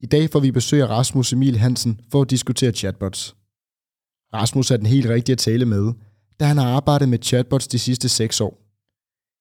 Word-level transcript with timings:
I 0.00 0.06
dag 0.06 0.30
får 0.30 0.40
vi 0.40 0.50
besøg 0.50 0.82
af 0.82 0.88
Rasmus 0.88 1.32
Emil 1.32 1.58
Hansen 1.58 2.00
for 2.12 2.22
at 2.22 2.30
diskutere 2.30 2.72
chatbots. 2.72 3.36
Rasmus 4.34 4.70
er 4.70 4.76
den 4.76 4.86
helt 4.86 5.06
rigtige 5.06 5.32
at 5.32 5.38
tale 5.38 5.64
med, 5.64 5.92
da 6.40 6.44
han 6.44 6.56
har 6.56 6.68
arbejdet 6.68 7.08
med 7.08 7.18
chatbots 7.22 7.68
de 7.68 7.78
sidste 7.78 8.08
6 8.08 8.40
år. 8.40 8.62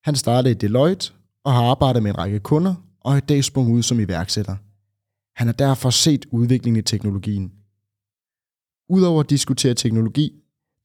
Han 0.03 0.15
startede 0.15 0.51
i 0.51 0.57
Deloitte 0.57 1.11
og 1.43 1.53
har 1.53 1.63
arbejdet 1.63 2.03
med 2.03 2.11
en 2.11 2.17
række 2.17 2.39
kunder 2.39 2.75
og 3.01 3.13
er 3.13 3.17
i 3.17 3.19
dag 3.19 3.43
sprunget 3.43 3.73
ud 3.73 3.83
som 3.83 3.99
iværksætter. 3.99 4.55
Han 5.35 5.47
har 5.47 5.53
derfor 5.53 5.89
set 5.89 6.25
udviklingen 6.31 6.79
i 6.79 6.83
teknologien. 6.83 7.51
Udover 8.89 9.19
at 9.19 9.29
diskutere 9.29 9.73
teknologi, 9.73 10.33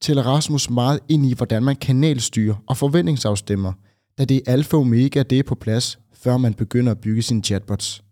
tæller 0.01 0.23
Rasmus 0.23 0.69
meget 0.69 0.99
ind 1.09 1.25
i, 1.25 1.33
hvordan 1.33 1.63
man 1.63 1.75
kanalstyrer 1.75 2.55
og 2.67 2.77
forventningsafstemmer, 2.77 3.73
da 4.17 4.25
det 4.25 4.37
er 4.37 4.51
alfa 4.53 4.77
og 4.77 4.81
omega, 4.81 5.23
det 5.23 5.39
er 5.39 5.43
på 5.43 5.55
plads, 5.55 5.99
før 6.13 6.37
man 6.37 6.53
begynder 6.53 6.91
at 6.91 7.01
bygge 7.01 7.21
sine 7.21 7.43
chatbots. 7.43 8.03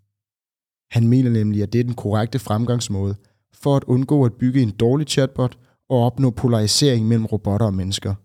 Han 0.92 1.08
mener 1.08 1.30
nemlig, 1.32 1.64
at 1.64 1.74
det 1.74 1.80
er 1.80 1.84
den 1.84 1.94
korrekte 1.94 2.40
fremgangsmåde 2.40 3.16
for 3.54 3.76
at 3.76 3.84
undgå 3.84 4.26
at 4.26 4.34
bygge 4.34 4.62
en 4.62 4.72
dårlig 4.72 5.08
chatbot 5.08 5.58
og 5.90 6.06
opnå 6.06 6.30
polarisering 6.30 7.08
mellem 7.08 7.26
robotter 7.26 7.66
og 7.66 7.74
mennesker. 7.74 8.16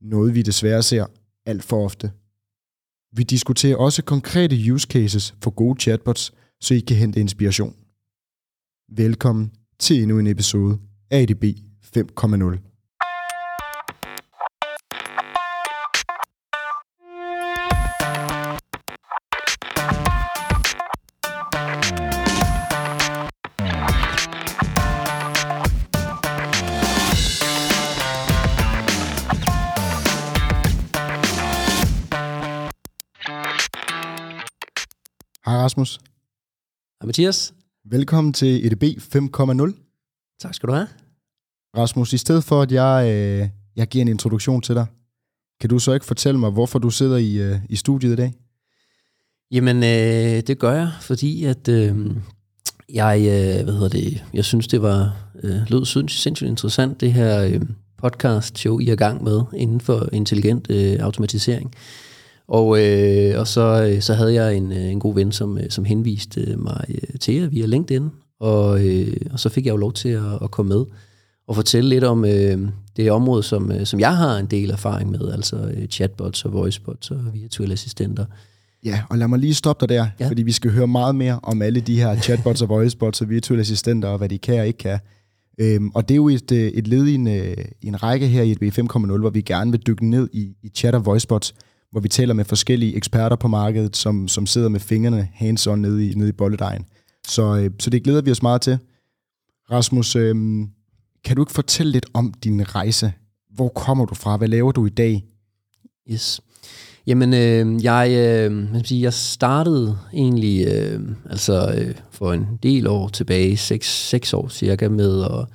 Noget 0.00 0.34
vi 0.34 0.42
desværre 0.42 0.82
ser 0.82 1.06
alt 1.46 1.62
for 1.62 1.84
ofte. 1.84 2.12
Vi 3.12 3.22
diskuterer 3.22 3.76
også 3.76 4.02
konkrete 4.02 4.72
use 4.72 4.86
cases 4.90 5.34
for 5.42 5.50
gode 5.50 5.80
chatbots, 5.80 6.32
så 6.60 6.74
I 6.74 6.80
kan 6.80 6.96
hente 6.96 7.20
inspiration. 7.20 7.76
Velkommen 8.88 9.52
til 9.78 10.02
endnu 10.02 10.18
en 10.18 10.26
episode 10.26 10.78
af 11.10 11.22
ADB 11.22 11.44
5.0. 11.96 12.67
Hej 35.48 35.56
Rasmus. 35.56 36.00
Hej 37.00 37.06
Mathias. 37.06 37.54
Velkommen 37.84 38.32
til 38.32 38.66
EDB 38.66 38.84
5.0. 38.84 40.36
Tak 40.40 40.54
skal 40.54 40.68
du 40.68 40.72
have. 40.72 40.88
Rasmus, 41.76 42.12
i 42.12 42.18
stedet 42.18 42.44
for 42.44 42.62
at 42.62 42.72
jeg, 42.72 43.06
øh, 43.10 43.48
jeg 43.76 43.88
giver 43.88 44.02
en 44.02 44.08
introduktion 44.08 44.62
til 44.62 44.74
dig, 44.74 44.86
kan 45.60 45.70
du 45.70 45.78
så 45.78 45.92
ikke 45.92 46.06
fortælle 46.06 46.40
mig, 46.40 46.50
hvorfor 46.50 46.78
du 46.78 46.90
sidder 46.90 47.16
i, 47.16 47.36
øh, 47.36 47.56
i 47.68 47.76
studiet 47.76 48.12
i 48.12 48.16
dag? 48.16 48.32
Jamen, 49.50 49.76
øh, 49.76 50.42
det 50.46 50.58
gør 50.58 50.72
jeg, 50.72 50.90
fordi 51.00 51.44
at 51.44 51.68
øh, 51.68 51.96
jeg, 52.94 53.18
øh, 53.18 53.64
hvad 53.64 53.74
hedder 53.74 53.88
det, 53.88 54.24
jeg 54.34 54.44
synes, 54.44 54.68
det 54.68 54.82
var 54.82 55.16
øh, 55.42 55.60
lød 55.68 55.84
sindssygt 55.84 56.48
interessant, 56.48 57.00
det 57.00 57.12
her 57.12 57.42
øh, 57.42 57.60
podcast 57.96 58.58
show, 58.58 58.78
I 58.78 58.88
er 58.88 58.96
gang 58.96 59.24
med 59.24 59.42
inden 59.56 59.80
for 59.80 60.08
intelligent 60.12 60.70
øh, 60.70 60.96
automatisering. 61.00 61.74
Og, 62.48 62.84
øh, 62.84 63.40
og 63.40 63.46
så, 63.46 63.90
øh, 63.90 64.02
så 64.02 64.14
havde 64.14 64.34
jeg 64.34 64.56
en, 64.56 64.72
øh, 64.72 64.84
en 64.84 65.00
god 65.00 65.14
ven, 65.14 65.32
som, 65.32 65.58
øh, 65.58 65.70
som 65.70 65.84
henviste 65.84 66.56
mig 66.56 66.84
til 67.20 67.34
jer 67.34 67.48
via 67.48 67.66
LinkedIn, 67.66 68.08
og, 68.40 68.86
øh, 68.86 69.16
og 69.32 69.40
så 69.40 69.48
fik 69.48 69.66
jeg 69.66 69.72
jo 69.72 69.76
lov 69.76 69.92
til 69.92 70.08
at, 70.08 70.42
at 70.42 70.50
komme 70.50 70.68
med 70.68 70.84
og 71.48 71.54
fortælle 71.54 71.90
lidt 71.90 72.04
om 72.04 72.24
øh, 72.24 72.68
det 72.96 73.10
område, 73.10 73.42
som, 73.42 73.72
øh, 73.72 73.86
som 73.86 74.00
jeg 74.00 74.16
har 74.16 74.36
en 74.36 74.46
del 74.46 74.70
erfaring 74.70 75.10
med, 75.10 75.32
altså 75.32 75.56
øh, 75.56 75.86
chatbots 75.86 76.44
og 76.44 76.52
voicebots 76.52 77.10
og 77.10 77.20
virtuelle 77.34 77.72
assistenter. 77.72 78.24
Ja, 78.84 79.02
og 79.10 79.18
lad 79.18 79.28
mig 79.28 79.38
lige 79.38 79.54
stoppe 79.54 79.86
dig 79.86 79.96
der, 79.96 80.06
ja. 80.20 80.28
fordi 80.28 80.42
vi 80.42 80.52
skal 80.52 80.70
høre 80.70 80.86
meget 80.86 81.14
mere 81.14 81.40
om 81.42 81.62
alle 81.62 81.80
de 81.80 81.96
her 81.96 82.20
chatbots 82.20 82.62
og 82.62 82.68
voicebots 82.68 83.20
og 83.20 83.28
virtuelle 83.28 83.60
assistenter, 83.60 84.08
og 84.08 84.18
hvad 84.18 84.28
de 84.28 84.38
kan 84.38 84.60
og 84.60 84.66
ikke 84.66 84.78
kan. 84.78 84.98
Øhm, 85.60 85.90
og 85.94 86.08
det 86.08 86.14
er 86.14 86.16
jo 86.16 86.28
et, 86.28 86.52
et 86.52 86.88
led 86.88 87.06
i 87.06 87.14
en, 87.14 87.28
en 87.82 88.02
række 88.02 88.26
her 88.26 88.42
i 88.42 88.50
et 88.50 88.62
B5.0, 88.62 89.18
hvor 89.18 89.30
vi 89.30 89.40
gerne 89.40 89.70
vil 89.70 89.80
dykke 89.86 90.10
ned 90.10 90.28
i, 90.32 90.54
i 90.62 90.68
chat 90.68 90.94
og 90.94 91.06
voicebots, 91.06 91.54
hvor 91.90 92.00
vi 92.00 92.08
taler 92.08 92.34
med 92.34 92.44
forskellige 92.44 92.96
eksperter 92.96 93.36
på 93.36 93.48
markedet, 93.48 93.96
som, 93.96 94.28
som 94.28 94.46
sidder 94.46 94.68
med 94.68 94.80
fingrene 94.80 95.28
hands-on 95.34 95.76
nede 95.76 96.10
i, 96.10 96.14
nede 96.14 96.28
i 96.28 96.32
bolledejen. 96.32 96.84
Så, 97.26 97.56
øh, 97.56 97.70
så 97.78 97.90
det 97.90 98.02
glæder 98.04 98.22
vi 98.22 98.30
os 98.30 98.42
meget 98.42 98.60
til. 98.60 98.78
Rasmus, 99.70 100.16
øh, 100.16 100.34
kan 101.24 101.36
du 101.36 101.42
ikke 101.42 101.52
fortælle 101.52 101.92
lidt 101.92 102.06
om 102.14 102.34
din 102.44 102.74
rejse? 102.74 103.12
Hvor 103.54 103.68
kommer 103.68 104.04
du 104.04 104.14
fra? 104.14 104.36
Hvad 104.36 104.48
laver 104.48 104.72
du 104.72 104.86
i 104.86 104.90
dag? 104.90 105.24
Yes. 106.10 106.40
Jamen, 107.06 107.34
øh, 107.34 107.84
jeg, 107.84 108.10
øh, 108.10 108.66
sige, 108.84 109.02
jeg 109.02 109.12
startede 109.12 109.98
egentlig 110.12 110.66
øh, 110.66 111.00
altså 111.30 111.74
øh, 111.78 111.94
for 112.10 112.32
en 112.32 112.46
del 112.62 112.86
år 112.86 113.08
tilbage, 113.08 113.56
6, 113.56 114.08
6 114.08 114.34
år 114.34 114.48
cirka, 114.48 114.88
med 114.88 115.24
at, 115.24 115.46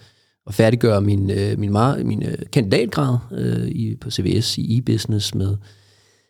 at 0.47 0.53
færdiggøre 0.53 1.01
min, 1.01 1.31
øh, 1.31 1.59
min, 1.59 1.77
min 2.03 2.23
øh, 2.23 2.37
kandidatgrad 2.51 3.17
øh, 3.31 3.67
i, 3.67 3.95
på 3.95 4.11
CVS 4.11 4.57
i 4.57 4.77
e-business 4.77 5.37
med 5.37 5.57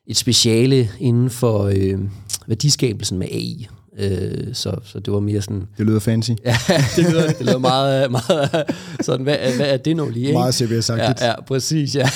et 0.08 0.18
speciale 0.18 0.90
inden 1.00 1.30
for 1.30 1.64
øh, 1.64 2.00
værdiskabelsen 2.48 3.20
med 3.20 3.28
AI. 3.28 3.68
Øh, 4.00 4.54
så, 4.54 4.76
så 4.84 5.00
det 5.00 5.14
var 5.14 5.20
mere 5.20 5.42
sådan... 5.42 5.68
Det 5.78 5.86
lyder 5.86 6.00
fancy. 6.00 6.32
ja, 6.46 6.56
det 6.96 7.12
lyder, 7.12 7.28
det 7.28 7.46
lyder 7.46 7.58
meget, 7.58 8.12
meget 8.12 8.50
sådan, 9.02 9.24
hvad, 9.24 9.38
hvad 9.56 9.74
er 9.74 9.78
det 9.78 9.96
nu 9.96 10.10
lige? 10.10 10.26
Ikke? 10.26 10.38
Meget 10.38 10.56
cbs 10.56 10.90
Ja, 10.90 11.14
ja, 11.28 11.42
præcis, 11.42 11.96
ja. 11.96 12.10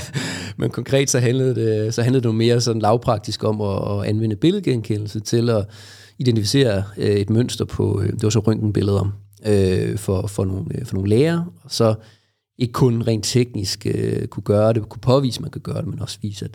Men 0.58 0.70
konkret 0.70 1.10
så 1.10 1.18
handlede, 1.18 1.54
det, 1.54 1.94
så 1.94 2.02
handlede 2.02 2.28
det 2.28 2.34
mere 2.34 2.60
sådan 2.60 2.82
lavpraktisk 2.82 3.44
om 3.44 3.60
at, 3.60 3.98
at 3.98 4.04
anvende 4.04 4.36
billedgenkendelse 4.36 5.20
til 5.20 5.50
at 5.50 5.66
identificere 6.18 6.84
øh, 6.96 7.10
et 7.10 7.30
mønster 7.30 7.64
på, 7.64 8.00
øh, 8.02 8.12
det 8.12 8.22
var 8.22 8.30
så 8.30 8.38
røntgenbilleder 8.38 9.12
øh, 9.46 9.98
for, 9.98 10.26
for, 10.26 10.44
nogle, 10.44 10.64
øh, 10.74 10.86
for 10.86 10.94
nogle 10.94 11.08
læger, 11.08 11.44
og 11.64 11.70
så 11.72 11.94
ikke 12.58 12.72
kun 12.72 13.02
rent 13.02 13.24
teknisk 13.24 13.86
øh, 13.86 14.26
kunne 14.26 14.42
gøre 14.42 14.72
det, 14.72 14.88
kunne 14.88 15.00
påvise, 15.00 15.38
at 15.38 15.42
man 15.42 15.50
kan 15.50 15.60
gøre 15.60 15.78
det, 15.78 15.86
men 15.86 16.00
også 16.00 16.18
vise, 16.22 16.44
at 16.44 16.50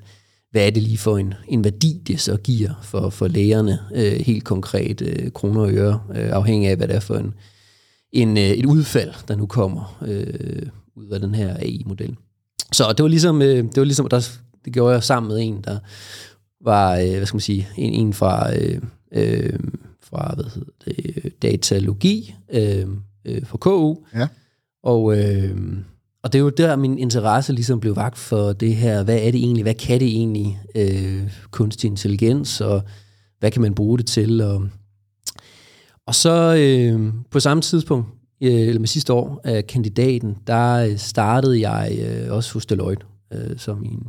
hvad 0.53 0.67
er 0.67 0.71
det 0.71 0.83
lige 0.83 0.97
for 0.97 1.17
en, 1.17 1.33
en 1.47 1.63
værdi, 1.63 2.01
det 2.07 2.19
så 2.19 2.37
giver 2.37 2.69
for, 2.83 3.09
for 3.09 3.27
lægerne, 3.27 3.79
øh, 3.95 4.13
helt 4.13 4.43
konkret 4.43 5.01
øh, 5.01 5.31
kroner 5.31 5.61
og 5.61 5.71
øre, 5.71 6.01
øh, 6.15 6.29
afhængig 6.31 6.69
af, 6.69 6.77
hvad 6.77 6.87
det 6.87 6.95
er 6.95 6.99
for 6.99 7.15
en, 7.15 7.33
en, 8.11 8.37
øh, 8.37 8.43
et 8.43 8.65
udfald, 8.65 9.13
der 9.27 9.35
nu 9.35 9.45
kommer 9.45 10.03
øh, 10.05 10.67
ud 10.95 11.09
af 11.09 11.19
den 11.19 11.35
her 11.35 11.57
AI-model. 11.57 12.15
Så 12.71 12.93
det 12.97 13.03
var 13.03 13.09
ligesom, 13.09 13.41
øh, 13.41 13.57
det 13.57 13.77
var 13.77 13.83
ligesom 13.83 14.07
der, 14.09 14.29
det 14.65 14.73
gjorde 14.73 14.93
jeg 14.93 15.03
sammen 15.03 15.27
med 15.27 15.47
en, 15.47 15.61
der 15.63 15.79
var, 16.61 16.97
øh, 16.97 17.17
hvad 17.17 17.25
skal 17.25 17.35
man 17.35 17.41
sige, 17.41 17.67
en, 17.77 17.93
en 17.93 18.13
fra, 18.13 18.55
øh, 18.55 18.81
øh, 19.11 19.59
fra 20.01 20.33
hvad 20.35 20.45
hedder 20.45 20.71
det, 20.85 21.33
datalogi 21.41 22.35
øh, 22.53 22.87
øh, 23.25 23.45
fra 23.45 23.57
KU. 23.57 23.95
Ja. 24.13 24.27
Og, 24.83 25.17
øh, 25.17 25.57
og 26.23 26.33
det 26.33 26.39
er 26.39 26.43
jo 26.43 26.49
der, 26.49 26.75
min 26.75 26.97
interesse 26.97 27.53
ligesom 27.53 27.79
blev 27.79 27.95
vagt 27.95 28.17
for 28.17 28.53
det 28.53 28.75
her, 28.75 29.03
hvad 29.03 29.17
er 29.17 29.31
det 29.31 29.35
egentlig, 29.35 29.63
hvad 29.63 29.73
kan 29.73 29.99
det 29.99 30.07
egentlig, 30.07 30.59
øh, 30.75 31.31
kunstig 31.51 31.87
intelligens, 31.87 32.61
og 32.61 32.83
hvad 33.39 33.51
kan 33.51 33.61
man 33.61 33.75
bruge 33.75 33.97
det 33.97 34.05
til, 34.05 34.41
og, 34.41 34.67
og 36.07 36.15
så 36.15 36.55
øh, 36.55 37.13
på 37.31 37.39
samme 37.39 37.61
tidspunkt, 37.61 38.07
øh, 38.43 38.53
eller 38.53 38.79
med 38.79 38.87
sidste 38.87 39.13
år 39.13 39.41
af 39.43 39.67
kandidaten, 39.67 40.35
der 40.47 40.73
øh, 40.73 40.97
startede 40.97 41.69
jeg 41.69 41.97
øh, 42.01 42.31
også 42.31 42.53
hos 42.53 42.65
Deloitte, 42.65 43.05
øh, 43.33 43.57
som 43.57 43.83
en, 43.83 44.03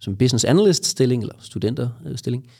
som 0.00 0.16
business 0.16 0.44
analyst 0.44 0.86
stilling, 0.86 1.22
eller 1.22 1.34
studenterstilling, 1.40 2.44
øh, 2.46 2.50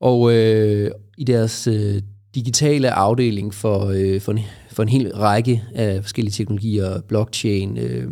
og 0.00 0.32
øh, 0.32 0.90
i 1.18 1.24
deres 1.24 1.66
øh, 1.66 2.02
digitale 2.34 2.90
afdeling 2.90 3.54
for, 3.54 3.86
øh, 3.86 4.20
for, 4.20 4.34
for 4.78 4.82
en 4.82 4.88
hel 4.88 5.12
række 5.14 5.62
af 5.74 6.02
forskellige 6.02 6.32
teknologier, 6.32 7.00
blockchain, 7.00 7.78
øh, 7.78 8.10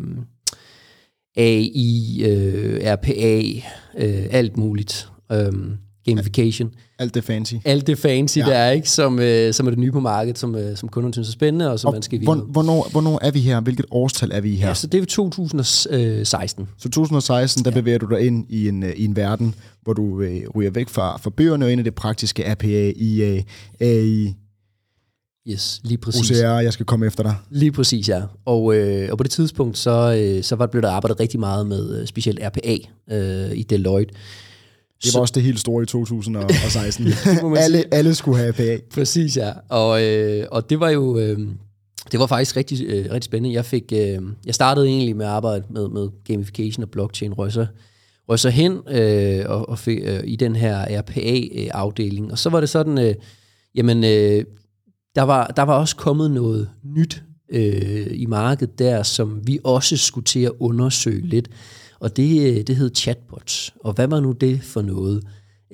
AI, 1.37 2.23
øh, 2.25 2.81
RPA, 2.85 3.43
øh, 3.99 4.27
alt 4.31 4.57
muligt. 4.57 5.09
Øh, 5.33 5.53
gamification. 6.05 6.71
Alt 6.99 7.15
det 7.15 7.25
fancy. 7.25 7.55
Alt 7.65 7.87
det 7.87 7.99
fancy, 7.99 8.39
ja. 8.39 8.45
der 8.45 8.55
er, 8.55 8.71
ikke? 8.71 8.91
Som, 8.91 9.19
øh, 9.19 9.55
som 9.55 9.67
er 9.67 9.71
det 9.71 9.79
nye 9.79 9.93
på 9.93 10.01
markedet, 10.01 10.39
som, 10.39 10.55
øh, 10.55 10.77
som 10.77 10.89
kunderne 10.89 11.15
synes 11.15 11.29
er 11.29 11.33
spændende, 11.33 11.71
og 11.71 11.81
som 11.81 11.89
og 11.89 11.93
man 11.93 12.03
skal 12.03 12.21
vide. 12.21 12.41
Hvornår, 12.49 12.89
hvornår 12.91 13.19
er 13.23 13.31
vi 13.31 13.41
her? 13.41 13.61
Hvilket 13.61 13.87
årstal 13.91 14.31
er 14.33 14.41
vi 14.41 14.55
her? 14.57 14.69
Ja, 14.69 14.75
så 14.75 14.87
det 14.87 15.03
er 15.03 15.05
2016. 15.05 16.69
Så 16.79 16.89
2016, 16.89 17.65
der 17.65 17.71
ja. 17.71 17.81
bevæger 17.81 17.99
du 17.99 18.07
dig 18.07 18.27
ind 18.27 18.47
i 18.49 18.69
en, 18.69 18.83
øh, 18.83 18.93
i 18.97 19.05
en 19.05 19.17
verden, 19.17 19.55
hvor 19.83 19.93
du 19.93 20.21
øh, 20.21 20.41
ryger 20.55 20.71
væk 20.71 20.89
fra, 20.89 21.17
fra 21.17 21.31
bøgerne 21.31 21.65
og 21.65 21.73
ind 21.73 21.81
i 21.81 21.85
det 21.85 21.95
praktiske 21.95 22.53
RPA, 22.53 22.93
IA, 22.97 23.43
AI, 23.81 24.35
Yes, 25.49 25.81
lige 25.85 25.99
præcis. 25.99 26.31
OCR, 26.31 26.61
jeg 26.61 26.73
skal 26.73 26.87
komme 26.87 27.07
efter 27.07 27.23
dig. 27.23 27.35
Lige 27.51 27.73
præcis, 27.73 28.09
ja. 28.09 28.23
Og, 28.45 28.77
øh, 28.77 29.09
og 29.13 29.19
på 29.19 29.23
det 29.23 29.31
tidspunkt, 29.31 29.79
så, 29.79 30.17
øh, 30.19 30.43
så 30.43 30.57
var, 30.57 30.67
blev 30.67 30.83
der 30.83 30.91
arbejdet 30.91 31.21
rigtig 31.21 31.41
meget 31.41 31.67
med 31.67 32.01
øh, 32.01 32.07
specielt 32.07 32.41
RPA 32.43 32.77
øh, 33.11 33.57
i 33.57 33.63
Deloitte. 33.63 34.15
Det 35.05 35.15
var 35.15 35.21
også 35.21 35.33
det 35.35 35.43
helt 35.43 35.61
store 35.61 35.83
i 35.83 35.87
2016. 35.87 37.07
alle, 37.57 37.85
alle 37.95 38.15
skulle 38.15 38.39
have 38.39 38.51
RPA. 38.51 38.79
Præcis, 38.95 39.37
ja. 39.37 39.53
Og, 39.69 40.03
øh, 40.05 40.47
og 40.51 40.71
det 40.71 40.81
var 40.81 40.91
jo... 40.91 41.19
Øh, 41.19 41.39
det 42.13 42.21
var 42.21 42.27
faktisk 42.27 42.57
rigtig, 42.57 42.87
øh, 42.87 43.05
rigtig 43.05 43.23
spændende. 43.23 43.55
Jeg 43.55 43.65
fik, 43.65 43.93
øh, 43.93 44.19
jeg 44.47 44.55
startede 44.55 44.87
egentlig 44.87 45.17
med 45.17 45.27
at 45.27 45.33
arbejde 45.33 45.65
med, 45.71 45.89
med 45.89 46.09
gamification 46.25 46.83
og 46.83 46.91
blockchain, 46.91 47.33
røg 47.33 47.53
så, 47.53 47.67
røg 48.29 48.39
så 48.39 48.51
hen 48.51 48.73
øh, 48.89 49.45
og, 49.47 49.69
og 49.69 49.79
fik, 49.79 49.99
øh, 50.03 50.21
i 50.25 50.37
den 50.37 50.57
her 50.57 51.01
RPA-afdeling. 51.01 52.33
Og 52.33 52.39
så 52.39 52.51
var 52.51 52.61
det 52.61 52.69
sådan, 52.69 52.99
øh, 52.99 53.15
jamen, 53.75 54.05
øh, 54.05 54.45
der, 55.17 55.23
var, 55.23 55.47
der 55.47 55.63
var 55.63 55.75
også 55.79 55.97
kommet 55.97 56.31
noget 56.31 56.71
nyt 56.83 57.23
øh, 57.49 58.07
i 58.11 58.27
markedet 58.27 58.79
der, 58.79 59.03
som 59.03 59.47
vi 59.47 59.59
også 59.65 59.97
skulle 59.97 60.25
til 60.25 60.41
at 60.41 60.53
undersøge 60.61 61.27
lidt. 61.27 61.49
Og 62.01 62.17
det, 62.17 62.59
øh, 62.59 62.67
det 62.67 62.77
hed 62.77 62.91
chatbots. 62.95 63.75
Og 63.85 63.93
hvad 63.93 64.07
var 64.07 64.21
nu 64.21 64.33
det 64.33 64.63
for 64.63 64.83
noget? 64.83 65.25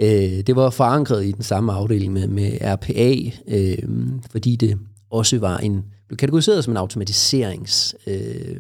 Øh, 0.01 0.41
det 0.47 0.57
var 0.57 0.71
forankret 0.71 1.25
i 1.25 1.33
den 1.33 1.43
samme 1.43 1.73
afdeling 1.73 2.13
med, 2.13 2.29
med 2.29 2.59
RPA, 2.61 3.15
øh, 3.49 3.89
fordi 4.31 4.57
det 4.57 4.79
også 5.11 5.39
var 5.39 5.59
en, 5.59 5.85
blev 6.09 6.17
kategoriseret 6.17 6.65
som 6.65 6.73
en 6.73 6.77
automatiserings... 6.77 7.97
Øh, 8.07 8.57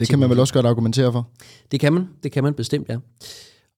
det 0.00 0.08
kan 0.08 0.18
man 0.18 0.30
vel 0.30 0.40
også 0.40 0.54
godt 0.54 0.66
argumentere 0.66 1.12
for? 1.12 1.28
Det 1.70 1.80
kan 1.80 1.92
man, 1.92 2.08
det 2.22 2.32
kan 2.32 2.44
man 2.44 2.54
bestemt, 2.54 2.88
ja. 2.88 2.96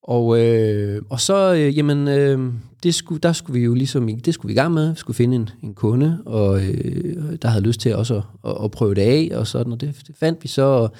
Og, 0.02 0.38
øh, 0.40 1.02
og 1.10 1.20
så, 1.20 1.54
øh, 1.54 1.78
jamen, 1.78 2.08
øh, 2.08 2.52
det 2.82 2.94
skulle, 2.94 3.20
der 3.20 3.32
skulle 3.32 3.58
vi 3.60 3.64
jo 3.64 3.74
ligesom, 3.74 4.08
det 4.20 4.34
skulle 4.34 4.50
vi 4.50 4.52
i 4.52 4.56
gang 4.56 4.74
med, 4.74 4.90
vi 4.90 4.98
skulle 4.98 5.16
finde 5.16 5.36
en, 5.36 5.48
en 5.62 5.74
kunde, 5.74 6.22
og 6.26 6.62
øh, 6.62 7.36
der 7.42 7.48
havde 7.48 7.64
lyst 7.64 7.80
til 7.80 7.96
også 7.96 8.14
at, 8.14 8.22
at, 8.50 8.56
at 8.64 8.70
prøve 8.70 8.94
det 8.94 9.02
af, 9.02 9.30
og 9.34 9.46
sådan, 9.46 9.72
og 9.72 9.80
det, 9.80 10.02
det 10.06 10.16
fandt 10.16 10.42
vi 10.42 10.48
så, 10.48 10.62
og, 10.62 10.92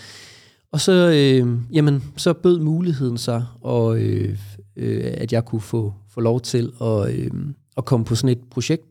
og 0.72 0.80
så, 0.80 0.92
øh, 0.92 1.58
jamen, 1.72 2.04
så 2.16 2.32
bød 2.32 2.60
muligheden 2.60 3.18
sig, 3.18 3.44
og, 3.60 3.98
øh, 3.98 4.38
øh, 4.76 5.04
at 5.04 5.32
jeg 5.32 5.44
kunne 5.44 5.60
få, 5.60 5.94
få 6.10 6.20
lov 6.20 6.40
til 6.40 6.72
at, 6.80 7.14
øh, 7.14 7.30
at 7.76 7.84
komme 7.84 8.04
på 8.06 8.14
sådan 8.14 8.36
et 8.36 8.42
projekt, 8.50 8.84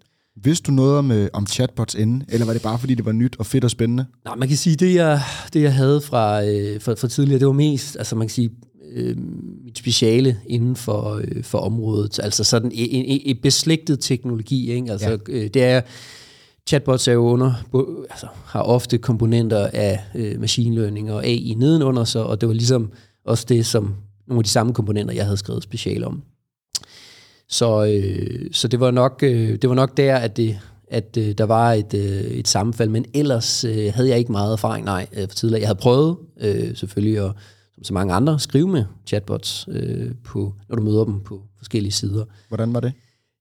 Vidste 0.43 0.67
du 0.67 0.71
noget 0.71 0.97
om, 0.97 1.11
øh, 1.11 1.29
om 1.33 1.47
chatbots 1.47 1.95
inden, 1.95 2.23
eller 2.29 2.45
var 2.45 2.53
det 2.53 2.61
bare 2.61 2.79
fordi, 2.79 2.95
det 2.95 3.05
var 3.05 3.11
nyt 3.11 3.35
og 3.39 3.45
fedt 3.45 3.63
og 3.63 3.71
spændende? 3.71 4.05
Nej, 4.25 4.35
man 4.35 4.47
kan 4.47 4.57
sige, 4.57 4.75
det 4.75 4.95
jeg, 4.95 5.21
det 5.53 5.61
jeg 5.61 5.75
havde 5.75 6.01
fra, 6.01 6.43
øh, 6.45 6.81
fra, 6.81 6.93
fra 6.93 7.07
tidligere, 7.07 7.39
det 7.39 7.47
var 7.47 7.53
mest, 7.53 7.95
altså 7.97 8.15
man 8.15 8.27
kan 8.27 8.33
sige, 8.33 8.49
øh, 8.91 9.17
mit 9.65 9.77
speciale 9.77 10.37
inden 10.47 10.75
for, 10.75 11.21
øh, 11.23 11.43
for 11.43 11.57
området. 11.57 12.19
Altså 12.19 12.43
sådan 12.43 12.71
en, 12.73 13.05
en, 13.05 13.21
en 13.25 13.37
beslægtet 13.43 13.99
teknologi. 13.99 14.71
Ikke? 14.71 14.91
Altså, 14.91 15.09
ja. 15.09 15.17
øh, 15.29 15.47
det 15.47 15.63
er, 15.63 15.81
chatbots 16.67 17.07
er 17.07 17.13
jo 17.13 17.21
under, 17.21 17.53
altså, 18.09 18.27
har 18.45 18.61
ofte 18.61 18.97
komponenter 18.97 19.69
af 19.73 19.99
øh, 20.15 20.39
machine 20.39 20.75
learning 20.75 21.11
og 21.11 21.25
AI 21.25 21.53
nedenunder 21.57 22.03
sig, 22.03 22.23
og 22.23 22.41
det 22.41 22.49
var 22.49 22.53
ligesom 22.53 22.91
også 23.25 23.45
det, 23.49 23.65
som 23.65 23.95
nogle 24.27 24.39
af 24.39 24.43
de 24.43 24.49
samme 24.49 24.73
komponenter, 24.73 25.13
jeg 25.13 25.25
havde 25.25 25.37
skrevet 25.37 25.63
speciale 25.63 26.07
om. 26.07 26.21
Så, 27.49 27.85
øh, 27.85 28.49
så 28.51 28.67
det, 28.67 28.79
var 28.79 28.91
nok, 28.91 29.19
øh, 29.23 29.57
det 29.61 29.69
var 29.69 29.75
nok 29.75 29.97
der, 29.97 30.15
at, 30.15 30.37
det, 30.37 30.59
at 30.87 31.17
øh, 31.17 31.31
der 31.31 31.43
var 31.43 31.73
et, 31.73 31.93
øh, 31.93 32.21
et 32.21 32.47
sammenfald, 32.47 32.89
men 32.89 33.05
ellers 33.13 33.63
øh, 33.63 33.93
havde 33.93 34.09
jeg 34.09 34.17
ikke 34.19 34.31
meget 34.31 34.53
erfaring, 34.53 34.85
nej, 34.85 35.07
øh, 35.13 35.27
for 35.27 35.35
tidligere. 35.35 35.59
Jeg 35.59 35.67
havde 35.67 35.79
prøvet 35.79 36.17
øh, 36.41 36.75
selvfølgelig 36.75 37.19
at 37.19 37.31
som 37.81 37.85
så 37.85 37.93
mange 37.93 38.13
andre, 38.13 38.39
skrive 38.39 38.67
med 38.67 38.85
chatbots, 39.07 39.67
øh, 39.71 40.11
på, 40.23 40.53
når 40.69 40.75
du 40.75 40.83
møder 40.83 41.05
dem 41.05 41.19
på 41.19 41.41
forskellige 41.57 41.91
sider. 41.91 42.25
Hvordan 42.47 42.73
var 42.73 42.79
det? 42.79 42.93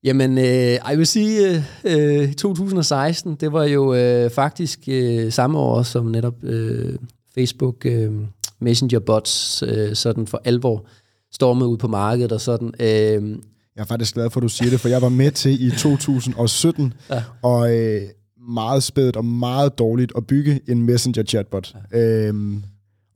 Jamen, 0.04 0.38
øh, 0.38 0.44
jeg 0.44 0.94
vil 0.96 1.06
sige, 1.06 1.64
øh, 1.84 2.32
2016, 2.32 3.34
det 3.34 3.52
var 3.52 3.64
jo 3.64 3.94
øh, 3.94 4.30
faktisk 4.30 4.80
øh, 4.88 5.32
samme 5.32 5.58
år, 5.58 5.82
som 5.82 6.06
netop 6.06 6.44
øh, 6.44 6.98
Facebook 7.34 7.86
øh, 7.86 8.12
Messenger 8.60 8.98
bots 8.98 9.62
øh, 9.66 9.94
sådan 9.94 10.26
for 10.26 10.40
alvor 10.44 10.86
stormede 11.32 11.68
ud 11.68 11.76
på 11.76 11.88
markedet 11.88 12.32
og 12.32 12.40
sådan. 12.40 12.74
Øh, 12.80 13.38
jeg 13.76 13.82
er 13.82 13.84
faktisk 13.84 14.14
glad 14.14 14.30
for, 14.30 14.40
at 14.40 14.42
du 14.42 14.48
siger 14.48 14.70
det, 14.70 14.80
for 14.80 14.88
jeg 14.88 15.02
var 15.02 15.08
med 15.08 15.30
til 15.30 15.66
i 15.66 15.70
2017, 15.70 16.92
ja. 17.10 17.22
og 17.42 17.76
øh, 17.76 18.02
meget 18.48 18.82
spædt 18.82 19.16
og 19.16 19.24
meget 19.24 19.78
dårligt 19.78 20.12
at 20.16 20.26
bygge 20.26 20.60
en 20.68 20.82
messenger 20.82 21.22
chatbot. 21.22 21.74
Ja. 21.92 21.98
Øhm, 21.98 22.62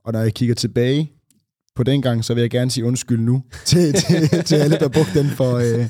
og 0.05 0.13
når 0.13 0.19
jeg 0.19 0.33
kigger 0.33 0.55
tilbage 0.55 1.11
på 1.75 1.83
den 1.83 2.01
gang, 2.01 2.25
så 2.25 2.33
vil 2.33 2.41
jeg 2.41 2.49
gerne 2.49 2.71
sige 2.71 2.85
undskyld 2.85 3.19
nu 3.19 3.43
til, 3.65 3.93
til, 3.93 4.43
til 4.43 4.55
alle, 4.55 4.77
der 4.79 4.87
brugte 4.87 5.19
den, 5.19 5.29
for 5.29 5.55
øh, 5.55 5.87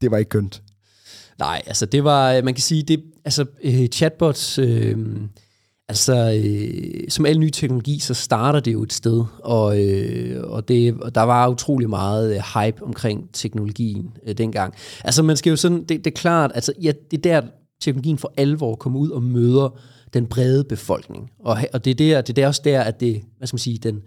det 0.00 0.10
var 0.10 0.16
ikke 0.16 0.28
kønt. 0.28 0.62
Nej, 1.38 1.62
altså 1.66 1.86
det 1.86 2.04
var, 2.04 2.32
øh, 2.32 2.44
man 2.44 2.54
kan 2.54 2.62
sige, 2.62 2.82
det, 2.82 3.02
altså 3.24 3.44
øh, 3.64 3.86
chatbots, 3.86 4.58
øh, 4.58 4.96
altså 5.88 6.40
øh, 6.44 7.08
som 7.08 7.26
al 7.26 7.38
ny 7.38 7.50
teknologi, 7.50 7.98
så 7.98 8.14
starter 8.14 8.60
det 8.60 8.72
jo 8.72 8.82
et 8.82 8.92
sted, 8.92 9.24
og, 9.38 9.84
øh, 9.84 10.44
og, 10.44 10.68
det, 10.68 10.94
og 10.94 11.14
der 11.14 11.22
var 11.22 11.48
utrolig 11.48 11.90
meget 11.90 12.34
øh, 12.34 12.42
hype 12.54 12.82
omkring 12.82 13.28
teknologien 13.32 14.10
øh, 14.26 14.38
dengang. 14.38 14.74
Altså 15.04 15.22
man 15.22 15.36
skal 15.36 15.50
jo 15.50 15.56
sådan, 15.56 15.78
det, 15.78 15.88
det 15.88 16.06
er 16.06 16.16
klart, 16.16 16.52
altså 16.54 16.72
ja, 16.82 16.92
det 17.10 17.26
er 17.26 17.40
der 17.40 17.48
teknologien 17.80 18.18
for 18.18 18.32
alvor 18.36 18.74
kommer 18.74 18.98
ud 18.98 19.10
og 19.10 19.22
møder 19.22 19.80
den 20.14 20.26
brede 20.26 20.64
befolkning. 20.64 21.30
Og, 21.38 21.58
og 21.72 21.84
det, 21.84 21.90
er 21.90 21.94
der, 21.94 22.20
det 22.20 22.38
er 22.38 22.46
også 22.46 22.62
der, 22.64 22.80
at 22.80 23.00
det, 23.00 23.22
hvad 23.38 23.46
skal 23.46 23.54
man 23.54 23.58
sige, 23.58 23.78
den, 23.78 24.02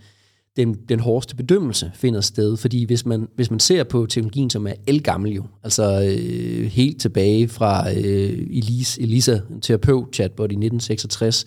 den, 0.58 0.74
den 0.90 1.00
hårdeste 1.00 1.36
bedømmelse 1.36 1.92
finder 1.94 2.22
sted. 2.22 2.58
Fordi 2.58 2.86
hvis 2.86 3.06
man, 3.06 3.28
hvis 3.36 3.52
man 3.52 3.60
ser 3.60 3.84
på 3.84 4.06
teknologien, 4.06 4.50
som 4.50 4.68
er 4.68 4.74
elgammel 4.88 5.32
jo, 5.32 5.44
altså 5.64 6.02
øh, 6.02 6.66
helt 6.66 7.02
tilbage 7.02 7.48
fra 7.48 7.92
øh, 7.92 8.48
Elisa, 8.50 9.02
Elisa, 9.02 9.40
en 9.50 9.62
terapeut-chatbot 9.62 10.52
i 10.52 10.56
1966, 10.56 11.46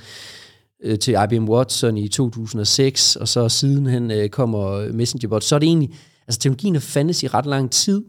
øh, 0.84 0.98
til 0.98 1.16
IBM 1.24 1.48
Watson 1.48 1.96
i 1.96 2.08
2006, 2.08 3.16
og 3.16 3.28
så 3.28 3.48
sidenhen 3.48 4.10
øh, 4.10 4.28
kommer 4.28 4.92
Messengerbot, 4.92 5.44
så 5.44 5.54
er 5.54 5.58
det 5.58 5.66
egentlig, 5.66 5.90
altså 6.28 6.40
teknologien 6.40 6.74
har 6.74 6.80
fandtes 6.80 7.22
i 7.22 7.26
ret 7.26 7.46
lang 7.46 7.70
tid, 7.70 8.04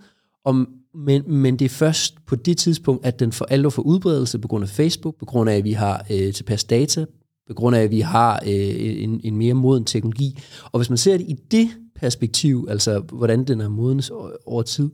om, 0.46 0.70
men, 0.94 1.24
men 1.28 1.60
det 1.60 1.66
er 1.66 1.70
først 1.70 2.26
på 2.26 2.36
det 2.36 2.58
tidspunkt, 2.58 3.06
at 3.06 3.20
den 3.20 3.32
for 3.32 3.46
alvor 3.46 3.70
får 3.70 3.82
udbredelse 3.82 4.40
på 4.40 4.48
grund 4.48 4.64
af 4.64 4.70
Facebook, 4.70 5.16
på 5.20 5.26
grund 5.26 5.50
af, 5.50 5.56
at 5.56 5.64
vi 5.64 5.72
har 5.72 6.06
øh, 6.10 6.34
tilpas 6.34 6.64
data, 6.64 7.06
på 7.48 7.54
grund 7.54 7.76
af, 7.76 7.82
at 7.82 7.92
vi 7.92 8.00
har 8.00 8.40
øh, 8.46 9.04
en, 9.04 9.22
en 9.24 9.36
mere 9.36 9.54
moden 9.54 9.86
teknologi. 9.86 10.40
Og 10.72 10.80
hvis 10.80 10.90
man 10.90 10.98
ser 10.98 11.18
det 11.18 11.26
i 11.30 11.36
det 11.52 11.70
perspektiv, 11.96 12.68
altså 12.70 13.00
hvordan 13.00 13.44
den 13.44 13.62
er 13.62 13.70
modens 13.70 14.12
over 14.46 14.62
tid, 14.62 14.90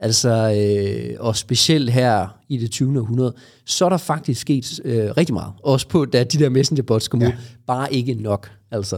altså 0.00 0.54
øh, 0.58 1.16
og 1.20 1.36
specielt 1.36 1.90
her 1.92 2.38
i 2.48 2.56
det 2.56 2.70
20. 2.70 3.00
århundrede, 3.00 3.34
så 3.66 3.84
er 3.84 3.88
der 3.88 3.96
faktisk 3.96 4.40
sket 4.40 4.80
øh, 4.84 5.10
rigtig 5.16 5.34
meget. 5.34 5.52
Også 5.62 5.88
på, 5.88 6.04
da 6.04 6.24
de 6.24 6.38
der 6.38 6.48
messengerbots 6.48 7.08
kom 7.08 7.22
ja. 7.22 7.28
ud, 7.28 7.32
bare 7.66 7.92
ikke 7.92 8.14
nok, 8.14 8.50
altså, 8.70 8.96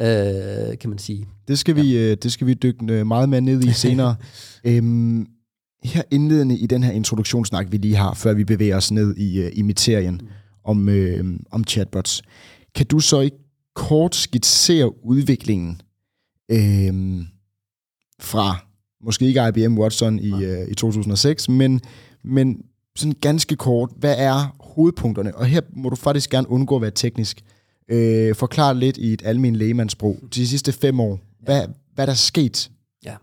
øh, 0.00 0.78
kan 0.78 0.90
man 0.90 0.98
sige. 0.98 1.26
Det 1.48 1.58
skal, 1.58 1.76
vi, 1.76 1.94
ja. 1.94 2.00
øh, 2.00 2.16
det 2.22 2.32
skal 2.32 2.46
vi 2.46 2.54
dykke 2.54 2.92
øh, 2.92 3.06
meget 3.06 3.28
mere 3.28 3.40
ned 3.40 3.64
i 3.64 3.72
senere. 3.84 4.16
øhm, 4.64 5.26
her 5.84 6.02
indledende 6.10 6.58
i 6.58 6.66
den 6.66 6.82
her 6.82 6.92
introduktionssnak, 6.92 7.72
vi 7.72 7.76
lige 7.76 7.96
har, 7.96 8.14
før 8.14 8.32
vi 8.32 8.44
bevæger 8.44 8.76
os 8.76 8.92
ned 8.92 9.16
i, 9.16 9.48
i 9.48 9.62
materien 9.62 10.14
mm. 10.14 10.28
Om, 10.64 10.88
øh, 10.88 11.24
om 11.50 11.64
chatbots, 11.64 12.22
kan 12.74 12.86
du 12.86 13.00
så 13.00 13.20
ikke 13.20 13.36
kort 13.74 14.14
skitsere 14.14 15.04
udviklingen 15.04 15.80
øh, 16.50 17.24
fra, 18.20 18.56
måske 19.04 19.26
ikke 19.26 19.48
IBM 19.48 19.78
Watson 19.78 20.18
i, 20.18 20.32
uh, 20.32 20.68
i 20.68 20.74
2006, 20.74 21.48
men, 21.48 21.80
men 22.22 22.64
sådan 22.96 23.14
ganske 23.20 23.56
kort, 23.56 23.90
hvad 23.96 24.14
er 24.18 24.56
hovedpunkterne? 24.60 25.34
Og 25.36 25.46
her 25.46 25.60
må 25.72 25.88
du 25.88 25.96
faktisk 25.96 26.30
gerne 26.30 26.50
undgå 26.50 26.76
at 26.76 26.82
være 26.82 26.90
teknisk. 26.90 27.40
Øh, 27.88 28.34
forklar 28.34 28.72
lidt 28.72 28.96
i 28.96 29.12
et 29.12 29.22
almindeligt 29.24 29.58
lægemandsbrug 29.58 30.24
de 30.34 30.48
sidste 30.48 30.72
fem 30.72 31.00
år. 31.00 31.20
Hvad, 31.40 31.62
hvad 31.94 32.06
der 32.06 32.12
er 32.12 32.16
sket 32.16 32.70
Ja, 33.04 33.16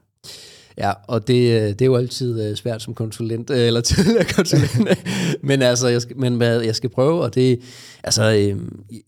Ja, 0.77 0.93
og 1.07 1.27
det, 1.27 1.61
øh, 1.61 1.69
det 1.69 1.81
er 1.81 1.85
jo 1.85 1.95
altid 1.95 2.49
øh, 2.49 2.55
svært 2.55 2.81
som 2.81 2.93
konsulent, 2.93 3.49
øh, 3.49 3.67
eller 3.67 3.81
tidligere 3.91 4.25
konsulent, 4.25 5.03
men 5.43 5.61
altså, 5.61 5.87
jeg 5.87 6.01
skal, 6.01 6.17
men 6.17 6.35
hvad 6.35 6.61
jeg 6.61 6.75
skal 6.75 6.89
prøve, 6.89 7.21
og 7.21 7.35
det, 7.35 7.61
altså, 8.03 8.23
jeg 8.23 8.57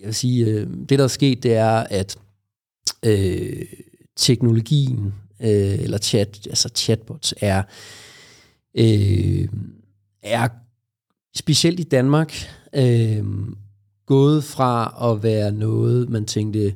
vil 0.05 0.13
sige, 0.13 0.65
det 0.65 0.99
der 0.99 1.03
er 1.03 1.07
sket, 1.07 1.43
det 1.43 1.53
er, 1.53 1.75
at 1.89 2.17
øh, 3.05 3.65
teknologien, 4.15 5.13
øh, 5.41 5.79
eller 5.79 5.97
chat, 5.97 6.47
altså 6.47 6.69
chatbots, 6.75 7.33
er, 7.41 7.63
øh, 8.77 9.47
er 10.23 10.47
specielt 11.35 11.79
i 11.79 11.83
Danmark, 11.83 12.33
øh, 12.75 13.23
gået 14.05 14.43
fra 14.43 15.11
at 15.11 15.23
være 15.23 15.51
noget, 15.51 16.09
man 16.09 16.25
tænkte, 16.25 16.73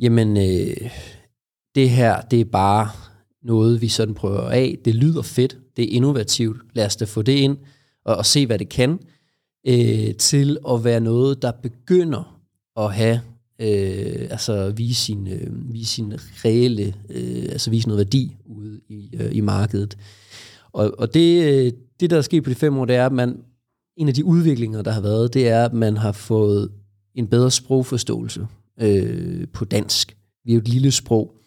jamen, 0.00 0.36
øh, 0.36 0.90
det 1.74 1.90
her, 1.90 2.20
det 2.20 2.40
er 2.40 2.44
bare 2.44 2.90
noget, 3.48 3.82
vi 3.82 3.88
sådan 3.88 4.14
prøver 4.14 4.50
af. 4.50 4.78
Det 4.84 4.94
lyder 4.94 5.22
fedt, 5.22 5.58
det 5.76 5.84
er 5.84 5.96
innovativt, 5.96 6.60
lad 6.74 6.86
os 6.86 6.96
da 6.96 7.04
få 7.04 7.22
det 7.22 7.32
ind 7.32 7.56
og, 8.04 8.16
og 8.16 8.26
se, 8.26 8.46
hvad 8.46 8.58
det 8.58 8.68
kan, 8.68 8.98
øh, 9.66 10.14
til 10.14 10.58
at 10.70 10.84
være 10.84 11.00
noget, 11.00 11.42
der 11.42 11.52
begynder 11.62 12.40
at 12.76 12.94
have, 12.94 13.20
øh, 13.60 14.28
altså 14.30 14.70
vise 14.70 15.02
sin, 15.02 15.28
øh, 15.28 15.72
vise 15.72 15.90
sin 15.94 16.14
reelle, 16.44 16.94
øh, 17.10 17.42
altså 17.42 17.70
vise 17.70 17.88
noget 17.88 17.98
værdi 17.98 18.36
ude 18.46 18.80
i, 18.88 19.10
øh, 19.20 19.36
i 19.36 19.40
markedet. 19.40 19.98
Og, 20.72 20.94
og 20.98 21.14
det, 21.14 21.44
øh, 21.44 21.72
det, 22.00 22.10
der 22.10 22.16
er 22.16 22.22
sket 22.22 22.44
på 22.44 22.50
de 22.50 22.54
fem 22.54 22.78
år, 22.78 22.84
det 22.84 22.96
er, 22.96 23.06
at 23.06 23.12
man 23.12 23.36
en 23.96 24.08
af 24.08 24.14
de 24.14 24.24
udviklinger, 24.24 24.82
der 24.82 24.90
har 24.90 25.00
været, 25.00 25.34
det 25.34 25.48
er, 25.48 25.64
at 25.64 25.72
man 25.72 25.96
har 25.96 26.12
fået 26.12 26.70
en 27.14 27.26
bedre 27.26 27.50
sprogforståelse 27.50 28.46
øh, 28.80 29.46
på 29.52 29.64
dansk. 29.64 30.16
Vi 30.44 30.50
er 30.52 30.54
jo 30.54 30.60
et 30.60 30.68
lille 30.68 30.90
sprog. 30.90 31.37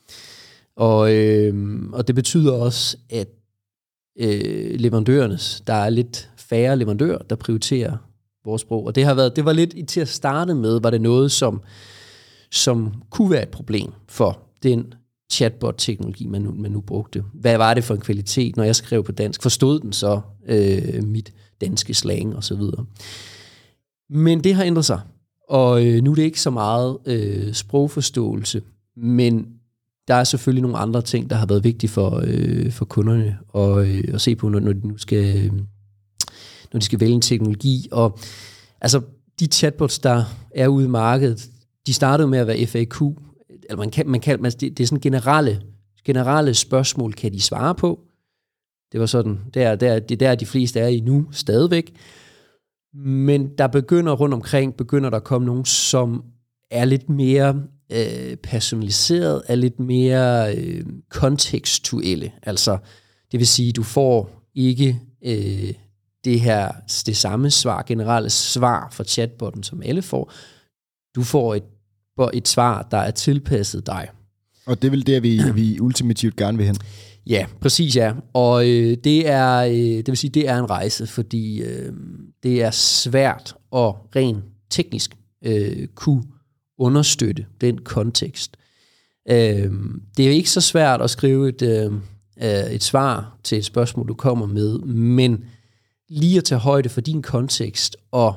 Og, 0.81 1.13
øh, 1.15 1.79
og 1.93 2.07
det 2.07 2.15
betyder 2.15 2.51
også, 2.51 2.97
at 3.09 3.27
øh, 4.19 4.79
leverandørernes, 4.79 5.63
der 5.67 5.73
er 5.73 5.89
lidt 5.89 6.29
færre 6.37 6.77
leverandører, 6.77 7.17
der 7.17 7.35
prioriterer 7.35 7.97
vores 8.45 8.61
sprog. 8.61 8.85
Og 8.85 8.95
det 8.95 9.05
har 9.05 9.13
været, 9.13 9.35
det 9.35 9.45
var 9.45 9.53
lidt 9.53 9.89
til 9.89 10.01
at 10.01 10.07
starte 10.07 10.53
med, 10.53 10.81
var 10.81 10.89
det 10.89 11.01
noget, 11.01 11.31
som, 11.31 11.61
som 12.51 12.93
kunne 13.09 13.31
være 13.31 13.43
et 13.43 13.49
problem 13.49 13.91
for 14.07 14.39
den 14.63 14.93
chatbot-teknologi, 15.31 16.27
man 16.27 16.41
nu, 16.41 16.51
man 16.51 16.71
nu 16.71 16.81
brugte. 16.81 17.23
Hvad 17.33 17.57
var 17.57 17.73
det 17.73 17.83
for 17.83 17.93
en 17.93 18.01
kvalitet, 18.01 18.57
når 18.57 18.63
jeg 18.63 18.75
skrev 18.75 19.03
på 19.03 19.11
dansk? 19.11 19.41
Forstod 19.41 19.79
den 19.79 19.93
så 19.93 20.21
øh, 20.47 21.03
mit 21.03 21.33
danske 21.61 21.93
slang 21.93 22.35
og 22.35 22.43
så 22.43 22.55
videre? 22.55 22.85
Men 24.09 24.43
det 24.43 24.55
har 24.55 24.63
ændret 24.63 24.85
sig, 24.85 25.01
og 25.49 25.85
øh, 25.85 26.03
nu 26.03 26.11
er 26.11 26.15
det 26.15 26.23
ikke 26.23 26.41
så 26.41 26.49
meget 26.49 26.97
øh, 27.05 27.53
sprogforståelse, 27.53 28.61
men 28.97 29.60
der 30.07 30.13
er 30.15 30.23
selvfølgelig 30.23 30.61
nogle 30.61 30.77
andre 30.77 31.01
ting, 31.01 31.29
der 31.29 31.35
har 31.35 31.45
været 31.45 31.63
vigtige 31.63 31.89
for, 31.89 32.23
øh, 32.23 32.71
for 32.71 32.85
kunderne 32.85 33.37
at, 33.55 33.87
øh, 33.87 34.03
at 34.13 34.21
se 34.21 34.35
på, 34.35 34.49
når, 34.49 34.59
når 34.59 34.73
de 34.73 34.87
nu 34.87 34.97
skal, 34.97 35.45
øh, 35.45 35.53
når 36.73 36.79
de 36.79 36.85
skal 36.85 36.99
vælge 36.99 37.13
en 37.13 37.21
teknologi. 37.21 37.87
Og 37.91 38.19
altså, 38.81 39.01
de 39.39 39.45
chatbots, 39.45 39.99
der 39.99 40.23
er 40.55 40.67
ude 40.67 40.85
i 40.85 40.89
markedet, 40.89 41.49
de 41.87 41.93
startede 41.93 42.27
med 42.27 42.39
at 42.39 42.47
være 42.47 42.65
FAQ, 42.65 43.01
eller 43.69 43.77
man 43.77 43.89
kan, 43.89 44.09
man 44.09 44.19
kan, 44.21 44.41
man, 44.41 44.51
det, 44.51 44.77
det 44.77 44.79
er 44.79 44.87
sådan 44.87 45.01
generelle, 45.01 45.61
generelle 46.05 46.53
spørgsmål, 46.53 47.13
kan 47.13 47.33
de 47.33 47.41
svare 47.41 47.75
på. 47.75 47.99
Det 48.91 48.99
var 48.99 49.05
sådan, 49.05 49.39
der, 49.53 49.75
der, 49.75 49.99
det 49.99 50.19
der 50.19 50.35
de 50.35 50.45
fleste 50.45 50.79
er 50.79 50.87
i 50.87 50.99
nu 50.99 51.27
stadigvæk. 51.31 51.93
Men 52.93 53.57
der 53.57 53.67
begynder 53.67 54.13
rundt 54.13 54.33
omkring, 54.33 54.77
begynder 54.77 55.09
der 55.09 55.17
at 55.17 55.23
komme 55.23 55.45
nogen, 55.45 55.65
som 55.65 56.23
er 56.71 56.85
lidt 56.85 57.09
mere 57.09 57.63
øh, 57.91 58.37
personaliseret, 58.37 59.43
er 59.47 59.55
lidt 59.55 59.79
mere 59.79 60.55
øh, 60.55 60.85
kontekstuelle. 61.09 62.31
Altså, 62.43 62.77
det 63.31 63.39
vil 63.39 63.47
sige, 63.47 63.71
du 63.71 63.83
får 63.83 64.29
ikke 64.55 64.99
øh, 65.25 65.73
det 66.23 66.39
her 66.39 66.71
det 67.05 67.17
samme 67.17 67.51
svar, 67.51 67.83
generelle 67.87 68.29
svar 68.29 68.89
fra 68.91 69.03
chatbotten, 69.03 69.63
som 69.63 69.81
alle 69.85 70.01
får. 70.01 70.33
Du 71.15 71.23
får 71.23 71.55
et, 71.55 71.63
et 72.33 72.47
svar, 72.47 72.87
der 72.91 72.97
er 72.97 73.11
tilpasset 73.11 73.85
dig. 73.85 74.07
Og 74.65 74.81
det 74.81 74.87
er 74.87 74.91
vel 74.91 75.07
det, 75.07 75.23
vi, 75.23 75.41
vi 75.61 75.79
ultimativt 75.79 76.35
gerne 76.35 76.57
vil 76.57 76.67
hen. 76.67 76.77
Ja, 77.27 77.45
præcis 77.61 77.95
ja. 77.95 78.13
Og 78.33 78.69
øh, 78.69 78.97
det 79.03 79.29
er 79.29 79.57
øh, 79.57 79.73
det 79.73 80.07
vil 80.07 80.17
sige 80.17 80.31
det 80.31 80.49
er 80.49 80.57
en 80.57 80.69
rejse, 80.69 81.07
fordi 81.07 81.61
øh, 81.61 81.93
det 82.43 82.63
er 82.63 82.71
svært 82.71 83.55
at 83.75 83.93
rent 84.15 84.43
teknisk 84.69 85.15
øh, 85.45 85.87
kunne 85.95 86.23
understøtte 86.81 87.45
den 87.61 87.77
kontekst. 87.77 88.57
Øh, 89.29 89.71
det 90.17 90.27
er 90.27 90.31
ikke 90.31 90.49
så 90.49 90.61
svært 90.61 91.01
at 91.01 91.09
skrive 91.09 91.49
et 91.49 91.61
øh, 91.61 91.93
øh, 92.41 92.71
et 92.71 92.83
svar 92.83 93.37
til 93.43 93.57
et 93.57 93.65
spørgsmål 93.65 94.07
du 94.07 94.13
kommer 94.13 94.45
med, 94.45 94.79
men 94.79 95.43
lige 96.09 96.37
at 96.37 96.43
tage 96.43 96.59
højde 96.59 96.89
for 96.89 97.01
din 97.01 97.21
kontekst 97.21 97.97
og 98.11 98.35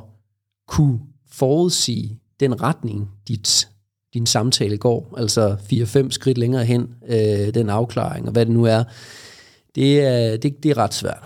kunne 0.68 0.98
forudsige 1.32 2.20
den 2.40 2.62
retning, 2.62 3.10
dit, 3.28 3.68
din 4.14 4.26
samtale 4.26 4.76
går, 4.76 5.14
altså 5.16 5.56
4-5 6.06 6.10
skridt 6.10 6.38
længere 6.38 6.64
hen, 6.64 6.94
øh, 7.08 7.54
den 7.54 7.70
afklaring 7.70 8.26
og 8.26 8.32
hvad 8.32 8.46
det 8.46 8.54
nu 8.54 8.64
er, 8.64 8.84
det 9.74 10.00
er, 10.00 10.36
det, 10.36 10.62
det 10.62 10.70
er 10.70 10.78
ret 10.78 10.94
svært. 10.94 11.24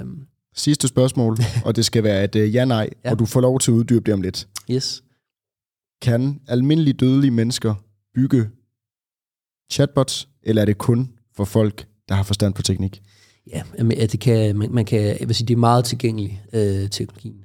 Um. 0.00 0.26
Sidste 0.56 0.88
spørgsmål, 0.88 1.36
og 1.64 1.76
det 1.76 1.84
skal 1.84 2.04
være 2.04 2.24
et 2.24 2.34
uh, 2.34 2.54
ja-nej, 2.54 2.90
ja. 3.04 3.10
og 3.10 3.18
du 3.18 3.26
får 3.26 3.40
lov 3.40 3.60
til 3.60 3.70
at 3.70 3.74
uddybe 3.74 4.06
det 4.06 4.14
om 4.14 4.22
lidt. 4.22 4.48
Yes. 4.70 5.02
Kan 6.02 6.40
almindelige 6.48 6.94
dødelige 6.94 7.30
mennesker 7.30 7.74
bygge 8.14 8.50
chatbots, 9.72 10.28
eller 10.42 10.62
er 10.62 10.66
det 10.66 10.78
kun 10.78 11.12
for 11.36 11.44
folk, 11.44 11.88
der 12.08 12.14
har 12.14 12.22
forstand 12.22 12.54
på 12.54 12.62
teknik? 12.62 13.02
Ja, 13.46 13.62
at 13.96 14.12
det 14.12 14.20
kan, 14.20 14.56
man, 14.56 14.72
man 14.72 14.84
kan, 14.84 15.00
jeg 15.00 15.28
vil 15.28 15.34
sige, 15.34 15.46
det 15.46 15.54
er 15.54 15.58
meget 15.58 15.84
tilgængelig 15.84 16.42
øh, 16.52 16.90
teknologien. 16.90 17.44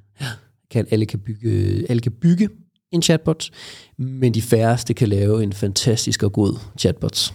Kan, 0.72 0.88
alle, 0.92 1.06
kan 1.06 1.20
bygge, 1.20 1.86
alle 1.90 2.02
kan 2.02 2.12
bygge 2.12 2.50
en 2.92 3.02
chatbot, 3.02 3.50
men 3.98 4.34
de 4.34 4.42
færreste 4.42 4.94
kan 4.94 5.08
lave 5.08 5.44
en 5.44 5.54
fantastisk 5.54 6.24
og 6.24 6.34
god 6.34 6.60
chatbot. 6.80 7.34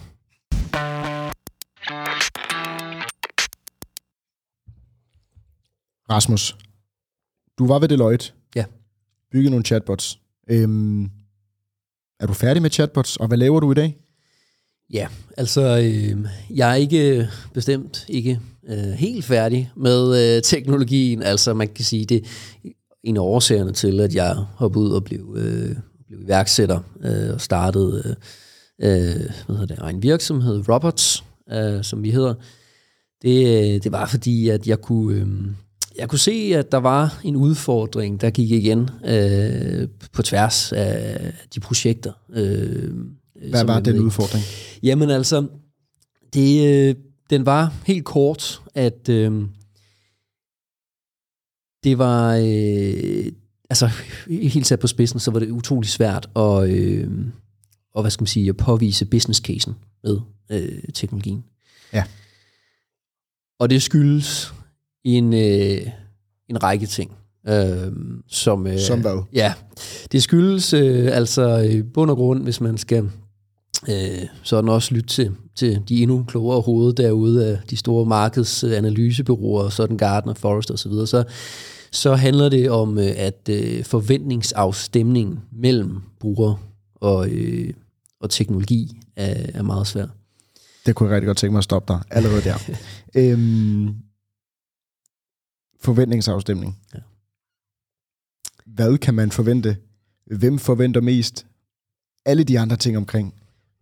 Rasmus, 6.09 6.57
du 7.57 7.67
var 7.67 7.79
ved 7.79 7.87
Deloitte. 7.87 8.31
Ja. 8.55 8.65
Bygge 9.31 9.49
nogle 9.49 9.65
chatbots. 9.65 10.21
Øhm, 10.51 11.03
er 12.19 12.27
du 12.27 12.33
færdig 12.33 12.61
med 12.61 12.69
chatbots, 12.69 13.17
og 13.17 13.27
hvad 13.27 13.37
laver 13.37 13.59
du 13.59 13.71
i 13.71 13.75
dag? 13.75 13.97
Ja, 14.93 15.07
altså 15.37 15.61
øh, 15.61 16.25
jeg 16.55 16.71
er 16.71 16.75
ikke 16.75 17.29
bestemt 17.53 18.05
ikke 18.09 18.39
øh, 18.69 18.77
helt 18.77 19.25
færdig 19.25 19.71
med 19.75 20.35
øh, 20.37 20.41
teknologien. 20.41 21.23
Altså 21.23 21.53
man 21.53 21.67
kan 21.67 21.85
sige, 21.85 22.05
det 22.05 22.25
en 23.03 23.17
af 23.17 23.21
årsagerne 23.21 23.73
til, 23.73 23.99
at 23.99 24.15
jeg 24.15 24.35
hoppede 24.35 24.85
ud 24.85 24.91
og 24.91 25.03
blev, 25.03 25.35
øh, 25.37 25.75
blev 26.07 26.21
iværksætter 26.21 26.79
øh, 27.03 27.33
og 27.33 27.41
startede 27.41 28.15
øh, 28.79 29.15
øh 29.15 29.29
hvad 29.45 29.57
hedder 29.57 29.75
det, 29.75 29.89
en 29.89 30.03
virksomhed, 30.03 30.69
Robots, 30.69 31.23
øh, 31.51 31.83
som 31.83 32.03
vi 32.03 32.11
hedder. 32.11 32.33
Det, 33.21 33.47
øh, 33.47 33.83
det 33.83 33.91
var 33.91 34.05
fordi, 34.05 34.49
at 34.49 34.67
jeg 34.67 34.81
kunne, 34.81 35.15
øh, 35.15 35.27
jeg 36.01 36.09
kunne 36.09 36.19
se, 36.19 36.51
at 36.55 36.71
der 36.71 36.77
var 36.77 37.21
en 37.23 37.35
udfordring, 37.35 38.21
der 38.21 38.29
gik 38.29 38.51
igen 38.51 38.89
øh, 39.05 39.87
på 40.13 40.21
tværs 40.21 40.71
af 40.71 41.33
de 41.55 41.59
projekter. 41.59 42.13
Øh, 42.29 42.93
Hvad 43.49 43.65
var 43.65 43.79
den 43.79 43.99
udfordring? 43.99 44.43
Jamen 44.83 45.09
altså, 45.09 45.47
det, 46.33 46.67
øh, 46.67 46.95
den 47.29 47.45
var 47.45 47.73
helt 47.85 48.05
kort, 48.05 48.61
at 48.75 49.09
øh, 49.09 49.41
det 51.83 51.97
var, 51.97 52.35
øh, 52.35 53.31
altså 53.69 53.89
helt 54.27 54.67
sat 54.67 54.79
på 54.79 54.87
spidsen, 54.87 55.19
så 55.19 55.31
var 55.31 55.39
det 55.39 55.49
utrolig 55.49 55.89
svært 55.89 56.29
at, 56.35 56.69
øh, 56.69 57.09
og, 57.93 58.01
hvad 58.01 58.11
skal 58.11 58.21
man 58.21 58.27
sige, 58.27 58.49
at 58.49 58.57
påvise 58.57 59.05
business 59.05 59.39
casen 59.39 59.75
med 60.03 60.19
øh, 60.49 60.83
teknologien. 60.93 61.43
Ja. 61.93 62.03
Og 63.59 63.69
det 63.69 63.81
skyldes 63.81 64.53
en, 65.03 65.33
øh, 65.33 65.87
en 66.49 66.63
række 66.63 66.85
ting. 66.85 67.11
Øh, 67.47 67.91
som, 68.27 68.67
øh, 68.67 68.79
som 68.79 69.01
hvad? 69.01 69.23
Ja, 69.33 69.53
det 70.11 70.23
skyldes 70.23 70.73
øh, 70.73 71.09
altså 71.11 71.57
i 71.57 71.81
bund 71.81 72.11
og 72.11 72.17
grund, 72.17 72.43
hvis 72.43 72.61
man 72.61 72.77
skal 72.77 73.09
øh, 73.89 74.25
sådan 74.43 74.69
også 74.69 74.93
lytte 74.93 75.09
til, 75.09 75.31
til 75.55 75.81
de 75.89 76.01
endnu 76.01 76.23
klogere 76.27 76.61
hoveder 76.61 76.91
derude 76.91 77.47
af 77.47 77.59
de 77.69 77.77
store 77.77 78.05
markedsanalysebyråer, 78.05 79.69
sådan 79.69 79.97
Gartner, 79.97 80.33
Forrest 80.33 80.71
osv., 80.71 80.91
så, 80.91 81.05
så, 81.05 81.23
så 81.91 82.15
handler 82.15 82.49
det 82.49 82.69
om, 82.69 82.97
øh, 82.97 83.11
at 83.17 83.49
øh, 83.49 83.83
forventningsafstemningen 83.83 85.39
mellem 85.51 86.01
bruger 86.19 86.55
og, 86.95 87.29
øh, 87.29 87.73
og 88.21 88.29
teknologi 88.29 89.01
er, 89.15 89.35
er 89.53 89.63
meget 89.63 89.87
svær. 89.87 90.05
Det 90.85 90.95
kunne 90.95 91.09
jeg 91.09 91.15
rigtig 91.15 91.27
godt 91.27 91.37
tænke 91.37 91.51
mig 91.51 91.57
at 91.57 91.63
stoppe 91.63 91.93
dig 91.93 92.01
allerede 92.11 92.41
der. 92.41 92.57
øhm, 93.31 93.89
forventningsafstemning. 95.81 96.77
Ja. 96.93 96.99
Hvad 98.65 98.97
kan 98.97 99.13
man 99.13 99.31
forvente? 99.31 99.77
Hvem 100.25 100.59
forventer 100.59 101.01
mest? 101.01 101.45
Alle 102.25 102.43
de 102.43 102.59
andre 102.59 102.77
ting 102.77 102.97
omkring. 102.97 103.33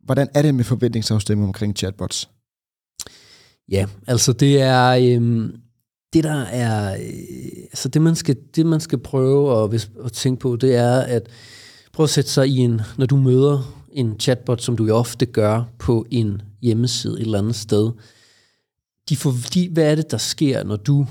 Hvordan 0.04 0.30
er 0.34 0.42
det 0.42 0.56
med 0.56 0.64
forventningsafstemning 0.64 1.48
omkring 1.48 1.78
chatbots? 1.78 2.30
Ja, 3.72 3.86
altså 4.08 4.34
det 4.34 4.62
er 4.62 4.90
øhm, 4.90 5.56
det 6.14 6.24
der 6.24 6.42
er 6.42 6.94
øh, 6.94 7.64
altså 7.64 7.90
det 7.90 8.02
man 8.02 8.16
skal 8.16 8.38
det 8.56 8.66
man 8.66 8.80
skal 8.80 8.98
prøve 8.98 9.64
at, 9.64 9.70
hvis, 9.70 9.92
at 10.06 10.12
tænke 10.12 10.40
på, 10.40 10.56
det 10.56 10.76
er 10.76 11.00
at 11.00 11.30
prøve 11.94 12.06
at 12.06 12.10
sætte 12.10 12.30
sig 12.30 12.48
i 12.48 12.58
en 12.58 12.82
når 12.98 13.06
du 13.06 13.18
møder 13.18 13.76
en 13.92 14.20
chatbot, 14.20 14.62
som 14.62 14.78
du 14.78 14.86
jo 14.86 14.96
ofte 14.96 15.26
gør 15.26 15.64
på 15.80 16.06
en 16.12 16.42
hjemmeside 16.62 17.14
et 17.14 17.22
eller 17.22 17.40
andet 17.40 17.56
sted. 17.56 17.92
De 19.10 19.16
for, 19.16 19.34
de, 19.54 19.70
hvad 19.70 19.92
er 19.92 19.96
det, 19.96 20.12
der 20.12 20.18
sker, 20.18 20.64
når 20.64 20.76
du 20.76 21.08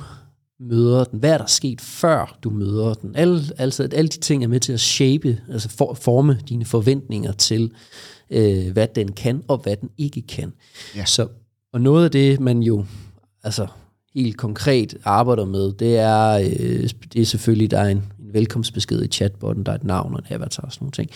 møder 0.61 1.05
den? 1.05 1.19
Hvad 1.19 1.31
er 1.31 1.39
der 1.39 1.47
sket, 1.47 1.81
før 1.81 2.39
du 2.43 2.51
møder 2.51 2.95
den? 2.95 3.17
Alle, 3.17 3.43
altså, 3.59 3.89
alle 3.93 4.09
de 4.09 4.19
ting 4.19 4.45
er 4.45 4.49
med 4.49 4.61
til 4.61 4.73
at 4.73 4.81
shape, 4.81 5.39
altså 5.53 5.69
for, 5.69 5.95
forme 5.95 6.39
dine 6.49 6.65
forventninger 6.65 7.33
til, 7.33 7.73
øh, 8.31 8.73
hvad 8.73 8.89
den 8.95 9.13
kan, 9.13 9.43
og 9.49 9.59
hvad 9.59 9.77
den 9.77 9.91
ikke 9.99 10.23
kan. 10.23 10.53
Ja. 10.97 11.05
Så, 11.05 11.29
og 11.73 11.81
noget 11.81 12.05
af 12.05 12.11
det, 12.11 12.41
man 12.41 12.63
jo 12.63 12.85
altså, 13.43 13.67
helt 14.15 14.37
konkret 14.37 14.97
arbejder 15.05 15.45
med, 15.45 15.73
det 15.73 15.97
er, 15.97 16.33
øh, 16.33 16.91
det 17.13 17.23
er 17.23 17.27
selvfølgelig, 17.27 17.71
der 17.71 17.79
er 17.79 17.89
en, 17.89 17.97
en 17.97 18.35
velkomstbesked 18.35 19.03
i 19.03 19.09
chatbotten, 19.09 19.67
der 19.67 19.73
er 19.73 19.77
et 19.77 19.85
navn 19.85 20.15
og 20.15 20.19
en 20.19 20.35
avatar 20.35 20.63
og 20.63 20.73
sådan 20.73 20.85
nogle 20.85 20.93
ting. 20.93 21.11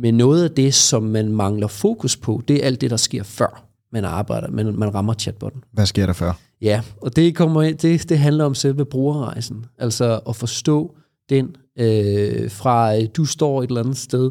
Men 0.00 0.14
noget 0.14 0.44
af 0.44 0.50
det, 0.50 0.74
som 0.74 1.02
man 1.02 1.32
mangler 1.32 1.66
fokus 1.66 2.16
på, 2.16 2.42
det 2.48 2.56
er 2.56 2.66
alt 2.66 2.80
det, 2.80 2.90
der 2.90 2.96
sker 2.96 3.22
før. 3.22 3.65
Man 3.92 4.04
arbejder, 4.04 4.50
man, 4.50 4.74
man 4.78 4.94
rammer 4.94 5.14
chatbotten. 5.14 5.60
Hvad 5.72 5.86
sker 5.86 6.06
der 6.06 6.12
før? 6.12 6.32
Ja, 6.62 6.80
og 7.02 7.16
det, 7.16 7.36
kommer, 7.36 7.62
ind- 7.62 7.78
det, 7.78 8.08
det 8.08 8.18
handler 8.18 8.44
om 8.44 8.54
selve 8.54 8.84
brugerrejsen. 8.84 9.64
Altså 9.78 10.20
at 10.28 10.36
forstå 10.36 10.96
den 11.30 11.56
øh, 11.78 12.50
fra, 12.50 12.96
øh, 12.96 13.02
du 13.16 13.24
står 13.24 13.62
et 13.62 13.68
eller 13.68 13.80
andet 13.80 13.96
sted 13.96 14.30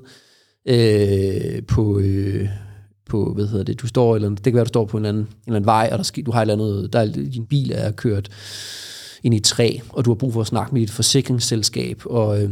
øh, 0.68 1.64
på, 1.68 2.00
øh, 2.00 2.48
på, 3.10 3.34
hvad 3.34 3.48
hedder 3.48 3.64
det, 3.64 3.82
du 3.82 3.88
står 3.88 4.12
et 4.12 4.18
eller 4.18 4.28
andet, 4.28 4.46
det 4.46 4.54
kan 4.54 4.56
være, 4.56 4.64
du 4.66 4.68
står 4.68 4.86
på 4.86 4.98
en 4.98 5.06
eller 5.06 5.10
anden, 5.10 5.24
en 5.24 5.38
eller 5.48 5.56
anden 5.56 5.66
vej, 5.66 5.90
og 5.92 5.98
der, 5.98 6.04
sker, 6.04 6.24
du 6.24 6.32
har 6.32 6.42
et 6.42 6.52
eller 6.52 6.66
andet, 6.66 6.94
der 6.94 7.00
er, 7.00 7.06
din 7.06 7.46
bil 7.46 7.72
er 7.76 7.92
kørt 7.92 8.30
ind 9.24 9.34
i 9.34 9.38
et 9.38 9.44
træ, 9.44 9.78
og 9.90 10.06
du 10.06 10.10
har 10.10 10.16
brug 10.16 10.34
for 10.34 10.42
at 10.42 10.48
snakke 10.48 10.74
med 10.74 10.82
dit 10.82 10.92
forsikringsselskab, 10.92 12.02
og, 12.06 12.44
øh, 12.44 12.50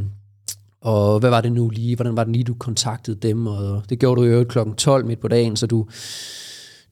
og 0.81 1.19
hvad 1.19 1.29
var 1.29 1.41
det 1.41 1.51
nu 1.51 1.69
lige, 1.69 1.95
hvordan 1.95 2.15
var 2.17 2.23
det 2.23 2.33
lige, 2.33 2.43
du 2.43 2.53
kontaktede 2.53 3.17
dem, 3.27 3.47
og 3.47 3.83
det 3.89 3.99
gjorde 3.99 4.21
du 4.21 4.25
øvrigt 4.27 4.49
klokken 4.49 4.75
12 4.75 5.05
midt 5.05 5.19
på 5.19 5.27
dagen, 5.27 5.55
så 5.55 5.67
du, 5.67 5.87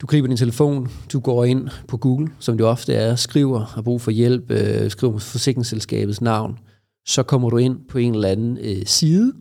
du 0.01 0.05
griber 0.07 0.27
din 0.27 0.37
telefon, 0.37 0.87
du 1.13 1.19
går 1.19 1.45
ind 1.45 1.69
på 1.87 1.97
Google, 1.97 2.27
som 2.39 2.57
det 2.57 2.65
ofte 2.65 2.93
er, 2.93 3.15
skriver, 3.15 3.59
har 3.59 3.81
brug 3.81 4.01
for 4.01 4.11
hjælp, 4.11 4.51
øh, 4.51 4.91
skriver 4.91 5.19
forsikringsselskabets 5.19 6.21
navn, 6.21 6.59
så 7.05 7.23
kommer 7.23 7.49
du 7.49 7.57
ind 7.57 7.79
på 7.89 7.97
en 7.97 8.15
eller 8.15 8.29
anden 8.29 8.57
øh, 8.61 8.85
side, 8.85 9.33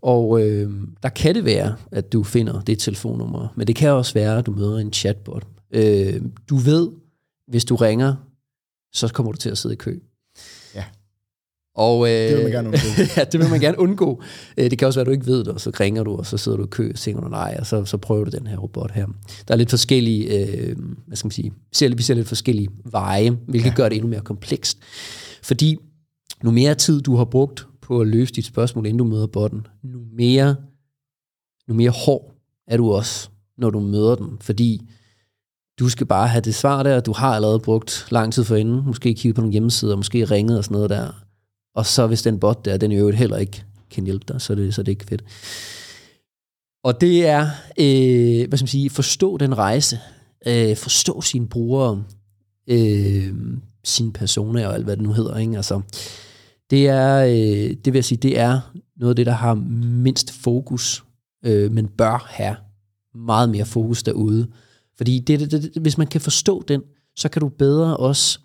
og 0.00 0.46
øh, 0.46 0.72
der 1.02 1.08
kan 1.08 1.34
det 1.34 1.44
være, 1.44 1.76
at 1.92 2.12
du 2.12 2.22
finder 2.22 2.60
det 2.60 2.78
telefonnummer, 2.78 3.48
men 3.56 3.66
det 3.66 3.76
kan 3.76 3.90
også 3.90 4.14
være, 4.14 4.38
at 4.38 4.46
du 4.46 4.52
møder 4.52 4.78
en 4.78 4.92
chatbot. 4.92 5.46
Øh, 5.70 6.22
du 6.48 6.56
ved, 6.56 6.90
hvis 7.48 7.64
du 7.64 7.76
ringer, 7.76 8.14
så 8.92 9.08
kommer 9.08 9.32
du 9.32 9.38
til 9.38 9.50
at 9.50 9.58
sidde 9.58 9.72
i 9.72 9.76
kø. 9.76 9.98
Og, 11.74 12.08
øh, 12.08 12.14
Det 12.14 12.36
vil 12.36 12.42
man 12.42 12.52
gerne 12.52 12.68
undgå. 12.68 12.78
ja, 13.16 13.24
det 13.24 13.40
vil 13.40 13.50
man 13.50 13.60
gerne 13.60 13.78
undgå. 13.78 14.22
Øh, 14.56 14.70
Det 14.70 14.78
kan 14.78 14.86
også 14.88 14.98
være, 14.98 15.02
at 15.02 15.06
du 15.06 15.12
ikke 15.12 15.26
ved 15.26 15.38
det, 15.38 15.48
og 15.48 15.60
så 15.60 15.70
ringer 15.80 16.04
du, 16.04 16.16
og 16.16 16.26
så 16.26 16.36
sidder 16.36 16.58
du 16.58 16.64
i 16.64 16.68
kø, 16.70 16.90
og 16.90 16.98
tænker 16.98 17.22
du 17.22 17.28
nej, 17.28 17.56
og 17.60 17.66
så, 17.66 17.84
så 17.84 17.96
prøver 17.96 18.24
du 18.24 18.30
den 18.30 18.46
her 18.46 18.56
robot 18.56 18.90
her. 18.90 19.06
Der 19.48 19.54
er 19.54 19.58
lidt 19.58 19.70
forskellige, 19.70 20.46
øh, 20.46 20.76
hvad 21.06 21.16
skal 21.16 21.26
man 21.26 21.32
sige, 21.32 21.52
ser, 21.72 21.94
vi 21.94 22.02
ser 22.02 22.14
lidt 22.14 22.28
forskellige 22.28 22.68
veje, 22.84 23.30
hvilket 23.30 23.70
ja. 23.70 23.74
gør 23.74 23.88
det 23.88 23.96
endnu 23.96 24.10
mere 24.10 24.20
komplekst. 24.20 24.78
Fordi 25.42 25.76
nu 26.42 26.50
mere 26.50 26.74
tid 26.74 27.00
du 27.00 27.16
har 27.16 27.24
brugt 27.24 27.66
på 27.82 28.00
at 28.00 28.06
løse 28.06 28.32
dit 28.32 28.46
spørgsmål, 28.46 28.86
inden 28.86 28.98
du 28.98 29.04
møder 29.04 29.26
botten, 29.26 29.66
nu 29.84 29.98
mere, 30.16 30.56
nu 31.68 31.74
mere 31.74 31.90
hård 31.90 32.34
er 32.68 32.76
du 32.76 32.92
også, 32.92 33.28
når 33.58 33.70
du 33.70 33.80
møder 33.80 34.14
den. 34.14 34.28
Fordi 34.40 34.80
du 35.78 35.88
skal 35.88 36.06
bare 36.06 36.28
have 36.28 36.40
det 36.40 36.54
svar 36.54 36.82
der, 36.82 37.00
du 37.00 37.12
har 37.12 37.34
allerede 37.34 37.58
brugt 37.58 38.06
lang 38.10 38.32
tid 38.32 38.44
forinden, 38.44 38.82
måske 38.86 39.14
kigget 39.14 39.34
på 39.34 39.40
nogle 39.40 39.52
hjemmesider, 39.52 39.96
måske 39.96 40.24
ringet 40.24 40.58
og 40.58 40.64
sådan 40.64 40.74
noget 40.74 40.90
der. 40.90 41.24
Og 41.74 41.86
så 41.86 42.06
hvis 42.06 42.22
den 42.22 42.40
bot 42.40 42.64
der, 42.64 42.76
den 42.76 42.92
i 42.92 42.96
øvrigt 42.96 43.18
heller 43.18 43.36
ikke 43.36 43.64
kan 43.90 44.04
hjælpe 44.04 44.24
dig, 44.32 44.40
så 44.40 44.52
er 44.52 44.54
det, 44.54 44.74
så 44.74 44.80
er 44.80 44.84
det 44.84 44.92
ikke 44.92 45.04
fedt. 45.04 45.24
Og 46.84 47.00
det 47.00 47.26
er, 47.26 47.42
øh, 47.78 48.48
hvad 48.48 48.58
skal 48.58 48.64
man 48.64 48.68
sige, 48.68 48.90
forstå 48.90 49.36
den 49.36 49.58
rejse, 49.58 49.98
øh, 50.46 50.76
forstå 50.76 51.20
sine 51.20 51.48
brugere, 51.48 52.04
øh, 52.66 53.34
sine 53.84 54.12
personer 54.12 54.66
og 54.66 54.74
alt 54.74 54.84
hvad 54.84 54.96
det 54.96 55.04
nu 55.04 55.12
hedder. 55.12 55.36
Ikke? 55.38 55.56
Altså, 55.56 55.80
det 56.70 56.88
er, 56.88 57.24
øh, 57.24 57.76
det 57.84 57.86
vil 57.86 57.94
jeg 57.94 58.04
sige, 58.04 58.18
det 58.18 58.38
er 58.38 58.60
noget 58.96 59.10
af 59.12 59.16
det, 59.16 59.26
der 59.26 59.32
har 59.32 59.54
mindst 60.04 60.32
fokus, 60.32 61.04
øh, 61.44 61.72
men 61.72 61.88
bør 61.88 62.26
have 62.28 62.56
meget 63.14 63.50
mere 63.50 63.64
fokus 63.64 64.02
derude. 64.02 64.46
Fordi 64.96 65.18
det, 65.18 65.40
det, 65.40 65.52
det, 65.52 65.82
hvis 65.82 65.98
man 65.98 66.06
kan 66.06 66.20
forstå 66.20 66.64
den, 66.68 66.82
så 67.16 67.28
kan 67.28 67.40
du 67.40 67.48
bedre 67.48 67.96
også 67.96 68.38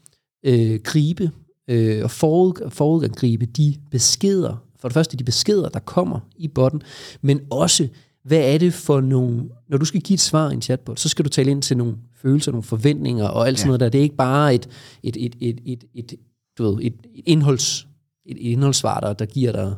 øh, 0.45 0.79
gribe 0.83 1.31
øh, 1.67 2.03
og 2.03 2.11
forud, 2.11 2.69
forudgribe 2.69 3.45
de 3.45 3.75
beskeder, 3.91 4.63
for 4.79 4.87
det 4.87 4.93
første 4.93 5.17
de 5.17 5.23
beskeder, 5.23 5.69
der 5.69 5.79
kommer 5.79 6.19
i 6.37 6.47
botten, 6.47 6.81
men 7.21 7.41
også, 7.49 7.87
hvad 8.23 8.53
er 8.53 8.57
det 8.57 8.73
for 8.73 9.01
nogle, 9.01 9.49
når 9.67 9.77
du 9.77 9.85
skal 9.85 10.01
give 10.01 10.13
et 10.13 10.19
svar 10.19 10.51
i 10.51 10.53
en 10.53 10.61
chatbot, 10.61 10.99
så 10.99 11.09
skal 11.09 11.25
du 11.25 11.29
tale 11.29 11.51
ind 11.51 11.61
til 11.61 11.77
nogle 11.77 11.97
følelser, 12.15 12.51
nogle 12.51 12.63
forventninger 12.63 13.27
og 13.27 13.47
alt 13.47 13.59
sådan 13.59 13.67
noget 13.67 13.79
der. 13.79 13.89
Det 13.89 13.99
er 13.99 14.03
ikke 14.03 14.15
bare 14.15 14.55
et, 14.55 14.69
et, 15.03 15.17
et, 15.19 15.35
et, 15.41 15.59
et, 15.65 15.83
et, 15.93 16.13
du 16.57 16.63
ved, 16.63 16.77
et, 16.81 16.93
et, 17.15 17.23
indholds, 17.25 17.87
et 18.25 18.37
indholdssvar, 18.37 18.99
der, 18.99 19.13
der 19.13 19.25
giver 19.25 19.51
dig. 19.51 19.75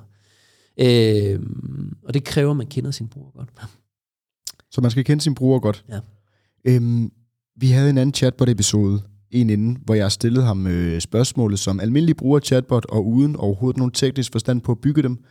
Øh, 0.80 1.40
og 2.04 2.14
det 2.14 2.24
kræver, 2.24 2.52
at 2.52 2.58
man 2.58 2.68
kender 2.68 2.92
sin 2.92 3.08
bruger 3.08 3.32
godt. 3.32 3.50
Så 4.72 4.82
man 4.82 4.92
skal 4.92 5.06
kende 5.06 5.24
sin 5.24 5.36
bruger 5.36 5.60
godt. 5.60 5.86
Ja. 5.90 6.00
Øhm, 6.66 7.12
vi 7.56 7.68
havde 7.68 7.90
en 7.90 7.98
anden 7.98 8.14
chatbot-episode, 8.14 9.02
en 9.32 9.50
inden, 9.50 9.78
hvor 9.86 9.94
jeg 9.94 10.12
stillede 10.12 10.46
ham 10.46 10.68
øh, 10.68 11.02
spørgsmålet 11.02 11.60
som 11.60 11.80
almindelig 11.80 12.18
bruger 12.18 12.40
chatbot, 12.40 12.86
og 12.86 13.08
uden 13.08 13.36
overhovedet 13.36 13.78
nogen 13.78 13.92
teknisk 13.92 14.32
forstand 14.32 14.62
på 14.62 14.72
at 14.72 14.80
bygge 14.80 15.04
dem. 15.04 15.24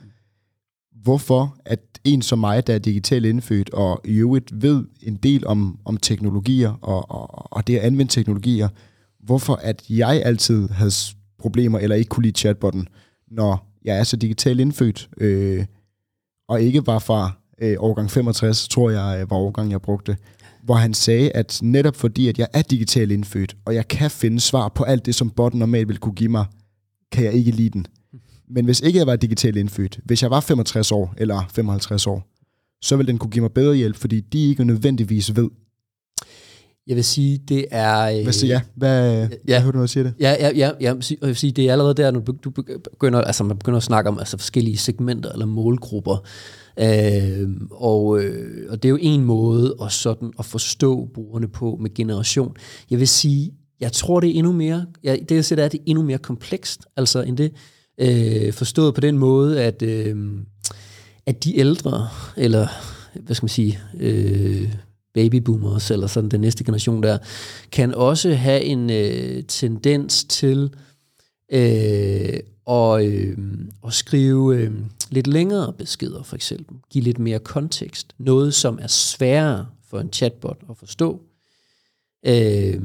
Hvorfor 1.03 1.57
at 1.65 1.81
en 2.05 2.23
som 2.23 2.39
mig, 2.39 2.67
der 2.67 2.75
er 2.75 2.79
digitalt 2.79 3.27
indfødt, 3.27 3.71
og 3.71 4.01
i 4.05 4.15
øvrigt 4.15 4.63
ved 4.63 4.85
en 5.03 5.17
del 5.17 5.47
om, 5.47 5.79
om 5.85 5.97
teknologier, 5.97 6.79
og, 6.83 7.11
og, 7.11 7.53
og 7.53 7.67
det 7.67 7.77
at 7.77 7.83
anvende 7.83 8.13
teknologier, 8.13 8.69
hvorfor 9.25 9.55
at 9.55 9.83
jeg 9.91 10.23
altid 10.25 10.69
havde 10.69 10.93
problemer, 11.39 11.79
eller 11.79 11.97
ikke 11.97 12.09
kunne 12.09 12.25
lide 12.25 12.39
chatbotten, 12.39 12.89
når 13.31 13.73
jeg 13.85 13.99
er 13.99 14.05
så 14.05 14.17
digitalt 14.17 14.61
indfødt, 14.61 15.09
øh, 15.21 15.65
og 16.49 16.63
ikke 16.63 16.87
var 16.87 16.99
fra 16.99 17.31
øh, 17.63 17.77
årgang 17.79 18.11
65, 18.11 18.69
tror 18.69 18.91
jeg 18.91 19.21
øh, 19.21 19.31
var 19.31 19.37
årgang, 19.37 19.71
jeg 19.71 19.83
brugte, 19.83 20.17
hvor 20.67 20.75
han 20.75 20.95
sagde, 20.95 21.31
at 21.31 21.59
netop 21.63 21.97
fordi, 21.97 22.29
at 22.29 22.39
jeg 22.39 22.49
er 22.53 22.63
digitalt 22.63 23.13
indfødt, 23.13 23.57
og 23.65 23.75
jeg 23.75 23.89
kan 23.89 24.11
finde 24.11 24.41
svar 24.41 24.69
på 24.69 24.85
alt 24.85 25.07
det, 25.07 25.15
som 25.15 25.31
botten 25.31 25.59
normalt 25.59 25.89
vil 25.89 25.99
kunne 25.99 26.15
give 26.15 26.31
mig, 26.31 26.45
kan 27.13 27.25
jeg 27.25 27.33
ikke 27.33 27.51
lide 27.51 27.71
den. 27.71 27.87
Men 28.49 28.65
hvis 28.65 28.81
ikke 28.81 28.99
jeg 28.99 29.07
var 29.07 29.17
digitalt 29.17 29.57
indfødt, 29.57 30.01
hvis 30.05 30.23
jeg 30.23 30.31
var 30.31 30.41
65 30.41 30.93
år 30.93 31.15
eller 31.17 31.51
55 31.55 32.07
år, 32.07 32.29
så 32.83 32.97
vil 32.97 33.07
den 33.07 33.19
kunne 33.19 33.31
give 33.31 33.43
mig 33.43 33.53
bedre 33.53 33.75
hjælp, 33.75 33.97
fordi 33.97 34.21
de 34.21 34.49
ikke 34.49 34.65
nødvendigvis 34.65 35.37
ved. 35.37 35.51
Jeg 36.87 36.97
vil 36.97 37.05
sige, 37.05 37.39
det 37.49 37.67
er... 37.71 38.19
Øh, 38.19 38.23
Hvad 38.23 38.33
siger 38.33 38.55
jeg? 38.55 38.63
Hvad, 38.75 39.19
ja. 39.19 39.29
hvad 39.45 39.61
hører 39.61 39.73
du, 39.73 39.79
når 39.79 39.87
siger 39.87 40.05
det? 40.05 40.15
Ja, 40.21 40.37
ja, 40.41 40.51
ja, 40.57 40.71
ja, 40.81 40.95
jeg 41.11 41.29
vil 41.29 41.37
sige, 41.37 41.53
det 41.53 41.69
er 41.69 41.73
allerede 41.73 41.95
der, 41.95 42.11
når 42.11 42.21
du, 42.21 42.35
du 42.45 42.51
begynder, 42.51 43.21
altså 43.21 43.45
man 43.45 43.59
begynder 43.59 43.77
at 43.77 43.83
snakke 43.83 44.11
om 44.11 44.19
altså 44.19 44.37
forskellige 44.37 44.77
segmenter 44.77 45.33
eller 45.33 45.47
målgrupper. 45.47 46.27
Øh, 46.79 47.49
og, 47.71 48.21
øh, 48.21 48.67
og 48.71 48.83
det 48.83 48.89
er 48.89 48.91
jo 48.91 48.99
en 49.01 49.25
måde 49.25 49.77
at, 49.83 49.93
sådan, 49.93 50.33
at 50.39 50.45
forstå 50.45 51.09
brugerne 51.15 51.49
på 51.49 51.79
med 51.81 51.95
generation. 51.95 52.57
Jeg 52.91 52.99
vil 52.99 53.09
sige, 53.09 53.53
jeg 53.81 53.93
tror, 53.93 54.21
det 54.21 54.31
er 54.31 54.35
endnu 54.35 54.53
mere, 54.53 54.87
ja, 55.05 55.17
det 55.29 55.35
jeg 55.35 55.45
ser, 55.45 55.57
det 55.57 55.65
er, 55.65 55.69
det 55.69 55.79
er 55.79 55.85
endnu 55.87 56.05
mere 56.05 56.19
komplekst, 56.19 56.87
altså 56.97 57.23
end 57.23 57.37
det, 57.37 57.53
øh, 58.01 58.53
forstået 58.53 58.95
på 58.95 59.01
den 59.01 59.19
måde, 59.19 59.63
at, 59.63 59.83
øh, 59.83 60.17
at 61.27 61.45
de 61.45 61.59
ældre, 61.59 62.09
eller 62.37 62.67
hvad 63.15 63.35
skal 63.35 63.45
man 63.45 63.49
sige, 63.49 63.79
øh, 64.01 64.73
babyboomers, 65.15 65.91
eller 65.91 66.07
sådan 66.07 66.31
den 66.31 66.41
næste 66.41 66.65
generation 66.65 67.03
der, 67.03 67.19
kan 67.73 67.95
også 67.95 68.35
have 68.35 68.63
en 68.63 68.91
øh, 68.91 69.43
tendens 69.49 70.25
til 70.25 70.71
øh, 71.53 72.41
og, 72.67 73.07
øh, 73.07 73.39
at 73.87 73.93
skrive 73.93 74.57
øh, 74.57 74.73
lidt 75.11 75.27
længere 75.27 75.73
beskeder, 75.73 76.23
for 76.23 76.37
eksempel. 76.37 76.77
Give 76.91 77.05
lidt 77.05 77.19
mere 77.19 77.39
kontekst. 77.39 78.15
Noget, 78.19 78.55
som 78.55 78.79
er 78.83 78.87
sværere 78.87 79.67
for 79.89 80.01
en 80.01 80.13
chatbot 80.13 80.59
at 80.71 80.77
forstå. 80.77 81.21
Øh, 82.27 82.83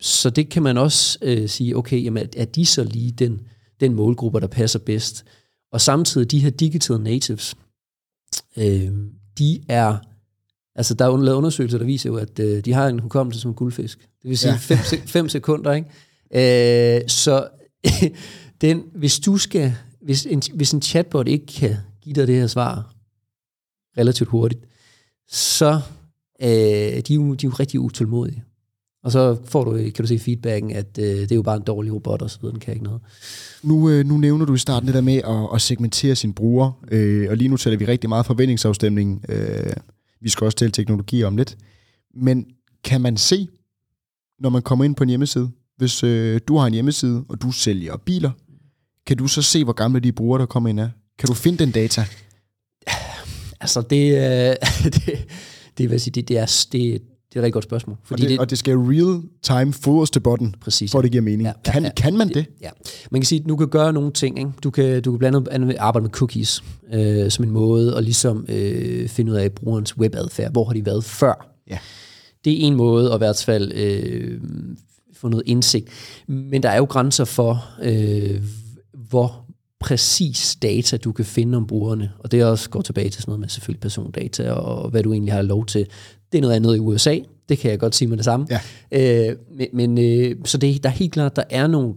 så 0.00 0.30
det 0.30 0.48
kan 0.48 0.62
man 0.62 0.78
også 0.78 1.18
øh, 1.22 1.48
sige, 1.48 1.76
okay, 1.76 2.04
jamen, 2.04 2.28
er 2.36 2.44
de 2.44 2.66
så 2.66 2.84
lige 2.84 3.10
den, 3.10 3.40
den 3.80 3.94
målgruppe, 3.94 4.40
der 4.40 4.46
passer 4.46 4.78
bedst? 4.78 5.24
Og 5.72 5.80
samtidig, 5.80 6.30
de 6.30 6.38
her 6.38 6.50
digital 6.50 7.00
natives, 7.00 7.54
øh, 8.56 8.90
de 9.38 9.60
er, 9.68 9.96
altså 10.74 10.94
der 10.94 11.04
er 11.04 11.16
lavet 11.16 11.36
undersøgelser, 11.36 11.78
der 11.78 11.84
viser 11.84 12.10
jo, 12.10 12.16
at 12.16 12.38
øh, 12.38 12.64
de 12.64 12.72
har 12.72 12.88
en 12.88 12.98
hukommelse 12.98 13.40
som 13.40 13.50
en 13.50 13.54
guldfisk. 13.54 13.98
Det 14.22 14.28
vil 14.28 14.38
sige 14.38 14.58
5 14.58 14.78
ja. 14.92 14.98
fem 15.06 15.28
sekunder, 15.28 15.72
ikke? 15.72 15.88
Øh, 16.34 17.08
så 17.08 17.48
den, 18.60 18.82
hvis 18.94 19.18
du 19.20 19.38
skal, 19.38 19.74
hvis 20.00 20.26
en, 20.26 20.42
hvis 20.54 20.72
en 20.72 20.82
chatbot 20.82 21.28
ikke 21.28 21.46
kan 21.46 21.76
give 22.00 22.14
dig 22.14 22.26
det 22.26 22.34
her 22.34 22.46
svar 22.46 22.94
relativt 23.98 24.30
hurtigt, 24.30 24.64
så 25.28 25.80
øh, 26.42 26.48
de 26.48 26.96
er 27.10 27.14
jo, 27.14 27.34
de 27.34 27.46
er 27.46 27.50
jo 27.50 27.56
rigtig 27.60 27.80
utålmodige. 27.80 28.44
Og 29.06 29.12
så 29.12 29.36
får 29.44 29.64
du, 29.64 29.72
kan 29.72 29.92
du 29.92 30.06
se 30.06 30.18
feedbacken, 30.18 30.70
at 30.70 30.98
øh, 30.98 31.04
det 31.04 31.32
er 31.32 31.36
jo 31.36 31.42
bare 31.42 31.56
en 31.56 31.62
dårlig 31.62 31.94
robot, 31.94 32.22
og 32.22 32.30
så 32.30 32.38
videre, 32.40 32.52
den 32.52 32.60
kan 32.60 32.74
ikke 32.74 32.84
noget. 32.84 33.00
Nu, 33.62 33.90
øh, 33.90 34.06
nu 34.06 34.16
nævner 34.16 34.44
du 34.44 34.54
i 34.54 34.58
starten 34.58 34.86
det 34.86 34.94
der 34.94 35.00
med 35.00 35.16
at, 35.16 35.54
at 35.54 35.62
segmentere 35.62 36.14
sin 36.14 36.32
bruger, 36.32 36.84
øh, 36.90 37.30
og 37.30 37.36
lige 37.36 37.48
nu 37.48 37.56
taler 37.56 37.76
vi 37.76 37.84
rigtig 37.84 38.08
meget 38.08 38.26
forventningsafstemning. 38.26 39.24
Øh, 39.28 39.72
vi 40.20 40.28
skal 40.28 40.44
også 40.44 40.58
tale 40.58 40.70
teknologi 40.70 41.22
om 41.22 41.36
lidt. 41.36 41.56
Men 42.14 42.46
kan 42.84 43.00
man 43.00 43.16
se, 43.16 43.48
når 44.38 44.50
man 44.50 44.62
kommer 44.62 44.84
ind 44.84 44.94
på 44.94 45.02
en 45.02 45.08
hjemmeside, 45.08 45.50
hvis 45.76 46.04
øh, 46.04 46.40
du 46.48 46.56
har 46.56 46.66
en 46.66 46.74
hjemmeside, 46.74 47.24
og 47.28 47.42
du 47.42 47.52
sælger 47.52 47.96
biler, 47.96 48.30
kan 49.06 49.16
du 49.16 49.28
så 49.28 49.42
se, 49.42 49.64
hvor 49.64 49.72
gamle 49.72 50.00
de 50.00 50.12
brugere, 50.12 50.40
der 50.40 50.46
kommer 50.46 50.70
ind 50.70 50.80
er? 50.80 50.88
Kan 51.18 51.26
du 51.26 51.34
finde 51.34 51.58
den 51.58 51.70
data? 51.70 52.04
Altså, 53.60 53.80
det, 53.80 54.14
øh, 54.14 54.56
det, 54.94 55.26
det, 55.78 55.90
vil 55.90 56.00
sige, 56.00 56.12
det, 56.12 56.28
det, 56.28 56.38
er, 56.38 56.66
det, 56.72 56.72
det 56.72 57.36
er 57.36 57.40
et 57.40 57.42
rigtig 57.42 57.52
godt 57.52 57.64
spørgsmål. 57.64 57.96
Fordi 58.04 58.22
og, 58.22 58.28
det, 58.28 58.30
det, 58.30 58.40
og 58.40 58.50
det 58.50 58.58
skal 58.58 58.76
real 58.76 59.22
time 59.42 59.72
fodres 59.72 60.10
til 60.10 60.20
botten, 60.20 60.54
præcis, 60.60 60.90
for 60.90 60.98
at 60.98 61.02
det 61.02 61.12
giver 61.12 61.22
mening. 61.22 61.42
Ja, 61.42 61.52
ja, 61.66 61.72
kan, 61.72 61.82
ja. 61.82 61.90
kan 61.96 62.16
man 62.16 62.28
det? 62.28 62.46
Ja. 62.62 62.70
Man 63.10 63.20
kan 63.20 63.26
sige, 63.26 63.40
at 63.40 63.48
du 63.48 63.56
kan 63.56 63.68
gøre 63.68 63.92
nogle 63.92 64.12
ting. 64.12 64.38
Ikke? 64.38 64.50
Du, 64.62 64.70
kan, 64.70 65.02
du 65.02 65.12
kan 65.12 65.18
blandt 65.18 65.48
andet 65.48 65.76
arbejde 65.78 66.02
med 66.02 66.10
cookies 66.10 66.64
øh, 66.92 67.30
som 67.30 67.44
en 67.44 67.50
måde 67.50 67.96
at 67.96 68.04
ligesom 68.04 68.46
øh, 68.48 69.08
finde 69.08 69.32
ud 69.32 69.36
af 69.36 69.52
brugerens 69.52 69.98
webadfærd. 69.98 70.52
Hvor 70.52 70.64
har 70.64 70.72
de 70.72 70.86
været 70.86 71.04
før? 71.04 71.52
Ja. 71.70 71.78
det 72.44 72.52
er 72.52 72.66
en 72.66 72.74
måde 72.74 73.10
at 73.10 73.16
i 73.16 73.18
hvert 73.18 73.42
fald 73.46 73.72
øh, 73.74 74.40
få 75.16 75.28
noget 75.28 75.44
indsigt. 75.46 75.88
Men 76.26 76.62
der 76.62 76.68
er 76.68 76.76
jo 76.76 76.84
grænser 76.84 77.24
for, 77.24 77.64
øh, 77.82 78.42
hvor 79.08 79.46
præcis 79.80 80.56
data, 80.62 80.96
du 80.96 81.12
kan 81.12 81.24
finde 81.24 81.56
om 81.56 81.66
brugerne. 81.66 82.12
Og 82.18 82.32
det 82.32 82.44
også 82.44 82.70
går 82.70 82.80
tilbage 82.80 83.10
til 83.10 83.22
sådan 83.22 83.30
noget 83.30 83.40
med 83.40 83.48
selvfølgelig 83.48 83.80
persondata, 83.80 84.50
og 84.50 84.90
hvad 84.90 85.02
du 85.02 85.12
egentlig 85.12 85.34
har 85.34 85.42
lov 85.42 85.66
til. 85.66 85.86
Det 86.32 86.38
er 86.38 86.42
noget 86.42 86.54
andet 86.54 86.76
i 86.76 86.78
USA, 86.78 87.18
det 87.48 87.58
kan 87.58 87.70
jeg 87.70 87.78
godt 87.78 87.94
sige 87.94 88.08
med 88.08 88.16
det 88.16 88.24
samme. 88.24 88.46
Ja. 88.50 89.30
Øh, 89.30 89.36
men 89.56 89.68
men 89.72 89.98
øh, 89.98 90.36
så 90.44 90.58
det, 90.58 90.82
der 90.82 90.88
er 90.88 90.94
helt 90.94 91.12
klart, 91.12 91.36
der 91.36 91.44
er 91.50 91.66
nogle, 91.66 91.94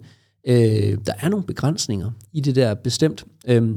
øh, 0.48 0.98
der 1.06 1.14
er 1.20 1.30
nogle 1.30 1.46
begrænsninger 1.46 2.12
i 2.34 2.42
det 2.42 2.56
der 2.56 2.74
bestemt. 2.74 3.26
Øh, 3.48 3.70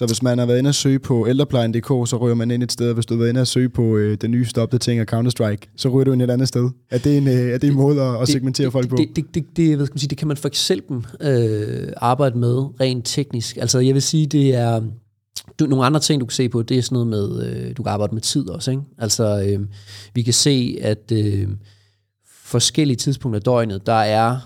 så 0.00 0.06
hvis 0.06 0.22
man 0.22 0.38
har 0.38 0.46
været 0.46 0.58
inde 0.58 0.68
og 0.68 0.74
søge 0.74 0.98
på 0.98 1.28
ældreplejen.dk, 1.28 2.08
så 2.08 2.18
ryger 2.20 2.34
man 2.34 2.50
ind 2.50 2.62
et 2.62 2.72
sted, 2.72 2.94
hvis 2.94 3.06
du 3.06 3.14
har 3.14 3.18
været 3.18 3.28
inde 3.28 3.40
og 3.40 3.46
søge 3.46 3.68
på 3.68 3.96
øh, 3.96 4.18
den 4.20 4.30
nyeste 4.30 4.62
opdatering 4.62 5.00
af 5.00 5.06
Counter-Strike, 5.12 5.74
så 5.76 5.88
ryger 5.88 6.04
du 6.04 6.12
ind 6.12 6.22
et 6.22 6.30
andet 6.30 6.48
sted. 6.48 6.70
Er 6.90 6.98
det 6.98 7.18
en, 7.18 7.28
øh, 7.28 7.34
er 7.34 7.58
det 7.58 7.68
en 7.68 7.74
måde 7.74 8.02
at, 8.02 8.22
at 8.22 8.28
segmentere 8.28 8.64
det, 8.64 8.72
folk 8.72 8.88
på? 8.88 8.96
Det, 8.96 9.16
det, 9.16 9.34
det, 9.34 9.56
det, 9.56 9.76
hvad 9.76 9.86
skal 9.86 9.94
man 9.94 9.98
sige, 9.98 10.08
det 10.08 10.18
kan 10.18 10.28
man 10.28 10.36
for 10.36 10.48
eksempel 10.48 11.06
øh, 11.20 11.92
arbejde 11.96 12.38
med 12.38 12.80
rent 12.80 13.06
teknisk. 13.06 13.56
Altså 13.56 13.78
jeg 13.78 13.94
vil 13.94 14.02
sige, 14.02 14.26
det 14.26 14.54
er 14.54 14.80
du, 15.58 15.66
nogle 15.66 15.84
andre 15.84 16.00
ting, 16.00 16.20
du 16.20 16.26
kan 16.26 16.34
se 16.34 16.48
på, 16.48 16.62
det 16.62 16.78
er 16.78 16.82
sådan 16.82 17.06
noget 17.06 17.08
med, 17.08 17.46
øh, 17.46 17.76
du 17.76 17.82
kan 17.82 17.92
arbejde 17.92 18.14
med 18.14 18.22
tid 18.22 18.48
også. 18.48 18.70
Ikke? 18.70 18.82
Altså 18.98 19.44
øh, 19.46 19.66
vi 20.14 20.22
kan 20.22 20.34
se, 20.34 20.78
at 20.80 21.12
øh, 21.12 21.48
forskellige 22.44 22.96
tidspunkter 22.96 23.38
af 23.38 23.42
døgnet, 23.42 23.86
der 23.86 23.92
er 23.92 24.38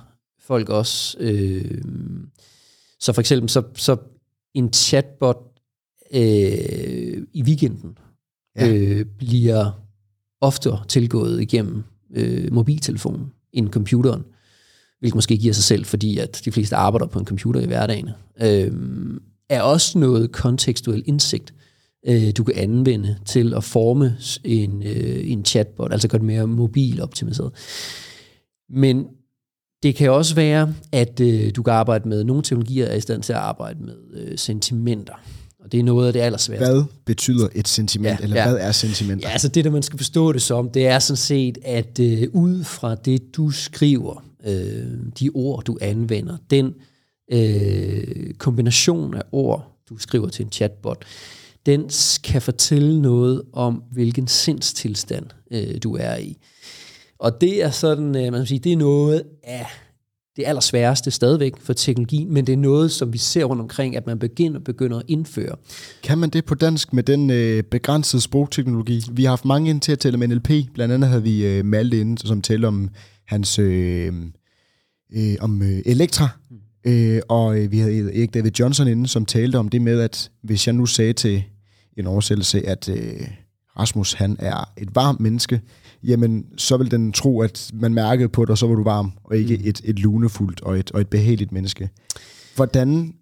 folk 0.46 0.68
også... 0.68 1.16
Øh, 1.20 1.82
så 3.00 3.12
for 3.12 3.20
eksempel, 3.20 3.50
så, 3.50 3.62
så 3.76 3.96
en 4.54 4.72
chatbot 4.72 5.36
øh, 6.14 7.22
i 7.32 7.42
weekenden 7.42 7.98
ja. 8.56 8.68
øh, 8.68 9.06
bliver 9.18 9.84
oftere 10.40 10.84
tilgået 10.88 11.42
igennem 11.42 11.82
øh, 12.14 12.52
mobiltelefonen 12.52 13.32
end 13.52 13.68
computeren, 13.70 14.24
hvilket 14.98 15.14
måske 15.14 15.36
giver 15.36 15.54
sig 15.54 15.64
selv, 15.64 15.84
fordi 15.84 16.18
at 16.18 16.42
de 16.44 16.52
fleste 16.52 16.76
arbejder 16.76 17.06
på 17.06 17.18
en 17.18 17.26
computer 17.26 17.60
i 17.60 17.66
hverdagen, 17.66 18.08
øh, 18.42 18.72
er 19.48 19.62
også 19.62 19.98
noget 19.98 20.32
kontekstuel 20.32 21.02
indsigt, 21.06 21.54
øh, 22.06 22.32
du 22.36 22.44
kan 22.44 22.54
anvende 22.56 23.18
til 23.26 23.54
at 23.54 23.64
forme 23.64 24.16
en, 24.44 24.82
øh, 24.82 25.30
en 25.30 25.44
chatbot, 25.44 25.92
altså 25.92 26.08
gøre 26.08 26.18
det 26.18 26.26
mere 26.26 26.46
mobiloptimiseret. 26.46 27.52
Men 28.70 29.06
det 29.84 29.94
kan 29.94 30.10
også 30.10 30.34
være, 30.34 30.74
at 30.92 31.20
øh, 31.20 31.50
du 31.56 31.62
kan 31.62 31.74
arbejde 31.74 32.08
med, 32.08 32.24
nogle 32.24 32.42
teknologier 32.42 32.86
er 32.86 32.96
i 32.96 33.00
stand 33.00 33.22
til 33.22 33.32
at 33.32 33.38
arbejde 33.38 33.78
med 33.82 33.94
øh, 34.14 34.38
sentimenter. 34.38 35.14
Og 35.64 35.72
det 35.72 35.80
er 35.80 35.84
noget 35.84 36.06
af 36.06 36.12
det 36.12 36.20
allersværeste. 36.20 36.72
Hvad 36.72 36.84
betyder 37.04 37.48
et 37.54 37.68
sentiment, 37.68 38.20
ja, 38.20 38.24
eller 38.24 38.36
ja. 38.36 38.50
hvad 38.50 38.60
er 38.60 38.72
sentimenter? 38.72 39.28
Ja, 39.28 39.32
altså 39.32 39.48
det, 39.48 39.64
der 39.64 39.70
man 39.70 39.82
skal 39.82 39.98
forstå 39.98 40.32
det 40.32 40.42
som, 40.42 40.70
det 40.70 40.86
er 40.86 40.98
sådan 40.98 41.16
set, 41.16 41.58
at 41.64 42.00
øh, 42.00 42.28
ud 42.32 42.64
fra 42.64 42.94
det, 42.94 43.36
du 43.36 43.50
skriver, 43.50 44.24
øh, 44.46 44.86
de 45.20 45.30
ord, 45.34 45.64
du 45.64 45.78
anvender, 45.80 46.36
den 46.50 46.74
øh, 47.32 48.34
kombination 48.38 49.14
af 49.14 49.22
ord, 49.32 49.80
du 49.88 49.98
skriver 49.98 50.28
til 50.28 50.44
en 50.44 50.52
chatbot, 50.52 51.04
den 51.66 51.90
kan 52.24 52.42
fortælle 52.42 53.02
noget 53.02 53.42
om, 53.52 53.82
hvilken 53.92 54.28
sindstilstand 54.28 55.26
øh, 55.50 55.82
du 55.82 55.96
er 55.96 56.16
i. 56.16 56.38
Og 57.18 57.40
det 57.40 57.64
er 57.64 57.70
sådan, 57.70 58.16
øh, 58.16 58.22
man 58.22 58.32
kan 58.32 58.46
sige, 58.46 58.58
det 58.58 58.72
er 58.72 58.76
noget 58.76 59.22
af 59.42 59.66
det 60.36 60.44
allersværeste 60.46 61.10
stadigvæk 61.10 61.52
for 61.60 61.72
teknologi, 61.72 62.24
men 62.24 62.46
det 62.46 62.52
er 62.52 62.56
noget, 62.56 62.92
som 62.92 63.12
vi 63.12 63.18
ser 63.18 63.44
rundt 63.44 63.62
omkring, 63.62 63.96
at 63.96 64.06
man 64.06 64.18
begynder, 64.18 64.60
begynder 64.60 64.98
at 64.98 65.04
indføre. 65.08 65.56
Kan 66.02 66.18
man 66.18 66.30
det 66.30 66.44
på 66.44 66.54
dansk 66.54 66.92
med 66.92 67.02
den 67.02 67.30
øh, 67.30 67.62
begrænsede 67.62 68.22
sprogteknologi? 68.22 69.02
Vi 69.12 69.24
har 69.24 69.30
haft 69.30 69.44
mange 69.44 69.70
ind 69.70 69.80
til 69.80 69.92
at 69.92 69.98
tale 69.98 70.14
om 70.14 70.20
NLP. 70.20 70.50
Blandt 70.74 70.94
andet 70.94 71.08
havde 71.08 71.22
vi 71.22 71.46
øh, 71.46 71.64
Malte 71.64 72.00
inde, 72.00 72.28
som 72.28 72.42
talte 72.42 72.66
om 72.66 72.88
hans 73.26 73.58
øh, 73.58 74.12
øh, 75.16 75.36
om 75.40 75.62
øh, 75.62 75.82
Elektra. 75.86 76.28
Øh, 76.84 77.20
og 77.28 77.58
øh, 77.58 77.72
vi 77.72 77.78
havde 77.78 78.18
Erik 78.18 78.34
David 78.34 78.50
Johnson 78.60 78.88
inde, 78.88 79.08
som 79.08 79.26
talte 79.26 79.56
om 79.56 79.68
det 79.68 79.82
med, 79.82 80.00
at 80.00 80.30
hvis 80.42 80.66
jeg 80.66 80.74
nu 80.74 80.86
sagde 80.86 81.12
til 81.12 81.44
en 81.96 82.06
oversættelse, 82.06 82.66
at 82.66 82.88
øh, 82.88 83.28
Rasmus 83.78 84.12
han 84.12 84.36
er 84.38 84.72
et 84.78 84.94
varmt 84.94 85.20
menneske, 85.20 85.60
jamen 86.04 86.46
så 86.56 86.76
vil 86.76 86.90
den 86.90 87.12
tro, 87.12 87.40
at 87.40 87.70
man 87.74 87.94
mærkede 87.94 88.28
på 88.28 88.44
dig, 88.44 88.50
og 88.50 88.58
så 88.58 88.66
var 88.66 88.74
du 88.74 88.82
varm, 88.82 89.12
og 89.24 89.36
ikke 89.36 89.56
mm. 89.56 89.68
et, 89.68 89.80
et 89.84 89.98
lunefuldt 89.98 90.60
og 90.60 90.78
et, 90.78 90.90
og 90.92 91.00
et 91.00 91.08
behageligt 91.08 91.52
menneske. 91.52 91.90
Hvordan 92.56 93.14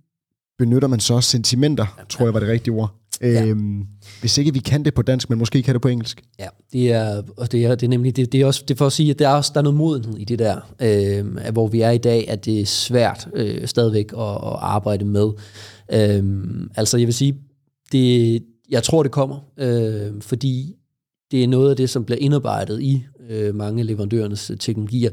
benytter 0.58 0.88
man 0.88 1.00
så 1.00 1.20
sentimenter, 1.20 1.86
ja, 1.98 2.04
tror 2.08 2.26
jeg 2.26 2.34
var 2.34 2.40
det 2.40 2.48
rigtige 2.48 2.74
ord. 2.74 2.98
Ja. 3.22 3.46
Øhm, 3.46 3.86
hvis 4.20 4.38
ikke 4.38 4.52
vi 4.52 4.58
kan 4.58 4.84
det 4.84 4.94
på 4.94 5.02
dansk, 5.02 5.30
men 5.30 5.38
måske 5.38 5.62
kan 5.62 5.74
det 5.74 5.82
på 5.82 5.88
engelsk. 5.88 6.22
Ja, 6.38 6.46
det 6.72 6.92
er, 6.92 7.22
og 7.36 7.52
det 7.52 7.64
er, 7.64 7.74
det 7.74 7.86
er 7.86 7.88
nemlig, 7.88 8.16
det, 8.16 8.32
det 8.32 8.40
er 8.40 8.46
også 8.46 8.64
det 8.68 8.74
er 8.74 8.78
for 8.78 8.86
at 8.86 8.92
sige, 8.92 9.10
at 9.10 9.18
der 9.18 9.28
er 9.28 9.34
også 9.34 9.50
der 9.54 9.60
er 9.60 9.62
noget 9.62 9.78
modenhed 9.78 10.16
i 10.16 10.24
det 10.24 10.38
der, 10.38 10.74
øh, 10.82 11.52
hvor 11.52 11.66
vi 11.66 11.80
er 11.80 11.90
i 11.90 11.98
dag, 11.98 12.28
at 12.28 12.44
det 12.44 12.60
er 12.60 12.66
svært 12.66 13.28
øh, 13.34 13.66
stadigvæk 13.66 14.12
at, 14.12 14.18
at 14.18 14.56
arbejde 14.58 15.04
med. 15.04 15.30
Øh, 15.92 16.44
altså 16.76 16.98
jeg 16.98 17.06
vil 17.06 17.14
sige, 17.14 17.34
det, 17.92 18.42
jeg 18.70 18.82
tror 18.82 19.02
det 19.02 19.12
kommer, 19.12 19.38
øh, 19.58 20.20
fordi 20.20 20.74
det 21.32 21.42
er 21.42 21.48
noget 21.48 21.70
af 21.70 21.76
det, 21.76 21.90
som 21.90 22.04
bliver 22.04 22.18
indarbejdet 22.18 22.82
i 22.82 23.04
øh, 23.28 23.54
mange 23.54 23.82
leverandørernes 23.82 24.50
øh, 24.50 24.58
teknologier. 24.58 25.10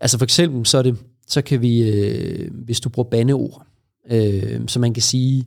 Altså 0.00 0.18
for 0.18 0.24
eksempel, 0.24 0.66
så, 0.66 0.78
er 0.78 0.82
det, 0.82 0.96
så 1.26 1.42
kan 1.42 1.62
vi, 1.62 1.82
øh, 1.90 2.50
hvis 2.52 2.80
du 2.80 2.88
bruger 2.88 3.08
bandeord, 3.10 3.66
øh, 4.10 4.60
så 4.66 4.78
man 4.78 4.94
kan 4.94 5.02
sige, 5.02 5.46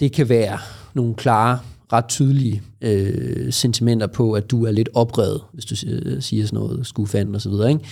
det 0.00 0.12
kan 0.12 0.28
være 0.28 0.58
nogle 0.94 1.14
klare, 1.14 1.58
ret 1.92 2.08
tydelige 2.08 2.62
øh, 2.80 3.52
sentimenter 3.52 4.06
på, 4.06 4.32
at 4.32 4.50
du 4.50 4.64
er 4.64 4.70
lidt 4.70 4.88
oprevet, 4.94 5.40
hvis 5.52 5.64
du 5.64 5.74
øh, 5.86 6.22
siger, 6.22 6.46
sådan 6.46 6.58
noget, 6.58 6.86
skufanden 6.86 7.34
og 7.34 7.40
så 7.40 7.50
videre. 7.50 7.70
Ikke? 7.70 7.84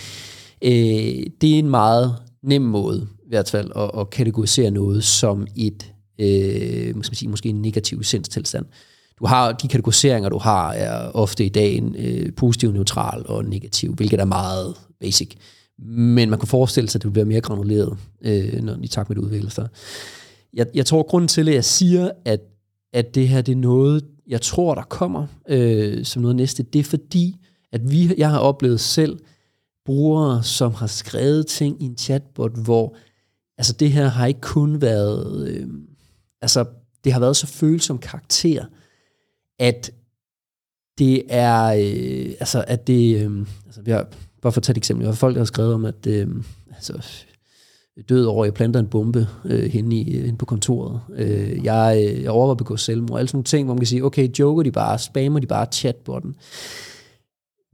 Øh, 0.63 1.25
det 1.41 1.53
er 1.53 1.59
en 1.59 1.69
meget 1.69 2.15
nem 2.43 2.61
måde, 2.61 3.07
i 3.25 3.29
hvert 3.29 3.49
fald, 3.49 3.71
at, 3.75 3.91
at 3.99 4.09
kategorisere 4.09 4.71
noget 4.71 5.03
som 5.03 5.47
et, 5.55 5.93
øh, 6.19 6.95
måske, 6.95 7.27
måske 7.27 7.49
en 7.49 7.61
negativ 7.61 8.03
sindstilstand. 8.03 8.65
Du 9.19 9.25
har 9.25 9.51
de 9.51 9.67
kategoriseringer, 9.67 10.29
du 10.29 10.37
har, 10.37 10.71
er 10.71 11.11
ofte 11.11 11.45
i 11.45 11.49
dag 11.49 11.75
en 11.75 11.95
øh, 11.99 12.33
positiv, 12.33 12.71
neutral 12.71 13.23
og 13.25 13.45
negativ, 13.45 13.93
hvilket 13.93 14.19
er 14.19 14.25
meget 14.25 14.75
basic. 14.99 15.35
Men 15.79 16.29
man 16.29 16.39
kan 16.39 16.47
forestille 16.47 16.89
sig, 16.89 16.99
at 16.99 17.03
det 17.03 17.13
bliver 17.13 17.25
mere 17.25 17.41
granuleret, 17.41 17.97
øh, 18.21 18.63
når 18.63 18.77
i 18.81 18.87
takt 18.87 19.09
med 19.09 19.15
det 19.15 19.21
udvikler 19.21 19.49
sig. 19.49 19.67
Jeg, 20.53 20.67
jeg 20.73 20.85
tror, 20.85 21.03
grunden 21.03 21.27
til, 21.27 21.49
at 21.49 21.55
jeg 21.55 21.65
siger, 21.65 22.11
at, 22.25 22.39
at 22.93 23.15
det 23.15 23.27
her 23.27 23.41
det 23.41 23.51
er 23.51 23.55
noget, 23.55 24.05
jeg 24.27 24.41
tror, 24.41 24.75
der 24.75 24.81
kommer 24.81 25.27
øh, 25.49 26.05
som 26.05 26.21
noget 26.21 26.35
næste, 26.35 26.63
det 26.63 26.79
er 26.79 26.83
fordi, 26.83 27.37
at 27.71 27.91
vi, 27.91 28.13
jeg 28.17 28.29
har 28.29 28.39
oplevet 28.39 28.79
selv 28.79 29.19
brugere, 29.85 30.43
som 30.43 30.73
har 30.73 30.87
skrevet 30.87 31.47
ting 31.47 31.83
i 31.83 31.85
en 31.85 31.97
chatbot, 31.97 32.57
hvor 32.63 32.95
altså 33.57 33.73
det 33.73 33.91
her 33.91 34.07
har 34.07 34.25
ikke 34.25 34.41
kun 34.41 34.81
været, 34.81 35.47
øh, 35.47 35.67
altså 36.41 36.65
det 37.03 37.13
har 37.13 37.19
været 37.19 37.37
så 37.37 37.47
følsom 37.47 37.97
karakter, 37.97 38.65
at 39.59 39.91
det 40.97 41.23
er, 41.29 41.63
øh, 41.65 42.33
altså 42.39 42.63
at 42.67 42.87
det, 42.87 43.25
øh, 43.25 43.45
altså 43.65 43.81
vi 43.81 43.91
har, 43.91 44.07
bare 44.41 44.51
for 44.51 44.59
at 44.59 44.63
tage 44.63 44.73
et 44.73 44.77
eksempel, 44.77 45.13
folk, 45.13 45.37
har 45.37 45.45
skrevet 45.45 45.73
om, 45.73 45.85
at 45.85 46.07
øh, 46.07 46.27
altså, 46.69 47.25
død 48.09 48.25
over, 48.25 48.45
jeg 48.45 48.53
planter 48.53 48.79
en 48.79 48.87
bombe 48.87 49.27
øh, 49.45 49.71
henne, 49.71 49.95
i, 49.95 50.15
øh, 50.15 50.23
henne 50.23 50.37
på 50.37 50.45
kontoret. 50.45 51.01
Øh, 51.15 51.65
jeg, 51.65 52.03
øh, 52.07 52.23
jeg 52.23 52.31
overvejer 52.31 52.51
at 52.51 52.57
begå 52.57 52.77
selvmord. 52.77 53.19
Alle 53.19 53.27
sådan 53.27 53.37
nogle 53.37 53.43
ting, 53.43 53.65
hvor 53.65 53.73
man 53.73 53.79
kan 53.79 53.87
sige, 53.87 54.03
okay, 54.03 54.27
joker 54.39 54.63
de 54.63 54.71
bare, 54.71 54.99
spammer 54.99 55.39
de 55.39 55.47
bare 55.47 55.67
chatbotten. 55.71 56.35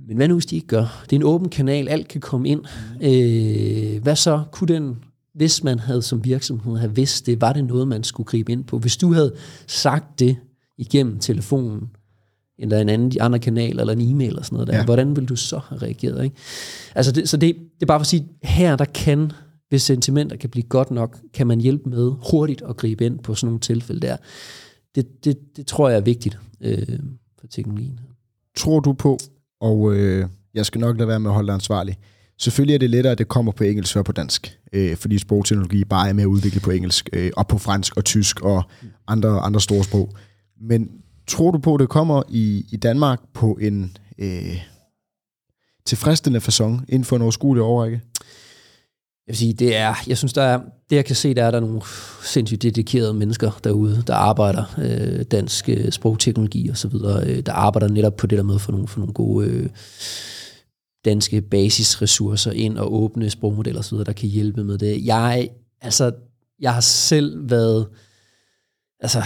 Men 0.08 0.18
hvad 0.18 0.28
nu, 0.28 0.34
hvis 0.34 0.46
de 0.46 0.56
ikke 0.56 0.68
gør? 0.68 1.04
Det 1.04 1.14
er 1.14 1.20
en 1.20 1.24
åben 1.24 1.50
kanal, 1.50 1.90
alt 1.90 2.08
kan 2.08 2.22
komme 2.22 2.50
ind. 2.50 2.62
Øh, 3.02 4.04
hvad 4.04 4.16
så? 4.16 4.44
Kunne 4.52 4.74
den, 4.74 4.98
hvis 5.36 5.64
man 5.64 5.80
havde 5.80 6.02
som 6.02 6.26
virksomhed 6.26 6.78
have 6.78 6.96
vidst 6.96 7.26
det, 7.26 7.42
var 7.42 7.54
det 7.54 7.66
noget, 7.66 7.88
man 7.88 8.04
skulle 8.04 8.28
gribe 8.28 8.52
ind 8.52 8.64
på? 8.64 8.80
Hvis 8.80 8.98
du 8.98 9.14
havde 9.14 9.36
sagt 9.68 10.20
det 10.20 10.38
igennem 10.78 11.20
telefonen, 11.20 11.90
eller 12.60 12.80
en 12.80 12.90
anden, 12.90 13.12
de 13.12 13.22
andre 13.22 13.40
kanal, 13.40 13.80
eller 13.80 13.94
en 13.94 14.02
e-mail, 14.02 14.30
eller 14.30 14.44
sådan 14.44 14.56
noget 14.56 14.68
der, 14.68 14.78
ja. 14.78 14.86
hvordan 14.86 15.16
vil 15.16 15.26
du 15.26 15.36
så 15.36 15.60
have 15.70 15.82
reageret? 15.82 16.24
Ikke? 16.24 16.36
Altså 16.96 17.12
det, 17.12 17.30
så 17.30 17.38
det, 17.38 17.56
det 17.56 17.82
er 17.82 17.86
bare 17.86 18.00
for 18.00 18.04
at 18.04 18.08
sige, 18.08 18.28
her 18.44 18.76
der 18.76 18.86
kan, 18.86 19.32
hvis 19.70 19.82
sentimenter 19.82 20.36
kan 20.36 20.50
blive 20.50 20.64
godt 20.64 20.92
nok, 20.92 21.20
kan 21.34 21.48
man 21.48 21.62
hjælpe 21.62 21.90
med 21.90 22.12
hurtigt 22.32 22.62
at 22.70 22.78
gribe 22.78 23.06
ind 23.06 23.20
på 23.20 23.36
sådan 23.36 23.48
nogle 23.48 23.60
tilfælde 23.60 24.08
der. 24.08 24.18
Det, 24.96 25.26
det, 25.26 25.38
det 25.58 25.68
tror 25.68 25.90
jeg 25.90 25.98
er 25.98 26.02
vigtigt 26.02 26.38
øh, 26.62 27.00
for 27.40 27.48
teknologien. 27.48 28.00
Tror 28.58 28.80
du 28.80 28.94
på, 28.94 29.18
og 29.62 29.94
øh, 29.94 30.28
jeg 30.54 30.66
skal 30.66 30.82
nok 30.82 30.98
lade 30.98 31.08
være 31.08 31.20
med 31.20 31.30
at 31.30 31.34
holde 31.34 31.48
dig 31.48 31.54
ansvarlig, 31.54 31.98
Selvfølgelig 32.38 32.74
er 32.74 32.80
det 32.80 32.90
lettere, 32.90 33.12
at 33.12 33.18
det 33.18 33.28
kommer 33.28 33.52
på 33.52 33.64
engelsk 33.64 33.94
før 33.94 34.02
på 34.02 34.12
dansk, 34.12 34.58
øh, 34.74 34.96
fordi 34.96 35.18
sprogteknologi 35.18 35.84
bare 35.84 36.10
er 36.10 36.14
mere 36.14 36.28
udviklet 36.28 36.64
på 36.64 36.72
engelsk, 36.72 37.10
øh, 37.14 37.32
og 37.38 37.48
på 37.48 37.58
fransk 37.58 37.98
og 37.98 38.06
tysk 38.06 38.42
og 38.42 38.64
andre, 39.08 39.40
andre 39.40 39.62
store 39.62 39.84
sprog. 39.84 40.10
Men 40.64 40.90
tror 41.28 41.52
du 41.52 41.58
på, 41.58 41.74
at 41.74 41.80
det 41.80 41.90
kommer 41.90 42.24
i, 42.30 42.66
i 42.72 42.78
Danmark 42.78 43.20
på 43.34 43.58
en 43.62 43.98
øh, 44.18 44.62
tilfredsstillende 45.86 46.46
façon 46.46 46.86
inden 46.90 47.04
for 47.04 47.16
en 47.16 47.22
overskuelig 47.22 47.64
overrække? 47.64 48.02
Jeg 49.28 49.32
vil 49.32 49.38
sige, 49.38 49.54
det 49.54 49.76
er, 49.76 49.96
jeg 50.08 50.18
synes, 50.18 50.34
der 50.34 50.42
er, 50.42 50.60
det 50.90 50.96
jeg 50.96 51.06
kan 51.06 51.16
se, 51.16 51.34
der 51.34 51.44
er 51.44 51.52
der 51.52 51.60
nogle 51.60 51.82
sindssygt 52.24 52.62
dedikerede 52.62 53.14
mennesker 53.14 53.60
derude, 53.64 54.04
der 54.08 54.16
arbejder 54.16 54.64
øh, 54.78 55.24
dansk 55.24 55.70
øh, 55.70 55.92
sprogteknologi 55.92 56.70
og 56.70 56.78
så 56.78 56.88
videre, 56.88 57.28
øh, 57.28 57.40
der 57.40 57.54
arbejder 57.54 57.88
netop 57.88 58.16
på 58.16 58.28
det 58.28 58.38
der 58.38 58.44
med 58.44 58.60
for 58.60 58.72
nogle, 58.72 58.88
for 58.88 59.00
nogle 59.00 59.14
gode, 59.14 59.48
øh, 59.48 59.70
danske 61.06 61.42
basisressourcer 61.42 62.52
ind 62.52 62.78
og 62.78 62.94
åbne 62.94 63.30
sprogmodeller 63.30 63.80
og 63.80 63.86
så 63.86 63.92
videre, 63.96 64.06
der 64.06 64.14
kan 64.14 64.30
hjælpe 64.30 64.64
med 64.64 64.78
det. 64.78 65.06
Jeg, 65.06 65.50
altså, 65.82 66.12
jeg 66.60 66.74
har 66.74 66.82
selv 66.82 67.50
været, 67.50 67.88
altså, 69.00 69.24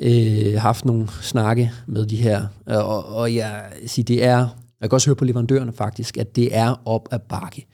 øh, 0.00 0.60
haft 0.60 0.84
nogle 0.84 1.08
snakke 1.22 1.72
med 1.86 2.06
de 2.06 2.16
her, 2.16 2.46
øh, 2.68 2.76
og, 2.76 3.04
og 3.04 3.34
jeg 3.34 3.62
siger, 3.86 4.04
det 4.04 4.24
er, 4.24 4.48
jeg 4.80 4.90
kan 4.90 4.92
også 4.92 5.08
høre 5.08 5.16
på 5.16 5.24
leverandørerne 5.24 5.72
faktisk, 5.72 6.16
at 6.16 6.36
det 6.36 6.56
er 6.56 6.82
op 6.84 7.08
ad 7.10 7.18
bakke. 7.28 7.66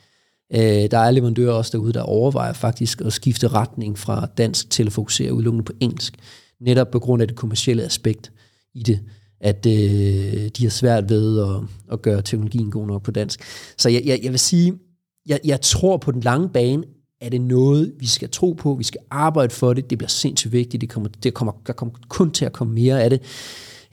Øh, 0.55 0.91
der 0.91 0.99
er 0.99 1.11
leverandører 1.11 1.53
også 1.53 1.71
derude, 1.73 1.93
der 1.93 2.03
overvejer 2.03 2.53
faktisk 2.53 3.01
at 3.01 3.13
skifte 3.13 3.49
retning 3.49 3.99
fra 3.99 4.27
dansk 4.39 4.71
til 4.71 4.87
at 4.87 4.93
fokusere 4.93 5.33
udelukkende 5.33 5.65
på 5.65 5.73
engelsk, 5.81 6.15
netop 6.61 6.91
på 6.91 6.99
grund 6.99 7.23
af 7.23 7.29
det 7.29 7.37
kommercielle 7.37 7.83
aspekt 7.83 8.33
i 8.75 8.83
det 8.83 9.01
at 9.43 9.67
øh, 9.67 10.49
de 10.49 10.63
har 10.63 10.71
svært 10.71 11.09
ved 11.09 11.41
at, 11.41 11.63
at 11.93 12.03
gøre 12.03 12.23
teknologien 12.23 12.71
god 12.71 12.87
nok 12.87 13.03
på 13.03 13.11
dansk. 13.11 13.41
Så 13.79 13.89
jeg, 13.89 14.03
jeg, 14.05 14.21
jeg 14.23 14.31
vil 14.31 14.39
sige, 14.39 14.79
jeg, 15.27 15.41
jeg 15.45 15.61
tror 15.61 15.97
på 15.97 16.11
den 16.11 16.21
lange 16.21 16.49
bane, 16.49 16.85
er 17.23 17.29
det 17.29 17.41
noget, 17.41 17.93
vi 17.99 18.07
skal 18.07 18.31
tro 18.31 18.53
på, 18.53 18.75
vi 18.75 18.85
skal 18.85 19.01
arbejde 19.11 19.51
for 19.55 19.73
det, 19.73 19.91
det 19.91 19.99
bliver 19.99 20.09
sindssygt 20.09 20.53
vigtigt, 20.53 20.81
det 20.81 20.89
kommer, 20.89 21.09
det 21.23 21.35
kommer, 21.35 21.53
der 21.67 21.73
kommer 21.73 21.95
kun 22.09 22.31
til 22.31 22.45
at 22.45 22.53
komme 22.53 22.75
mere 22.75 23.03
af 23.03 23.11
det. 23.11 23.21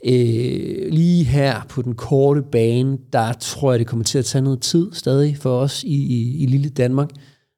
Øh, 0.05 0.91
lige 0.91 1.23
her 1.23 1.61
på 1.69 1.81
den 1.81 1.95
korte 1.95 2.41
bane, 2.51 2.97
der 3.13 3.33
tror 3.33 3.71
jeg, 3.71 3.79
det 3.79 3.87
kommer 3.87 4.03
til 4.03 4.17
at 4.17 4.25
tage 4.25 4.41
noget 4.41 4.61
tid 4.61 4.93
stadig 4.93 5.37
for 5.37 5.59
os 5.59 5.83
i, 5.83 5.95
i, 5.95 6.43
i 6.43 6.45
lille 6.45 6.69
Danmark. 6.69 7.09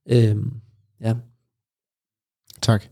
Øh, 0.10 0.36
ja. 1.02 1.14
Tak. 2.62 2.84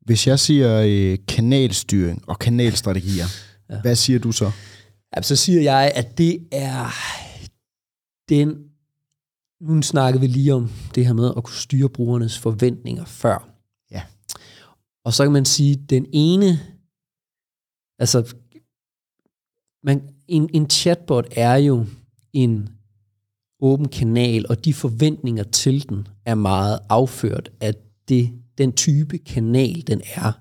Hvis 0.00 0.26
jeg 0.26 0.38
siger 0.38 0.82
øh, 0.86 1.18
kanalstyring 1.28 2.28
og 2.28 2.38
kanalstrategier, 2.38 3.26
Ja. 3.70 3.80
Hvad 3.80 3.96
siger 3.96 4.18
du 4.18 4.32
så? 4.32 4.50
Ja, 5.16 5.22
så 5.22 5.36
siger 5.36 5.62
jeg, 5.62 5.92
at 5.94 6.18
det 6.18 6.38
er 6.52 6.90
den... 8.28 8.69
Nu 9.60 9.82
snakkede 9.82 10.20
vi 10.20 10.26
lige 10.26 10.54
om 10.54 10.70
det 10.94 11.06
her 11.06 11.12
med 11.12 11.32
at 11.36 11.44
kunne 11.44 11.56
styre 11.56 11.88
brugernes 11.88 12.38
forventninger 12.38 13.04
før. 13.04 13.48
Ja. 13.90 14.02
Og 15.04 15.12
så 15.12 15.24
kan 15.24 15.32
man 15.32 15.44
sige, 15.44 15.76
den 15.76 16.06
ene... 16.12 16.60
Altså, 17.98 18.34
man, 19.82 20.08
en, 20.28 20.50
en 20.54 20.70
chatbot 20.70 21.26
er 21.30 21.54
jo 21.54 21.86
en 22.32 22.68
åben 23.60 23.88
kanal, 23.88 24.46
og 24.48 24.64
de 24.64 24.74
forventninger 24.74 25.42
til 25.42 25.88
den 25.88 26.08
er 26.24 26.34
meget 26.34 26.78
afført 26.88 27.50
af 27.60 27.74
det, 28.08 28.32
den 28.58 28.72
type 28.72 29.18
kanal, 29.18 29.84
den 29.86 30.00
er. 30.14 30.32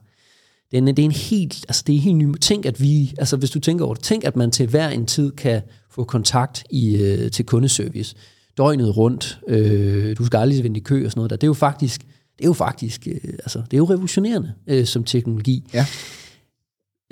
Den, 0.71 0.87
det 0.87 0.99
er 0.99 1.03
en 1.03 1.11
helt, 1.11 1.65
altså 1.67 1.83
det 1.87 1.95
er 1.95 1.99
helt 1.99 2.17
ny. 2.17 2.33
Tænk, 2.37 2.65
at 2.65 2.81
vi, 2.81 3.15
altså 3.17 3.37
hvis 3.37 3.51
du 3.51 3.59
tænker 3.59 3.85
over 3.85 3.93
det, 3.93 4.03
tænk, 4.03 4.23
at 4.23 4.35
man 4.35 4.51
til 4.51 4.67
hver 4.67 4.89
en 4.89 5.05
tid 5.05 5.31
kan 5.31 5.61
få 5.89 6.03
kontakt 6.03 6.63
i, 6.69 6.95
øh, 6.95 7.31
til 7.31 7.45
kundeservice 7.45 8.15
døgnet 8.59 8.97
rundt. 8.97 9.39
Øh, 9.47 10.17
du 10.17 10.25
skal 10.25 10.37
aldrig 10.37 10.63
vente 10.63 10.79
i 10.79 10.83
kø 10.83 11.05
og 11.05 11.11
sådan 11.11 11.19
noget 11.19 11.29
der. 11.29 11.35
Det 11.35 11.43
er 11.43 11.49
jo 11.49 11.53
faktisk, 11.53 12.01
det 12.37 12.45
er 12.45 12.49
jo 12.49 12.53
faktisk, 12.53 13.07
øh, 13.07 13.33
altså 13.33 13.59
det 13.59 13.73
er 13.73 13.77
jo 13.77 13.85
revolutionerende 13.85 14.53
øh, 14.67 14.85
som 14.85 15.03
teknologi. 15.03 15.69
Ja. 15.73 15.85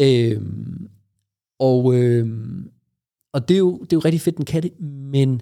Øh, 0.01 0.41
og, 1.59 1.95
øh, 1.95 2.27
og 3.33 3.47
det 3.47 3.53
er, 3.53 3.59
jo, 3.59 3.77
det 3.77 3.93
er 3.93 3.97
jo 3.97 4.01
rigtig 4.05 4.21
fedt, 4.21 4.37
den 4.37 4.45
kan 4.45 4.63
det, 4.63 4.81
men 4.81 5.41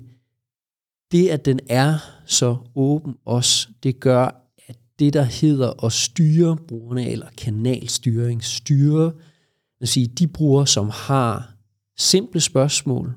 det, 1.11 1.29
at 1.29 1.45
den 1.45 1.59
er 1.69 1.97
så 2.25 2.57
åben 2.75 3.15
også, 3.25 3.67
det 3.83 3.99
gør, 3.99 4.41
det, 4.99 5.13
der 5.13 5.23
hedder 5.23 5.85
at 5.85 5.91
styre 5.91 6.57
brugerne, 6.67 7.09
eller 7.09 7.27
kanalstyring, 7.37 8.43
styre 8.43 9.11
vil 9.79 9.87
sige, 9.87 10.07
de 10.07 10.27
brugere, 10.27 10.67
som 10.67 10.89
har 10.93 11.55
simple 11.97 12.41
spørgsmål, 12.41 13.13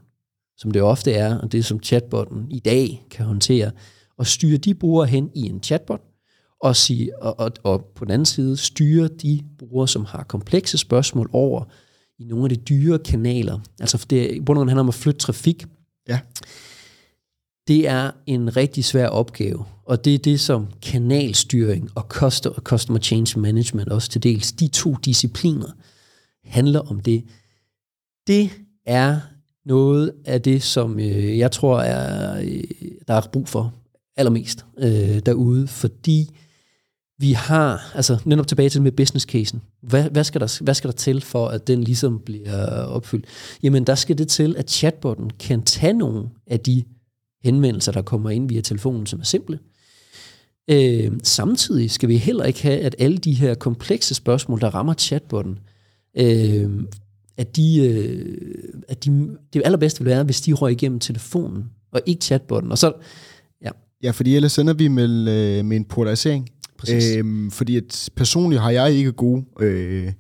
som 0.59 0.71
det 0.71 0.83
ofte 0.83 1.12
er, 1.12 1.38
og 1.38 1.53
det 1.53 1.64
som 1.64 1.83
chatbotten 1.83 2.51
i 2.51 2.59
dag 2.59 3.07
kan 3.11 3.27
håndtere, 3.27 3.71
og 4.18 4.27
styre 4.27 4.57
de 4.57 4.75
brugere 4.75 5.07
hen 5.07 5.31
i 5.35 5.40
en 5.40 5.62
chatbot, 5.62 6.01
og, 6.61 6.77
sige, 6.77 7.23
og, 7.23 7.40
og, 7.40 7.53
og 7.62 7.85
på 7.94 8.05
den 8.05 8.12
anden 8.12 8.27
side 8.27 8.57
styre 8.57 9.09
de 9.09 9.44
brugere, 9.59 9.88
som 9.88 10.05
har 10.05 10.23
komplekse 10.23 10.79
spørgsmål 10.79 11.31
over 11.33 11.64
i 12.18 12.25
nogle 12.25 12.44
af 12.44 12.49
de 12.49 12.57
dyre 12.57 12.99
kanaler. 12.99 13.61
Altså 13.81 13.99
for 13.99 14.07
det, 14.07 14.31
i 14.31 14.40
bund 14.40 14.59
og 14.59 14.66
handler 14.66 14.81
om 14.81 14.88
at 14.88 14.94
flytte 14.94 15.21
trafik. 15.21 15.66
Ja. 16.09 16.21
Det 17.68 17.88
er 17.88 18.11
en 18.27 18.57
rigtig 18.57 18.85
svær 18.85 19.09
opgave, 19.09 19.64
og 19.85 20.05
det 20.05 20.14
er 20.14 20.18
det, 20.18 20.40
som 20.40 20.66
kanalstyring 20.83 21.90
og 21.94 22.03
customer 22.62 23.01
change 23.01 23.40
management 23.40 23.88
også 23.88 24.11
til 24.11 24.23
dels, 24.23 24.53
de 24.53 24.68
to 24.68 24.94
discipliner 24.94 25.68
handler 26.44 26.81
om 26.81 27.01
det. 27.01 27.25
Det 28.27 28.51
er 28.87 29.21
noget 29.68 30.12
af 30.24 30.42
det, 30.42 30.62
som 30.62 31.00
øh, 31.00 31.38
jeg 31.38 31.52
tror, 31.52 31.81
er, 31.81 32.40
øh, 32.40 32.62
der 33.09 33.14
er 33.14 33.20
brug 33.33 33.48
for 33.48 33.74
allermest 34.16 34.64
øh, 34.78 35.18
derude, 35.26 35.66
fordi 35.66 36.31
vi 37.18 37.33
har, 37.33 37.92
altså 37.94 38.18
netop 38.24 38.46
tilbage 38.46 38.68
til 38.68 38.83
med 38.83 38.92
business 38.92 39.26
casen, 39.26 39.62
hvad, 39.83 40.11
hvad, 40.11 40.24
skal 40.24 40.40
der, 40.40 40.62
hvad 40.62 40.74
skal 40.74 40.90
der 40.90 40.96
til 40.96 41.20
for, 41.20 41.48
at 41.48 41.66
den 41.66 41.85
ligesom 41.85 42.20
bliver 42.24 42.66
opfyldt? 42.66 43.26
Jamen, 43.62 43.85
der 43.85 43.94
skal 43.94 44.18
det 44.18 44.28
til, 44.28 44.57
at 44.59 44.70
chatbotten 44.70 45.31
kan 45.31 45.62
tage 45.62 45.92
nogle 45.92 46.28
af 46.46 46.61
de 46.61 46.85
henvendelser, 47.44 47.92
der 47.92 48.02
kommer 48.02 48.31
ind 48.31 48.48
via 48.48 48.61
telefonen, 48.61 49.07
som 49.07 49.20
er 49.20 49.24
simple. 49.24 49.59
Øh, 50.70 51.12
samtidig 51.22 51.90
skal 51.90 52.09
vi 52.09 52.16
heller 52.16 52.44
ikke 52.44 52.62
have, 52.62 52.81
at 52.81 52.96
alle 52.98 53.18
de 53.18 53.33
her 53.33 53.54
komplekse 53.54 54.14
spørgsmål, 54.14 54.61
der 54.61 54.74
rammer 54.74 54.94
chatbotten, 54.94 55.59
øh, 56.16 56.70
at, 57.38 57.57
de, 57.57 57.87
øh, 57.87 58.64
at 58.88 59.05
de, 59.05 59.37
det 59.53 59.62
allerbedste 59.64 60.01
vil 60.01 60.11
være, 60.11 60.24
hvis 60.24 60.40
de 60.40 60.53
røg 60.53 60.72
igennem 60.72 61.01
telefonen, 61.01 61.64
og 61.92 62.01
ikke 62.07 62.24
chatbotten. 62.24 62.72
Og 62.72 62.79
så, 62.79 62.92
ja. 63.62 63.70
ja, 64.03 64.11
fordi 64.11 64.37
ellers 64.37 64.53
sender 64.53 64.74
vi 64.74 64.88
med, 64.88 65.09
øh, 65.09 65.64
med 65.64 65.77
en 65.77 65.85
polarisering. 65.85 66.48
Præcis. 66.79 67.16
Øh, 67.16 67.51
fordi 67.51 67.77
at 67.77 68.11
personligt 68.16 68.62
har 68.62 68.70
jeg 68.70 68.92
ikke 68.92 69.12
gode 69.12 69.44
øh, 69.61 70.12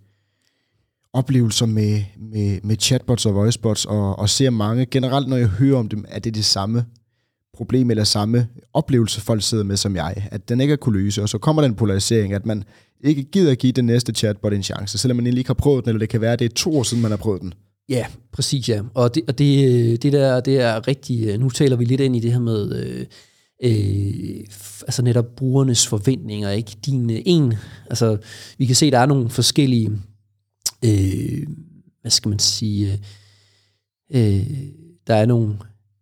oplevelser 1.12 1.66
med, 1.66 2.02
med, 2.32 2.58
med 2.62 2.76
chatbots 2.80 3.26
og 3.26 3.34
voicebots, 3.34 3.84
og, 3.84 4.18
og 4.18 4.28
ser 4.28 4.50
mange, 4.50 4.86
generelt 4.86 5.28
når 5.28 5.36
jeg 5.36 5.48
hører 5.48 5.78
om 5.78 5.88
dem, 5.88 6.04
er 6.08 6.18
det 6.18 6.34
det 6.34 6.44
samme 6.44 6.84
problem 7.54 7.90
eller 7.90 8.04
samme 8.04 8.48
oplevelse, 8.72 9.20
folk 9.20 9.42
sidder 9.42 9.64
med 9.64 9.76
som 9.76 9.96
jeg, 9.96 10.28
at 10.30 10.48
den 10.48 10.60
ikke 10.60 10.72
er 10.72 10.76
kunne 10.76 10.98
løse, 10.98 11.22
og 11.22 11.28
så 11.28 11.38
kommer 11.38 11.62
den 11.62 11.74
polarisering, 11.74 12.32
at 12.32 12.46
man 12.46 12.64
ikke 13.04 13.24
gider 13.24 13.54
give 13.54 13.72
den 13.72 13.86
næste 13.86 14.12
chatbot 14.12 14.52
en 14.52 14.62
chance, 14.62 14.98
selvom 14.98 15.16
man 15.16 15.26
egentlig 15.26 15.40
ikke 15.40 15.48
har 15.48 15.54
prøvet 15.54 15.84
den, 15.84 15.88
eller 15.88 15.98
det 15.98 16.08
kan 16.08 16.20
være, 16.20 16.32
at 16.32 16.38
det 16.38 16.44
er 16.44 16.54
to 16.54 16.78
år 16.78 16.82
siden, 16.82 17.02
man 17.02 17.10
har 17.10 17.18
prøvet 17.18 17.42
den. 17.42 17.54
Ja, 17.88 18.06
præcis 18.32 18.68
ja. 18.68 18.82
Og 18.94 19.14
det, 19.14 19.22
og 19.28 19.38
det, 19.38 20.02
det 20.02 20.12
der, 20.12 20.40
det 20.40 20.60
er 20.60 20.88
rigtig, 20.88 21.26
øh, 21.26 21.40
nu 21.40 21.50
taler 21.50 21.76
vi 21.76 21.84
lidt 21.84 22.00
ind 22.00 22.16
i 22.16 22.20
det 22.20 22.32
her 22.32 22.40
med, 22.40 22.82
øh, 22.82 23.06
øh, 23.64 24.44
altså 24.82 25.02
netop 25.02 25.26
brugernes 25.36 25.86
forventninger, 25.86 26.50
ikke? 26.50 26.76
Din 26.86 27.10
øh, 27.10 27.22
en, 27.26 27.54
altså 27.90 28.18
vi 28.58 28.66
kan 28.66 28.76
se, 28.76 28.90
der 28.90 28.98
er 28.98 29.06
nogle 29.06 29.30
forskellige, 29.30 29.90
øh, 30.84 31.46
hvad 32.00 32.10
skal 32.10 32.28
man 32.28 32.38
sige, 32.38 32.92
øh, 32.92 32.98
øh, 34.36 34.46
der 35.06 35.14
er 35.14 35.26
nogle 35.26 35.58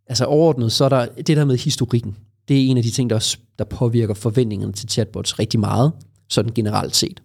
altså 0.06 0.24
overordnet, 0.24 0.72
så 0.72 0.84
er 0.84 0.88
der 0.88 1.06
det 1.06 1.36
der 1.36 1.44
med 1.44 1.56
historikken. 1.56 2.16
Det 2.48 2.56
er 2.56 2.70
en 2.70 2.76
af 2.76 2.82
de 2.82 2.90
ting, 2.90 3.10
der, 3.10 3.16
også, 3.16 3.38
der 3.58 3.64
påvirker 3.64 4.14
forventningerne 4.14 4.72
til 4.72 4.88
chatbots 4.88 5.38
rigtig 5.38 5.60
meget, 5.60 5.92
sådan 6.28 6.52
generelt 6.54 6.96
set. 6.96 7.22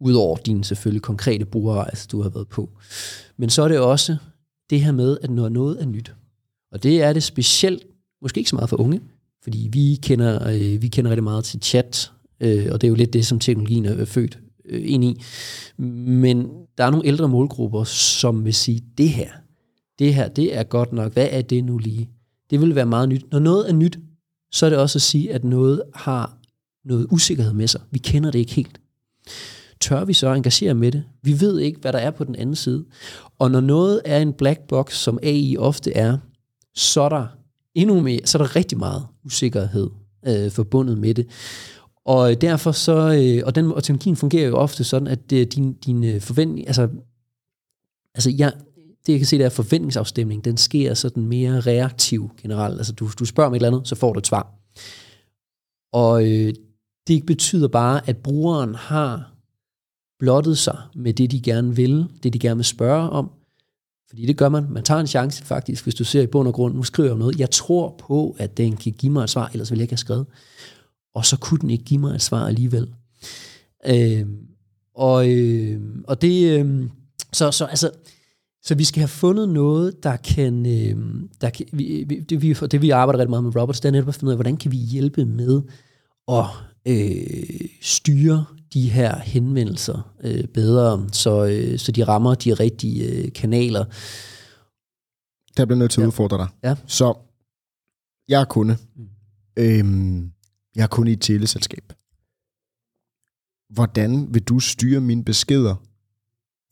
Udover 0.00 0.36
dine 0.36 0.64
selvfølgelig 0.64 1.02
konkrete 1.02 1.44
brugerrejser, 1.44 1.90
altså, 1.90 2.08
du 2.12 2.22
har 2.22 2.28
været 2.28 2.48
på. 2.48 2.70
Men 3.36 3.50
så 3.50 3.62
er 3.62 3.68
det 3.68 3.78
også 3.78 4.16
det 4.70 4.80
her 4.80 4.92
med, 4.92 5.18
at 5.22 5.30
når 5.30 5.48
noget 5.48 5.82
er 5.82 5.86
nyt. 5.86 6.14
Og 6.72 6.82
det 6.82 7.02
er 7.02 7.12
det 7.12 7.22
specielt, 7.22 7.86
måske 8.22 8.38
ikke 8.38 8.50
så 8.50 8.56
meget 8.56 8.70
for 8.70 8.80
unge, 8.80 9.00
fordi 9.42 9.68
vi 9.72 9.98
kender, 10.02 10.48
øh, 10.48 10.82
vi 10.82 10.88
kender 10.88 11.10
rigtig 11.10 11.24
meget 11.24 11.44
til 11.44 11.62
chat, 11.62 12.12
øh, 12.40 12.66
og 12.72 12.80
det 12.80 12.86
er 12.86 12.88
jo 12.88 12.94
lidt 12.94 13.12
det, 13.12 13.26
som 13.26 13.38
teknologien 13.38 13.84
er 13.84 14.04
født 14.04 14.38
øh, 14.64 14.82
ind 14.84 15.04
i. 15.04 15.22
Men 15.82 16.48
der 16.78 16.84
er 16.84 16.90
nogle 16.90 17.06
ældre 17.06 17.28
målgrupper, 17.28 17.84
som 17.84 18.44
vil 18.44 18.54
sige, 18.54 18.82
det 18.98 19.08
her, 19.08 19.30
det 19.98 20.14
her, 20.14 20.28
det 20.28 20.56
er 20.56 20.62
godt 20.62 20.92
nok, 20.92 21.12
hvad 21.12 21.28
er 21.30 21.42
det 21.42 21.64
nu 21.64 21.78
lige? 21.78 22.08
Det 22.50 22.60
vil 22.60 22.74
være 22.74 22.86
meget 22.86 23.08
nyt. 23.08 23.32
Når 23.32 23.38
noget 23.38 23.68
er 23.68 23.72
nyt, 23.72 23.98
så 24.52 24.66
er 24.66 24.70
det 24.70 24.78
også 24.78 24.98
at 24.98 25.02
sige, 25.02 25.32
at 25.32 25.44
noget 25.44 25.82
har 25.94 26.37
noget 26.84 27.06
usikkerhed 27.10 27.52
med 27.52 27.68
sig. 27.68 27.80
Vi 27.90 27.98
kender 27.98 28.30
det 28.30 28.38
ikke 28.38 28.54
helt. 28.54 28.80
Tør 29.80 30.04
vi 30.04 30.12
så 30.12 30.34
engagere 30.34 30.74
med 30.74 30.92
det? 30.92 31.04
Vi 31.22 31.40
ved 31.40 31.58
ikke, 31.58 31.80
hvad 31.80 31.92
der 31.92 31.98
er 31.98 32.10
på 32.10 32.24
den 32.24 32.34
anden 32.36 32.56
side. 32.56 32.84
Og 33.38 33.50
når 33.50 33.60
noget 33.60 34.02
er 34.04 34.18
en 34.18 34.32
black 34.32 34.60
box, 34.68 34.94
som 34.94 35.18
AI 35.22 35.56
ofte 35.56 35.92
er, 35.92 36.18
så 36.74 37.00
er 37.00 37.08
der 37.08 37.26
endnu 37.74 38.00
mere, 38.00 38.20
så 38.24 38.38
er 38.38 38.42
der 38.42 38.56
rigtig 38.56 38.78
meget 38.78 39.06
usikkerhed 39.24 39.90
øh, 40.26 40.50
forbundet 40.50 40.98
med 40.98 41.14
det. 41.14 41.26
Og 42.04 42.30
øh, 42.30 42.36
derfor 42.40 42.72
så, 42.72 42.96
øh, 42.96 43.42
og 43.46 43.54
den 43.54 43.72
og 43.72 43.84
teknologien 43.84 44.16
fungerer 44.16 44.48
jo 44.48 44.56
ofte 44.56 44.84
sådan, 44.84 45.08
at 45.08 45.30
det, 45.30 45.54
din, 45.54 45.72
din 45.72 46.04
øh, 46.04 46.20
forventning, 46.20 46.66
altså, 46.66 46.88
altså 48.14 48.30
jeg, 48.38 48.52
det 49.06 49.12
jeg 49.12 49.20
kan 49.20 49.26
se, 49.26 49.38
det 49.38 49.44
er 49.44 49.50
forventningsafstemning, 49.50 50.44
den 50.44 50.56
sker 50.56 50.94
sådan 50.94 51.26
mere 51.26 51.60
reaktiv 51.60 52.30
generelt. 52.42 52.78
Altså 52.78 52.92
du, 52.92 53.10
du 53.18 53.24
spørger 53.24 53.48
om 53.48 53.54
et 53.54 53.56
eller 53.56 53.68
andet, 53.68 53.88
så 53.88 53.94
får 53.94 54.12
du 54.12 54.18
et 54.18 54.26
svar. 54.26 54.54
Og 55.92 56.28
øh, 56.30 56.54
det 57.08 57.26
betyder 57.26 57.68
bare, 57.68 58.08
at 58.08 58.16
brugeren 58.16 58.74
har 58.74 59.32
blottet 60.18 60.58
sig 60.58 60.78
med 60.94 61.14
det, 61.14 61.30
de 61.30 61.40
gerne 61.40 61.76
vil, 61.76 62.06
det 62.22 62.32
de 62.32 62.38
gerne 62.38 62.56
vil 62.56 62.64
spørge 62.64 63.10
om, 63.10 63.30
Fordi 64.08 64.26
det 64.26 64.36
gør 64.36 64.48
man. 64.48 64.66
Man 64.70 64.82
tager 64.82 65.00
en 65.00 65.06
chance 65.06 65.44
faktisk, 65.44 65.84
hvis 65.84 65.94
du 65.94 66.04
ser 66.04 66.22
i 66.22 66.26
bund 66.26 66.48
og 66.48 66.54
grund, 66.54 66.74
nu 66.74 66.82
skriver 66.82 67.08
jeg 67.08 67.18
noget, 67.18 67.40
jeg 67.40 67.50
tror 67.50 67.94
på, 67.98 68.36
at 68.38 68.56
den 68.56 68.76
kan 68.76 68.92
give 68.92 69.12
mig 69.12 69.22
et 69.22 69.30
svar, 69.30 69.50
ellers 69.52 69.70
ville 69.70 69.78
jeg 69.78 69.84
ikke 69.84 69.92
have 69.92 69.98
skrevet. 69.98 70.26
Og 71.14 71.26
så 71.26 71.36
kunne 71.36 71.60
den 71.60 71.70
ikke 71.70 71.84
give 71.84 72.00
mig 72.00 72.14
et 72.14 72.22
svar 72.22 72.46
alligevel. 72.46 72.88
Øh, 73.86 74.26
og, 74.94 75.30
øh, 75.30 75.80
og 76.04 76.22
det, 76.22 76.60
øh, 76.60 76.88
så, 77.32 77.50
så 77.50 77.64
altså, 77.64 77.90
så 78.62 78.74
vi 78.74 78.84
skal 78.84 79.00
have 79.00 79.08
fundet 79.08 79.48
noget, 79.48 80.02
der 80.02 80.16
kan, 80.16 80.66
øh, 80.66 81.24
der 81.40 81.50
kan 81.50 81.66
vi, 81.72 82.04
det, 82.04 82.42
vi, 82.42 82.52
det 82.52 82.82
vi 82.82 82.90
arbejder 82.90 83.18
rigtig 83.18 83.30
meget 83.30 83.44
med 83.44 83.56
robots, 83.56 83.80
det 83.80 83.88
er 83.88 83.92
netop 83.92 84.08
at 84.08 84.14
finde 84.14 84.28
ud 84.28 84.32
af, 84.32 84.36
hvordan 84.36 84.56
kan 84.56 84.72
vi 84.72 84.76
hjælpe 84.76 85.24
med 85.24 85.62
at 86.28 86.44
øh, 86.86 87.68
styre 87.80 88.44
de 88.72 88.90
her 88.90 89.18
henvendelser 89.18 90.14
øh, 90.24 90.44
bedre, 90.44 91.08
så, 91.12 91.46
øh, 91.46 91.78
så 91.78 91.92
de 91.92 92.04
rammer 92.04 92.34
de 92.34 92.54
rigtige 92.54 93.04
øh, 93.04 93.32
kanaler. 93.32 93.84
Der 95.56 95.64
bliver 95.64 95.78
nødt 95.78 95.90
til 95.90 96.00
at 96.00 96.02
ja. 96.02 96.08
udfordre 96.08 96.38
dig. 96.38 96.48
Ja. 96.64 96.74
Så, 96.86 97.14
jeg 98.28 98.40
er 98.40 98.44
kunde. 98.44 98.76
Mm. 98.96 99.08
Øhm, 99.58 100.32
jeg 100.76 100.82
er 100.82 100.86
kunde 100.86 101.10
i 101.10 101.14
et 101.14 101.20
teleselskab. 101.20 101.92
Hvordan 103.74 104.34
vil 104.34 104.42
du 104.42 104.60
styre 104.60 105.00
mine 105.00 105.24
beskeder, 105.24 105.74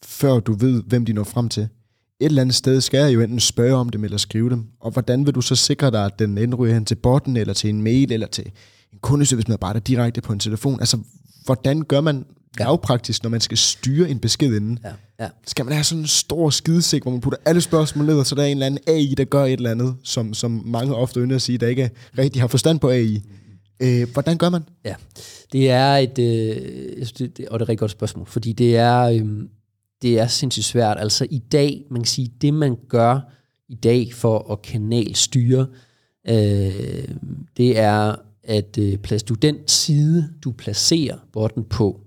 før 0.05 0.40
du 0.40 0.53
ved, 0.53 0.83
hvem 0.83 1.05
de 1.05 1.12
når 1.12 1.25
frem 1.25 1.49
til? 1.49 1.62
Et 2.21 2.27
eller 2.27 2.42
andet 2.42 2.55
sted 2.55 2.81
skal 2.81 3.01
jeg 3.01 3.14
jo 3.14 3.21
enten 3.21 3.40
spørge 3.40 3.75
om 3.75 3.88
dem 3.88 4.05
eller 4.05 4.16
skrive 4.16 4.51
dem. 4.51 4.66
Og 4.81 4.90
hvordan 4.90 5.27
vil 5.27 5.35
du 5.35 5.40
så 5.40 5.57
sikre 5.57 5.90
dig, 5.90 6.05
at 6.05 6.19
den 6.19 6.38
enten 6.38 6.55
ryger 6.55 6.75
hen 6.75 6.85
til 6.85 6.95
botten, 6.95 7.37
eller 7.37 7.55
til 7.55 7.71
en 7.71 7.83
mail, 7.83 8.12
eller 8.12 8.27
til 8.27 8.53
en 8.92 8.99
kundeservice-medarbejder 9.03 9.81
direkte 9.81 10.20
på 10.20 10.33
en 10.33 10.38
telefon? 10.38 10.81
Altså, 10.81 10.99
hvordan 11.44 11.83
gør 11.83 12.01
man 12.01 12.25
lavpraktisk, 12.59 13.22
når 13.22 13.31
man 13.31 13.40
skal 13.40 13.59
styre 13.59 14.11
en 14.11 14.18
besked 14.18 14.57
inden? 14.57 14.79
Ja. 14.85 14.92
Ja. 15.20 15.29
Skal 15.46 15.64
man 15.64 15.75
have 15.75 15.85
sådan 15.85 16.03
en 16.03 16.07
stor 16.07 16.51
skidesæk, 16.51 17.03
hvor 17.03 17.11
man 17.11 17.20
putter 17.20 17.38
alle 17.44 17.61
spørgsmål 17.61 18.07
ned, 18.07 18.18
og 18.18 18.27
så 18.27 18.35
der 18.35 18.42
er 18.42 18.46
en 18.46 18.53
eller 18.53 18.66
anden 18.66 18.81
AI, 18.87 19.14
der 19.16 19.25
gør 19.25 19.44
et 19.44 19.53
eller 19.53 19.70
andet, 19.70 19.96
som, 20.05 20.35
som 20.35 20.62
mange 20.64 20.94
ofte 20.94 21.20
ønsker 21.20 21.37
at 21.37 21.42
sige, 21.42 21.59
der 21.59 21.66
ikke 21.66 21.90
rigtig 22.18 22.42
har 22.42 22.49
forstand 22.49 22.81
på 22.81 22.90
AI. 22.90 23.22
Øh, 23.83 24.09
hvordan 24.12 24.38
gør 24.38 24.49
man? 24.49 24.62
Ja, 24.85 24.94
det 25.53 25.70
er 25.70 25.96
et, 25.96 26.18
øh, 26.18 27.07
det, 27.18 27.37
det, 27.37 27.49
og 27.49 27.59
det 27.59 27.61
er 27.61 27.64
et 27.64 27.68
rigtig 27.68 27.79
godt 27.79 27.90
spørgsmål, 27.90 28.27
fordi 28.27 28.53
det 28.53 28.77
er, 28.77 29.01
øh, 29.03 29.27
det 30.03 30.18
er 30.18 30.27
sindssygt 30.27 30.64
svært. 30.64 30.96
Altså 31.01 31.27
i 31.31 31.38
dag, 31.38 31.85
man 31.90 32.01
kan 32.01 32.07
sige, 32.07 32.33
det 32.40 32.55
man 32.55 32.77
gør 32.88 33.20
i 33.68 33.75
dag 33.75 34.14
for 34.14 34.53
at 34.53 34.62
kanalstyre, 34.62 35.66
øh, 36.29 37.09
det 37.57 37.79
er, 37.79 38.16
at 38.47 38.79
øh, 38.79 38.99
du 39.29 39.35
den 39.35 39.69
side, 39.69 40.35
du 40.45 40.53
placerer 40.53 41.19
botten 41.33 41.65
på, 41.65 42.01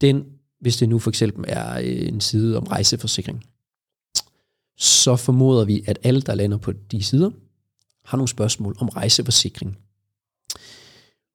den, 0.00 0.24
hvis 0.60 0.76
det 0.76 0.88
nu 0.88 0.98
for 0.98 1.10
eksempel 1.10 1.44
er 1.48 1.78
øh, 1.78 2.08
en 2.08 2.20
side 2.20 2.56
om 2.56 2.64
rejseforsikring, 2.64 3.44
så 4.76 5.16
formoder 5.16 5.64
vi, 5.64 5.82
at 5.86 5.98
alle, 6.02 6.20
der 6.20 6.34
lander 6.34 6.58
på 6.58 6.72
de 6.72 7.02
sider, 7.02 7.30
har 8.04 8.16
nogle 8.16 8.28
spørgsmål 8.28 8.76
om 8.78 8.88
rejseforsikring. 8.88 9.78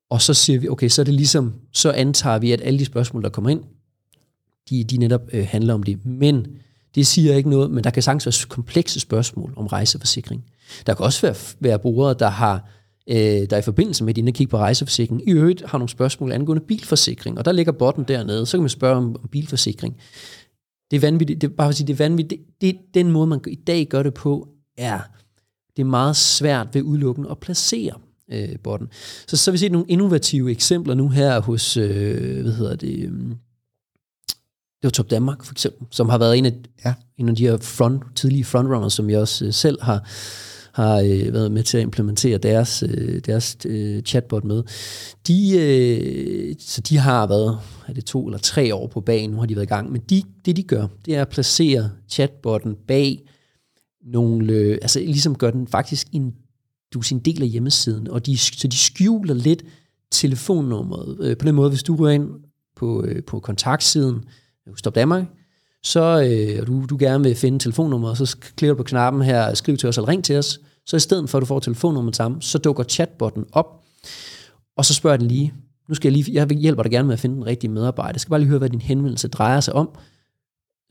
Og 0.09 0.21
så 0.21 0.33
siger 0.33 0.59
vi, 0.59 0.69
okay, 0.69 0.89
så 0.89 1.01
er 1.01 1.03
det 1.03 1.13
ligesom, 1.13 1.53
så 1.71 1.91
antager 1.91 2.39
vi, 2.39 2.51
at 2.51 2.61
alle 2.61 2.79
de 2.79 2.85
spørgsmål, 2.85 3.23
der 3.23 3.29
kommer 3.29 3.49
ind, 3.49 3.63
de, 4.69 4.83
de 4.83 4.97
netop 4.97 5.21
øh, 5.33 5.47
handler 5.47 5.73
om 5.73 5.83
det. 5.83 6.05
Men 6.05 6.47
det 6.95 7.07
siger 7.07 7.35
ikke 7.35 7.49
noget, 7.49 7.71
men 7.71 7.83
der 7.83 7.89
kan 7.89 8.03
sagtens 8.03 8.25
være 8.25 8.49
komplekse 8.49 8.99
spørgsmål 8.99 9.53
om 9.57 9.67
rejseforsikring. 9.67 10.45
Der 10.85 10.93
kan 10.93 11.05
også 11.05 11.21
være, 11.21 11.35
være 11.59 11.79
brugere, 11.79 12.13
der 12.13 12.29
har 12.29 12.69
øh, 13.07 13.49
der 13.49 13.57
i 13.57 13.61
forbindelse 13.61 14.03
med, 14.03 14.17
at 14.17 14.25
de 14.25 14.31
kigge 14.31 14.51
på 14.51 14.57
rejseforsikring, 14.57 15.27
i 15.27 15.31
øvrigt 15.31 15.63
har 15.65 15.77
nogle 15.77 15.89
spørgsmål 15.89 16.31
angående 16.31 16.63
bilforsikring, 16.67 17.37
og 17.37 17.45
der 17.45 17.51
ligger 17.51 17.71
botten 17.71 18.03
dernede, 18.03 18.45
så 18.45 18.57
kan 18.57 18.61
man 18.61 18.69
spørge 18.69 18.95
om, 18.95 19.15
om 19.15 19.29
bilforsikring. 19.31 19.97
Det 20.91 20.97
er 20.97 21.01
vanvittigt, 21.01 21.41
det 21.41 21.47
er 21.49 21.55
bare 21.55 21.69
at 21.69 21.75
sige, 21.75 21.87
det 21.87 21.93
er 21.93 21.97
vanvittigt. 21.97 22.41
Det, 22.61 22.61
det, 22.61 22.93
den 22.93 23.11
måde, 23.11 23.27
man 23.27 23.39
i 23.47 23.55
dag 23.55 23.87
gør 23.87 24.03
det 24.03 24.13
på, 24.13 24.47
er, 24.77 24.99
det 25.77 25.81
er 25.81 25.85
meget 25.85 26.15
svært 26.15 26.67
ved 26.73 26.81
udelukkende 26.81 27.29
at 27.31 27.39
placere 27.39 27.93
øh, 28.31 28.59
botten. 28.63 28.87
Så 29.27 29.37
så 29.37 29.51
har 29.51 29.53
vi 29.53 29.57
set 29.57 29.71
nogle 29.71 29.87
innovative 29.89 30.51
eksempler 30.51 30.93
nu 30.93 31.09
her 31.09 31.41
hos, 31.41 31.77
øh, 31.77 32.41
hvad 32.41 32.53
hedder 32.53 32.75
det, 32.75 32.99
øh, 32.99 33.35
det 34.81 34.87
var 34.87 34.89
Top 34.89 35.09
Danmark 35.09 35.43
for 35.43 35.53
eksempel, 35.53 35.87
som 35.91 36.09
har 36.09 36.17
været 36.17 36.37
en 36.37 36.45
af, 36.45 36.53
ja. 36.85 36.93
en 37.17 37.29
af 37.29 37.35
de 37.35 37.47
her 37.47 37.57
front, 37.57 38.03
tidlige 38.15 38.43
frontrunners, 38.43 38.93
som 38.93 39.09
jeg 39.09 39.19
også 39.19 39.45
øh, 39.45 39.53
selv 39.53 39.81
har, 39.81 40.09
har 40.73 40.99
øh, 40.99 41.33
været 41.33 41.51
med 41.51 41.63
til 41.63 41.77
at 41.77 41.83
implementere 41.83 42.37
deres, 42.37 42.83
øh, 42.87 43.21
deres 43.25 43.57
øh, 43.65 44.01
chatbot 44.01 44.43
med. 44.43 44.63
De, 45.27 45.57
øh, 45.59 46.55
så 46.59 46.81
de 46.81 46.97
har 46.97 47.27
været, 47.27 47.59
er 47.87 47.93
det 47.93 48.05
to 48.05 48.27
eller 48.27 48.39
tre 48.39 48.75
år 48.75 48.87
på 48.87 49.01
banen, 49.01 49.31
nu 49.31 49.39
har 49.39 49.45
de 49.45 49.55
været 49.55 49.65
i 49.65 49.69
gang, 49.69 49.91
men 49.91 50.01
de, 50.09 50.23
det 50.45 50.55
de 50.55 50.63
gør, 50.63 50.87
det 51.05 51.15
er 51.15 51.21
at 51.21 51.29
placere 51.29 51.89
chatbotten 52.09 52.75
bag 52.87 53.23
nogle, 54.05 54.53
øh, 54.53 54.77
altså 54.81 54.99
ligesom 54.99 55.37
gør 55.37 55.51
den 55.51 55.67
faktisk 55.67 56.07
en, 56.11 56.33
du 56.93 57.01
sin 57.01 57.19
del 57.19 57.41
af 57.41 57.47
hjemmesiden, 57.47 58.07
og 58.07 58.25
de, 58.25 58.37
så 58.37 58.67
de 58.67 58.77
skjuler 58.77 59.33
lidt 59.33 59.63
telefonnummeret. 60.11 61.17
Øh, 61.21 61.37
på 61.37 61.45
den 61.45 61.55
måde, 61.55 61.69
hvis 61.69 61.83
du 61.83 61.95
går 61.95 62.09
ind 62.09 62.29
på, 62.75 63.03
øh, 63.03 63.23
på 63.23 63.39
kontaktsiden, 63.39 64.23
Stop 64.75 64.95
Danmark, 64.95 65.25
så 65.83 66.29
øh, 66.29 66.67
du, 66.67 66.85
du 66.85 66.97
gerne 66.99 67.23
vil 67.23 67.35
finde 67.35 67.59
telefonnummeret, 67.59 68.17
så 68.17 68.37
klikker 68.37 68.73
du 68.73 68.77
på 68.77 68.83
knappen 68.83 69.21
her, 69.21 69.53
skriv 69.53 69.77
til 69.77 69.89
os 69.89 69.97
eller 69.97 70.07
ring 70.07 70.23
til 70.23 70.37
os, 70.37 70.59
så 70.85 70.95
i 70.95 70.99
stedet 70.99 71.29
for 71.29 71.37
at 71.37 71.41
du 71.41 71.45
får 71.45 71.59
telefonnummeret 71.59 72.15
sammen, 72.15 72.41
så 72.41 72.57
dukker 72.57 72.83
chatbotten 72.83 73.45
op, 73.51 73.83
og 74.77 74.85
så 74.85 74.93
spørger 74.93 75.17
den 75.17 75.27
lige, 75.27 75.53
nu 75.89 75.95
skal 75.95 76.13
jeg 76.13 76.23
lige, 76.23 76.33
jeg 76.33 76.49
hjælper 76.49 76.83
dig 76.83 76.91
gerne 76.91 77.07
med 77.07 77.13
at 77.13 77.19
finde 77.19 77.35
den 77.35 77.45
rigtige 77.45 77.71
medarbejder, 77.71 78.13
jeg 78.13 78.21
skal 78.21 78.29
bare 78.29 78.39
lige 78.39 78.49
høre, 78.49 78.59
hvad 78.59 78.69
din 78.69 78.81
henvendelse 78.81 79.27
drejer 79.27 79.59
sig 79.59 79.73
om, 79.73 79.89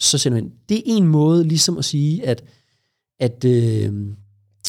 så 0.01 0.19
sender 0.19 0.41
man. 0.41 0.53
Det 0.69 0.77
er 0.77 0.83
en 0.85 1.07
måde 1.07 1.45
ligesom 1.45 1.79
at 1.79 1.85
sige, 1.85 2.27
at, 2.27 2.45
at 3.21 3.45
øh, 3.45 3.93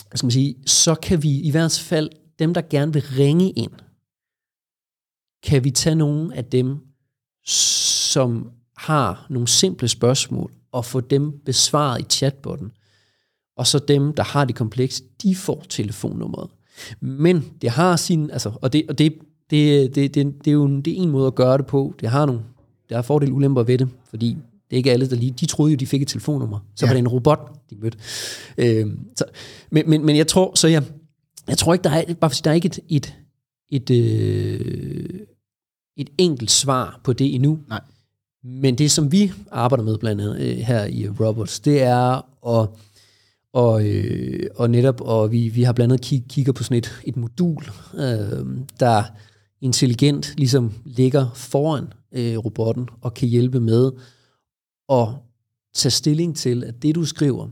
hvad 0.10 0.18
skal 0.18 0.26
man 0.26 0.32
sige, 0.32 0.56
så 0.66 0.96
kan 0.96 1.24
vi 1.24 1.40
i 1.40 1.52
hvert 1.52 1.80
fald, 1.80 2.10
dem 2.40 2.54
der 2.54 2.62
gerne 2.62 2.94
vil 2.94 3.04
ringe 3.18 3.52
ind, 3.52 3.72
kan 5.44 5.64
vi 5.64 5.72
tage 5.72 5.96
nogle 5.96 6.36
af 6.36 6.46
dem, 6.46 6.78
som 7.46 8.52
har 8.82 9.26
nogle 9.30 9.48
simple 9.48 9.88
spørgsmål, 9.88 10.52
og 10.72 10.86
få 10.86 11.00
dem 11.00 11.40
besvaret 11.46 12.02
i 12.02 12.04
chatbotten. 12.04 12.72
Og 13.58 13.68
så 13.68 13.80
dem, 13.80 14.14
der 14.14 14.24
har 14.24 14.46
det 14.46 14.56
komplekse, 14.56 15.04
de 15.24 15.36
får 15.36 15.66
telefonnummeret. 15.70 16.50
Men 17.00 17.46
det 17.62 17.70
har 17.70 17.96
sin, 17.96 18.30
altså, 18.32 18.52
og 18.62 18.74
det, 18.74 18.86
og 18.90 18.98
det, 18.98 19.14
det, 19.50 19.96
det, 19.96 20.16
det, 20.16 20.46
det 20.46 20.48
er 20.48 20.52
jo 20.52 20.82
det 20.82 20.94
er 20.94 21.02
en 21.02 21.10
måde 21.10 21.28
at 21.28 21.36
gøre 21.36 21.58
det 21.58 21.66
på. 21.66 21.94
Det 22.00 22.10
har 22.10 22.26
nogle, 22.26 22.42
der 22.90 22.98
er 22.98 23.02
fordele 23.02 23.34
ulemper 23.34 23.64
ved 23.64 23.78
det, 23.78 23.90
fordi 24.10 24.28
det 24.70 24.76
er 24.76 24.78
ikke 24.78 24.92
alle, 24.92 25.10
der 25.10 25.16
lige, 25.16 25.32
de 25.32 25.46
troede 25.46 25.72
jo, 25.72 25.78
de 25.78 25.88
fik 25.88 26.02
et 26.02 26.08
telefonnummer. 26.08 26.60
Så 26.76 26.86
ja. 26.86 26.90
var 26.90 26.94
det 26.94 27.00
en 27.00 27.08
robot, 27.08 27.70
de 27.70 27.76
mødte. 27.76 27.98
Øh, 28.58 28.88
så, 29.16 29.26
men, 29.72 29.90
men, 29.90 30.06
men 30.06 30.18
jeg 30.18 30.28
tror, 30.28 30.56
så 30.56 30.68
jeg, 30.68 30.84
jeg 31.48 31.58
tror 31.58 31.74
ikke, 31.74 31.84
der 31.84 31.90
er, 31.90 32.14
bare 32.14 32.30
fordi 32.30 32.42
der 32.44 32.52
er 32.52 32.56
ikke 32.56 32.66
et, 32.66 32.80
et, 32.90 33.16
et, 33.70 33.90
øh, 33.90 35.20
et 35.98 36.10
enkelt 36.18 36.52
svar 36.52 37.00
på 37.04 37.14
det 37.14 37.36
endnu. 37.36 37.60
Nej. 37.70 37.82
Men 38.44 38.78
det, 38.78 38.92
som 38.92 39.12
vi 39.12 39.32
arbejder 39.52 39.84
med 39.84 39.98
blandt 39.98 40.22
andet 40.22 40.40
øh, 40.40 40.58
her 40.58 40.86
i 40.86 41.10
Robots, 41.10 41.60
det 41.60 41.82
er 41.82 42.22
at 42.62 42.70
og, 43.54 43.88
øh, 43.88 44.50
og 44.56 44.70
netop, 44.70 45.02
og 45.02 45.32
vi, 45.32 45.50
vi 45.50 45.64
har 45.64 45.74
blandt 45.74 45.94
andet 45.94 46.06
kig, 46.06 46.26
kigger 46.30 46.52
på 46.52 46.64
sådan 46.64 46.78
et, 46.78 47.02
et 47.04 47.18
modul, 47.18 47.64
øh, 47.94 48.46
der 48.80 49.04
intelligent 49.62 50.34
ligesom 50.38 50.74
ligger 50.86 51.30
foran 51.36 51.94
øh, 52.12 52.38
robotten 52.38 52.90
og 53.02 53.14
kan 53.14 53.28
hjælpe 53.28 53.60
med 53.60 53.92
at 54.90 55.08
tage 55.74 55.92
stilling 55.92 56.38
til, 56.38 56.64
at 56.64 56.84
det 56.84 56.96
du 56.96 57.06
skriver, 57.06 57.48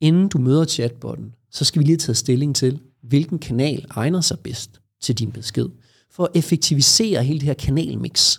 inden 0.00 0.28
du 0.28 0.38
møder 0.38 0.64
chatbotten, 0.64 1.34
så 1.50 1.64
skal 1.64 1.80
vi 1.80 1.86
lige 1.86 1.96
tage 1.96 2.14
stilling 2.14 2.56
til, 2.56 2.80
hvilken 3.02 3.38
kanal 3.38 3.86
egner 3.90 4.20
sig 4.20 4.38
bedst 4.38 4.80
til 5.00 5.18
din 5.18 5.32
besked, 5.32 5.68
for 6.10 6.24
at 6.24 6.30
effektivisere 6.34 7.24
hele 7.24 7.40
det 7.40 7.46
her 7.46 7.54
kanalmix. 7.54 8.38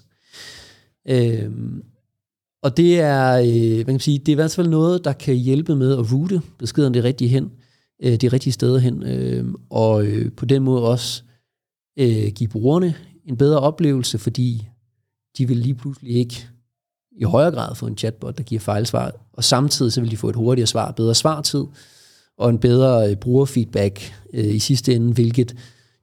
Øh, 1.10 1.52
og 2.64 2.78
det 2.78 3.00
er, 3.00 3.38
øh, 3.38 3.74
hvad 3.74 3.86
kan 3.86 3.94
man 3.94 4.00
sige, 4.00 4.20
det 4.20 4.28
er 4.28 4.32
i 4.32 4.36
hvert 4.36 4.52
fald 4.52 4.68
noget, 4.68 5.06
der 5.06 5.14
kan 5.14 5.36
hjælpe 5.36 5.76
med 5.76 5.92
at 5.98 6.12
rute 6.14 6.42
beskederne 6.60 6.94
det 6.94 7.04
rigtige 7.04 7.28
hen, 7.28 7.52
øh, 8.04 8.16
de 8.16 8.28
rigtige 8.28 8.54
steder 8.54 8.80
hen, 8.80 9.04
øh, 9.04 9.54
og 9.70 10.06
øh, 10.06 10.32
på 10.32 10.46
den 10.46 10.64
måde 10.64 10.84
også 10.84 11.24
øh, 12.00 12.28
give 12.36 12.48
brugerne 12.50 12.96
en 13.26 13.38
bedre 13.38 13.60
oplevelse, 13.60 14.18
fordi 14.18 14.68
de 15.38 15.48
vil 15.48 15.58
lige 15.58 15.76
pludselig 15.76 16.16
ikke 16.16 16.48
i 17.12 17.24
højere 17.24 17.52
grad 17.52 17.76
få 17.76 17.88
en 17.88 17.98
chatbot, 17.98 18.38
der 18.38 18.44
giver 18.44 18.62
fejlsvar, 18.62 19.12
og 19.34 19.44
samtidig 19.44 19.94
så 19.94 20.02
vil 20.02 20.12
de 20.12 20.18
få 20.18 20.30
et 20.30 20.36
hurtigere 20.36 20.68
svar, 20.68 20.92
bedre 20.92 21.16
svartid, 21.16 21.66
og 22.38 22.50
en 22.50 22.60
bedre 22.60 23.10
øh, 23.10 23.16
brugerfeedback 23.16 24.14
øh, 24.34 24.56
i 24.56 24.60
sidste 24.60 24.96
ende, 24.96 25.14
hvilket 25.14 25.56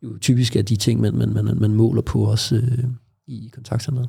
jo 0.02 0.18
typisk 0.18 0.56
er 0.56 0.62
de 0.62 0.76
ting, 0.76 1.00
man, 1.00 1.16
man, 1.16 1.32
man, 1.32 1.60
man 1.60 1.74
måler 1.74 2.02
på 2.02 2.24
også 2.24 2.56
øh, 2.56 2.84
i 3.26 3.50
kontaktcenteret. 3.54 4.08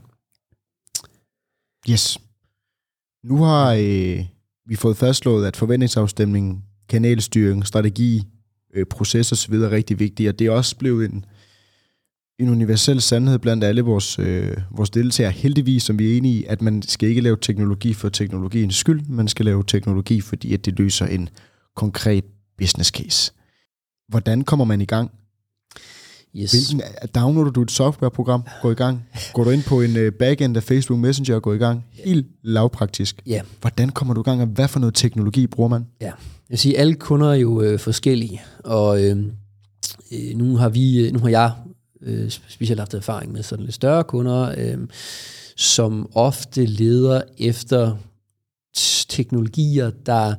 Yes. 1.90 2.18
Nu 3.24 3.38
har 3.38 3.74
øh, 3.74 4.26
vi 4.66 4.76
fået 4.76 4.98
fastslået, 4.98 5.48
at 5.48 5.58
forventningsafstemning, 5.58 6.64
kanalstyring, 6.90 7.68
strategi, 7.68 8.24
øh, 8.74 8.86
proces 8.86 9.32
osv. 9.32 9.54
er 9.54 9.72
rigtig 9.72 10.00
vigtigt, 10.00 10.30
og 10.30 10.40
det 10.40 10.48
er 10.48 10.52
også 10.52 10.78
blevet 10.78 11.12
en, 11.12 11.26
en 12.40 12.50
universel 12.50 13.02
sandhed 13.02 13.40
blandt 13.40 13.64
alle 13.64 13.82
vores, 13.82 14.20
øh, 14.20 14.58
vores 14.72 14.90
deltagere, 14.90 15.32
heldigvis, 15.32 15.84
som 15.84 16.00
vi 16.00 16.14
er 16.14 16.18
enige 16.18 16.40
i, 16.40 16.46
at 16.46 16.62
man 16.62 16.82
skal 16.82 17.10
ikke 17.10 17.22
lave 17.22 17.38
teknologi 17.42 17.94
for 17.94 18.10
teknologiens 18.10 18.76
skyld, 18.76 19.02
man 19.06 19.28
skal 19.28 19.46
lave 19.46 19.64
teknologi, 19.68 20.22
fordi 20.22 20.54
at 20.54 20.66
det 20.66 20.80
løser 20.80 21.06
en 21.06 21.30
konkret 21.76 22.26
business 22.58 22.90
case. 22.90 23.32
Hvordan 24.08 24.44
kommer 24.44 24.66
man 24.66 24.82
i 24.82 24.86
gang? 24.86 25.12
Yes. 26.36 26.52
Hvilken, 26.52 26.82
downloader 27.16 27.52
du 27.52 27.62
et 27.62 27.72
softwareprogram, 27.72 28.44
går 28.62 28.72
i 28.72 28.74
gang? 28.74 29.04
Går 29.34 29.44
du 29.44 29.50
ind 29.50 29.64
på 29.64 29.82
en 29.82 29.98
øh, 29.98 30.12
backend 30.12 30.58
af 30.58 30.64
Facebook 30.64 31.00
Messenger 31.00 31.36
og 31.36 31.42
går 31.42 31.54
i 31.54 31.58
gang? 31.58 31.86
Helt 31.92 32.28
lavpraktisk. 32.44 33.22
Ja. 33.28 33.42
Hvordan 33.62 33.90
kommer 33.90 34.14
du 34.14 34.22
i 34.22 34.24
gang, 34.24 34.42
og 34.42 34.48
hvad 34.48 34.68
for 34.68 34.80
noget 34.80 34.96
teknologi 34.96 35.48
bruger 35.48 35.70
man? 35.70 35.86
Ja, 36.02 36.06
jeg 36.06 36.14
vil 36.50 36.58
sige, 36.58 36.78
alle 36.78 36.94
kunder 36.94 37.28
er 37.28 37.36
jo 37.36 37.62
øh, 37.62 37.80
forskellige, 37.80 38.42
og 38.64 39.04
øh, 39.04 39.18
øh, 40.12 40.36
nu 40.36 40.56
har 40.56 40.70
vi, 40.70 41.08
øh, 41.08 41.14
nu 41.14 41.20
har 41.20 41.30
jeg 41.30 41.52
øh, 42.02 42.30
specielt 42.30 42.80
haft 42.80 42.94
erfaring 42.94 43.32
med 43.32 43.44
sådan 43.44 43.66
lidt 43.66 43.76
større 43.76 44.04
kunder, 44.04 44.56
øh, 44.58 44.78
som 45.58 46.10
ofte 46.14 46.66
leder 46.66 47.22
efter 47.38 47.96
teknologier, 49.10 49.92
der 50.06 50.36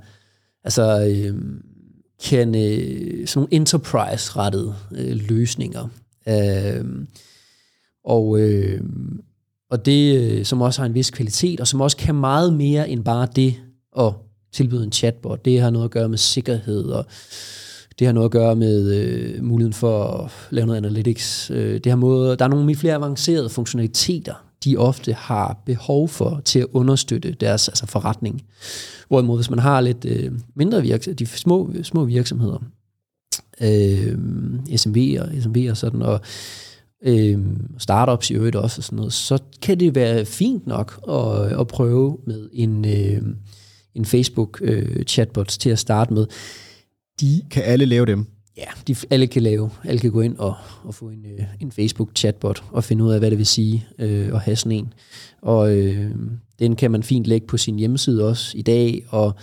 altså 0.64 1.06
øh, 1.06 1.36
kan 2.24 2.54
øh, 2.54 3.26
sådan 3.26 3.40
nogle 3.40 3.54
enterprise-rettede 3.54 4.74
øh, 4.96 5.16
løsninger. 5.28 5.88
Øh, 6.28 6.84
og 8.04 8.40
øh, 8.40 8.80
og 9.70 9.86
det, 9.86 10.20
øh, 10.20 10.44
som 10.44 10.60
også 10.60 10.80
har 10.80 10.86
en 10.86 10.94
vis 10.94 11.10
kvalitet, 11.10 11.60
og 11.60 11.66
som 11.66 11.80
også 11.80 11.96
kan 11.96 12.14
meget 12.14 12.52
mere 12.52 12.88
end 12.88 13.04
bare 13.04 13.28
det 13.36 13.54
at 13.98 14.12
tilbyde 14.52 14.84
en 14.84 14.92
chatbot. 14.92 15.44
Det 15.44 15.60
har 15.60 15.70
noget 15.70 15.84
at 15.84 15.90
gøre 15.90 16.08
med 16.08 16.18
sikkerhed, 16.18 16.84
og 16.84 17.06
det 17.98 18.06
har 18.06 18.12
noget 18.12 18.24
at 18.24 18.30
gøre 18.30 18.56
med 18.56 18.92
øh, 18.94 19.44
muligheden 19.44 19.72
for 19.72 20.04
at 20.04 20.30
lave 20.50 20.66
noget 20.66 20.76
analytics. 20.76 21.50
Øh, 21.50 21.74
det 21.74 21.86
har 21.86 21.96
måde, 21.96 22.36
der 22.36 22.44
er 22.44 22.48
nogle 22.48 22.76
flere 22.76 22.94
avancerede 22.94 23.48
funktionaliteter, 23.48 24.34
de 24.64 24.76
ofte 24.76 25.12
har 25.12 25.62
behov 25.66 26.08
for 26.08 26.40
til 26.44 26.58
at 26.58 26.66
understøtte 26.72 27.32
deres 27.32 27.68
altså 27.68 27.86
forretning. 27.86 28.42
Hvorimod 29.08 29.38
hvis 29.38 29.50
man 29.50 29.58
har 29.58 29.80
lidt 29.80 30.04
øh, 30.04 30.32
mindre 30.54 30.82
virksomheder, 30.82 31.16
de 31.16 31.26
små, 31.26 31.72
små 31.82 32.04
virksomheder, 32.04 32.58
øh, 33.60 34.14
SMV'er, 34.68 35.24
SMV'er 35.24 35.70
og 35.70 35.76
sådan, 35.76 36.02
og 36.02 36.20
øh, 37.04 37.38
startups 37.78 38.30
i 38.30 38.34
øvrigt 38.34 38.56
også 38.56 38.80
og 38.80 38.84
sådan 38.84 38.96
noget, 38.96 39.12
så 39.12 39.38
kan 39.62 39.80
det 39.80 39.94
være 39.94 40.24
fint 40.24 40.66
nok 40.66 41.00
at, 41.08 41.60
at 41.60 41.66
prøve 41.66 42.18
med 42.26 42.48
en, 42.52 42.84
øh, 42.84 43.22
en 43.94 44.04
Facebook 44.04 44.58
øh, 44.62 45.06
til 45.46 45.70
at 45.70 45.78
starte 45.78 46.14
med. 46.14 46.26
De 47.20 47.42
kan 47.50 47.62
alle 47.62 47.84
lave 47.84 48.06
dem? 48.06 48.26
Ja, 48.56 48.64
de, 48.88 48.96
alle 49.10 49.26
kan 49.26 49.42
lave, 49.42 49.70
alle 49.84 50.00
kan 50.00 50.10
gå 50.10 50.20
ind 50.20 50.36
og, 50.36 50.54
og 50.84 50.94
få 50.94 51.08
en, 51.08 51.26
øh, 51.26 51.44
en 51.60 51.72
Facebook 51.72 52.10
chatbot 52.14 52.64
og 52.70 52.84
finde 52.84 53.04
ud 53.04 53.12
af, 53.12 53.18
hvad 53.18 53.30
det 53.30 53.38
vil 53.38 53.46
sige 53.46 53.86
øh, 53.98 54.34
at 54.34 54.40
have 54.40 54.56
sådan 54.56 54.72
en. 54.72 54.92
Og 55.42 55.76
øh, 55.76 56.10
den 56.58 56.76
kan 56.76 56.90
man 56.90 57.02
fint 57.02 57.26
lægge 57.26 57.46
på 57.46 57.56
sin 57.56 57.78
hjemmeside 57.78 58.28
også 58.28 58.58
i 58.58 58.62
dag, 58.62 59.04
og 59.08 59.34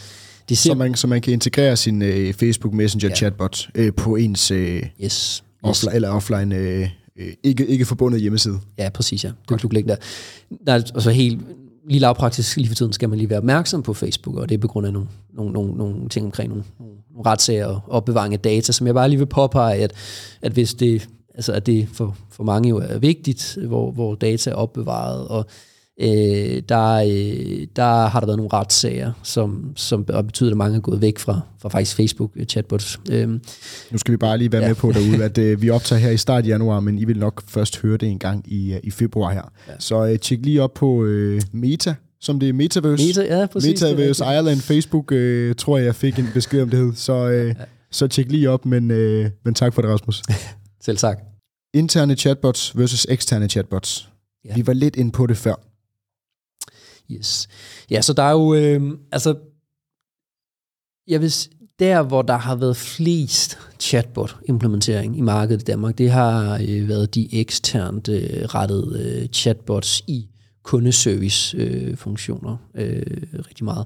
det 0.50 0.58
ser, 0.58 0.70
så, 0.70 0.76
man, 0.76 0.96
så 0.96 1.08
man 1.08 1.22
kan 1.22 1.34
integrere 1.34 1.78
sin 1.78 2.02
øh, 2.02 2.34
Facebook 2.34 2.74
Messenger 2.74 3.10
ja. 3.10 3.16
chatbot 3.16 3.70
øh, 3.76 3.94
på 3.94 4.16
ens 4.16 4.52
øh, 4.52 4.84
yes. 5.04 5.44
offline, 5.64 5.92
yes. 5.92 5.96
eller 5.96 6.10
offline 6.10 6.56
øh, 6.56 6.90
øh, 7.20 7.34
ikke, 7.44 7.68
ikke 7.68 7.86
forbundet 7.86 8.22
hjemmeside. 8.22 8.60
Ja, 8.78 8.90
præcis, 8.90 9.24
ja. 9.24 9.32
Det 9.50 9.62
du 9.62 9.68
kan 9.68 9.76
lægge 9.76 9.90
der. 9.90 9.96
der 10.66 10.74
er, 10.74 10.78
altså 10.94 11.12
helt 11.12 11.40
lige 11.90 12.00
lavpraktisk 12.00 12.58
lige 12.58 12.68
for 12.68 12.76
tiden 12.76 12.94
skal 12.94 13.10
man 13.10 13.18
lige 13.18 13.30
være 13.30 13.40
opmærksom 13.40 13.84
på 13.84 13.94
Facebook, 13.94 14.36
og 14.36 14.50
det 14.50 14.56
er 14.56 14.60
på 14.60 14.68
grund 14.68 14.88
af 14.88 14.94
nogle, 14.94 15.08
nogle, 15.34 15.54
nogle, 15.54 15.74
nogle 15.74 16.10
ting 16.10 16.26
omkring 16.26 16.50
nogle, 16.50 16.64
nogle 16.80 17.30
retssager 17.30 17.66
og 17.66 17.82
opbevaring 17.88 18.34
af 18.34 18.40
data, 18.40 18.72
som 18.72 18.88
jeg 18.88 18.96
bare 18.96 19.10
lige 19.10 19.20
vil 19.20 19.26
påpege, 19.26 19.84
at, 19.84 19.94
at 20.42 20.52
hvis 20.52 20.74
det, 20.74 21.10
altså 21.36 21.54
at 21.54 21.66
det 21.66 21.90
for, 21.94 22.18
for 22.30 22.44
mange 22.44 22.70
jo 22.70 22.78
er 22.78 22.98
vigtigt, 22.98 23.58
hvor, 23.68 23.92
hvor 23.92 24.16
data 24.16 24.50
er 24.50 24.56
opbevaret, 24.56 25.28
og 25.28 25.46
øh, 26.00 26.62
der, 26.70 26.94
øh, 26.94 27.68
der 27.76 28.08
har 28.08 28.20
der 28.20 28.28
været 28.28 28.38
nogle 28.38 28.54
retssager, 28.54 29.12
som, 29.24 29.72
som 29.76 30.06
betyder, 30.06 30.52
at 30.52 30.58
mange 30.58 30.78
er 30.78 30.82
gået 30.82 31.02
væk 31.02 31.20
fra, 31.20 31.42
fra 31.62 31.70
faktisk 31.70 32.00
Facebook-chatbots. 32.00 33.00
Øh, 33.12 33.30
nu 33.92 33.98
skal 33.98 34.12
vi 34.12 34.18
bare 34.18 34.38
lige 34.38 34.52
være 34.52 34.62
ja. 34.62 34.68
med 34.68 34.76
på 34.76 34.92
derude, 34.92 35.24
at 35.24 35.38
øh, 35.38 35.62
vi 35.62 35.70
optager 35.80 36.00
her 36.00 36.10
i 36.10 36.18
start 36.18 36.48
januar, 36.48 36.80
men 36.80 37.00
I 37.00 37.06
vil 37.06 37.20
nok 37.20 37.44
først 37.48 37.82
høre 37.82 37.98
det 37.98 38.10
en 38.10 38.20
gang 38.20 38.54
i, 38.54 38.74
øh, 38.74 38.80
i 38.84 38.92
februar 38.92 39.34
her. 39.34 39.52
Ja. 39.68 39.74
Så 39.80 40.06
øh, 40.06 40.20
tjek 40.20 40.40
lige 40.46 40.62
op 40.62 40.74
på 40.74 41.06
øh, 41.06 41.42
Meta, 41.52 41.96
som 42.22 42.40
det 42.40 42.50
er 42.50 42.54
Metaverse. 42.54 43.08
Meta, 43.08 43.40
ja, 43.40 43.46
præcis. 43.46 43.82
Metaverse 43.82 44.24
Ireland 44.24 44.60
Facebook, 44.60 45.12
øh, 45.12 45.56
tror 45.56 45.78
jeg, 45.78 45.86
jeg 45.86 45.96
fik 45.96 46.20
en 46.20 46.28
besked 46.34 46.62
om 46.62 46.70
det 46.70 46.80
hed. 46.80 46.94
Så, 46.96 47.30
øh, 47.30 47.48
ja. 47.48 47.54
så 47.92 48.08
tjek 48.08 48.32
lige 48.32 48.50
op, 48.50 48.66
men, 48.66 48.92
øh, 48.92 49.30
men 49.46 49.54
tak 49.54 49.74
for 49.74 49.82
det, 49.82 49.92
Rasmus. 49.92 50.22
Selv 50.86 50.98
tak. 50.98 51.20
Interne 51.74 52.16
chatbots 52.16 52.78
versus 52.78 53.08
eksterne 53.10 53.48
chatbots. 53.48 54.10
Ja. 54.46 54.56
Vi 54.56 54.68
var 54.68 54.74
lidt 54.74 54.96
ind 54.96 55.12
på 55.12 55.28
det 55.28 55.38
før. 55.38 55.69
Yes. 57.12 57.48
Ja, 57.92 58.02
så 58.02 58.14
der 58.14 58.24
er 58.24 58.32
jo, 58.32 58.54
øh, 58.54 58.98
altså, 59.12 59.36
jeg 61.08 61.22
vil, 61.22 61.34
der 61.80 62.04
hvor 62.04 62.22
der 62.22 62.38
har 62.38 62.56
været 62.56 62.78
flest 62.78 63.58
chatbot-implementering 63.80 65.18
i 65.18 65.22
markedet 65.22 65.62
i 65.62 65.66
Danmark, 65.66 65.98
det 65.98 66.12
har 66.12 66.60
øh, 66.68 66.88
været 66.88 67.16
de 67.16 67.40
eksternt 67.40 68.10
øh, 68.10 68.44
rettede 68.44 69.20
øh, 69.22 69.28
chatbots 69.28 70.04
i 70.08 70.28
kundeservice-funktioner 70.64 72.58
øh, 72.76 73.04
øh, 73.08 73.40
rigtig 73.48 73.66
meget. 73.66 73.86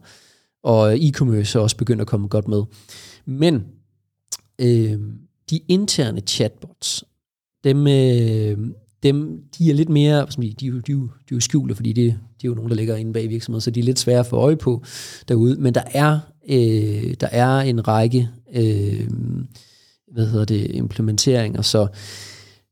Og 0.63 0.95
e-commerce 0.95 1.57
er 1.57 1.59
også 1.59 1.77
begyndt 1.77 2.01
at 2.01 2.07
komme 2.07 2.27
godt 2.27 2.47
med. 2.47 2.63
Men 3.25 3.65
øh, 4.61 4.99
de 5.49 5.59
interne 5.67 6.19
chatbots, 6.19 7.03
dem, 7.63 7.87
øh, 7.87 8.57
dem, 9.03 9.39
de 9.57 9.69
er 9.69 9.73
lidt 9.73 9.89
mere, 9.89 10.25
de, 10.25 10.41
de, 10.41 10.71
de, 10.71 10.71
de, 10.71 10.81
de 10.81 10.93
er 10.93 11.07
jo 11.31 11.39
skjulte, 11.39 11.75
fordi 11.75 11.93
det, 11.93 12.05
det 12.37 12.43
er 12.43 12.49
jo 12.49 12.53
nogen, 12.53 12.69
der 12.69 12.75
ligger 12.75 12.95
inde 12.95 13.13
bag 13.13 13.29
virksomheden, 13.29 13.61
så 13.61 13.71
de 13.71 13.79
er 13.79 13.83
lidt 13.83 13.99
svære 13.99 14.19
at 14.19 14.25
få 14.25 14.35
øje 14.35 14.55
på 14.55 14.83
derude. 15.27 15.55
Men 15.55 15.75
der 15.75 15.83
er, 15.93 16.19
øh, 16.49 17.13
der 17.19 17.27
er 17.31 17.59
en 17.59 17.87
række 17.87 18.29
øh, 18.55 19.09
hvad 20.13 20.27
hedder 20.27 20.45
det, 20.45 20.75
implementeringer, 20.75 21.61
så 21.61 21.87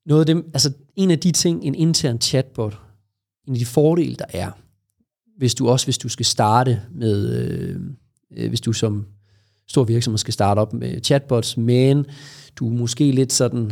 noget 0.05 0.21
af 0.21 0.25
dem, 0.25 0.51
altså 0.53 0.71
en 0.95 1.11
af 1.11 1.19
de 1.19 1.31
ting, 1.31 1.63
en 1.63 1.75
intern 1.75 2.21
chatbot 2.21 2.79
en 3.47 3.53
af 3.53 3.59
de 3.59 3.65
fordele, 3.65 4.15
der 4.15 4.25
er, 4.29 4.51
hvis 5.37 5.55
du 5.55 5.69
også 5.69 5.85
hvis 5.85 5.97
du 5.97 6.09
skal 6.09 6.25
starte 6.25 6.81
med, 6.91 7.39
øh, 7.39 7.79
øh 8.37 8.49
hvis 8.49 8.61
du 8.61 8.73
som 8.73 9.05
stor 9.67 9.83
virksomhed 9.83 10.17
skal 10.17 10.33
starte 10.33 10.59
op 10.59 10.73
med 10.73 11.01
chatbots, 11.01 11.57
men 11.57 12.05
du 12.55 12.67
er 12.67 12.73
måske 12.73 13.11
lidt 13.11 13.33
sådan, 13.33 13.71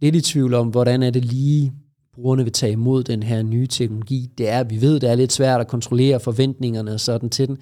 lidt 0.00 0.16
i 0.16 0.20
tvivl 0.20 0.54
om, 0.54 0.68
hvordan 0.68 1.02
er 1.02 1.10
det 1.10 1.24
lige, 1.24 1.72
brugerne 2.14 2.44
vil 2.44 2.52
tage 2.52 2.72
imod 2.72 3.04
den 3.04 3.22
her 3.22 3.42
nye 3.42 3.66
teknologi. 3.66 4.30
Det 4.38 4.48
er, 4.48 4.64
vi 4.64 4.80
ved, 4.80 5.00
det 5.00 5.10
er 5.10 5.14
lidt 5.14 5.32
svært 5.32 5.60
at 5.60 5.68
kontrollere 5.68 6.20
forventningerne 6.20 6.92
og 6.92 7.00
sådan 7.00 7.30
til 7.30 7.48
den. 7.48 7.58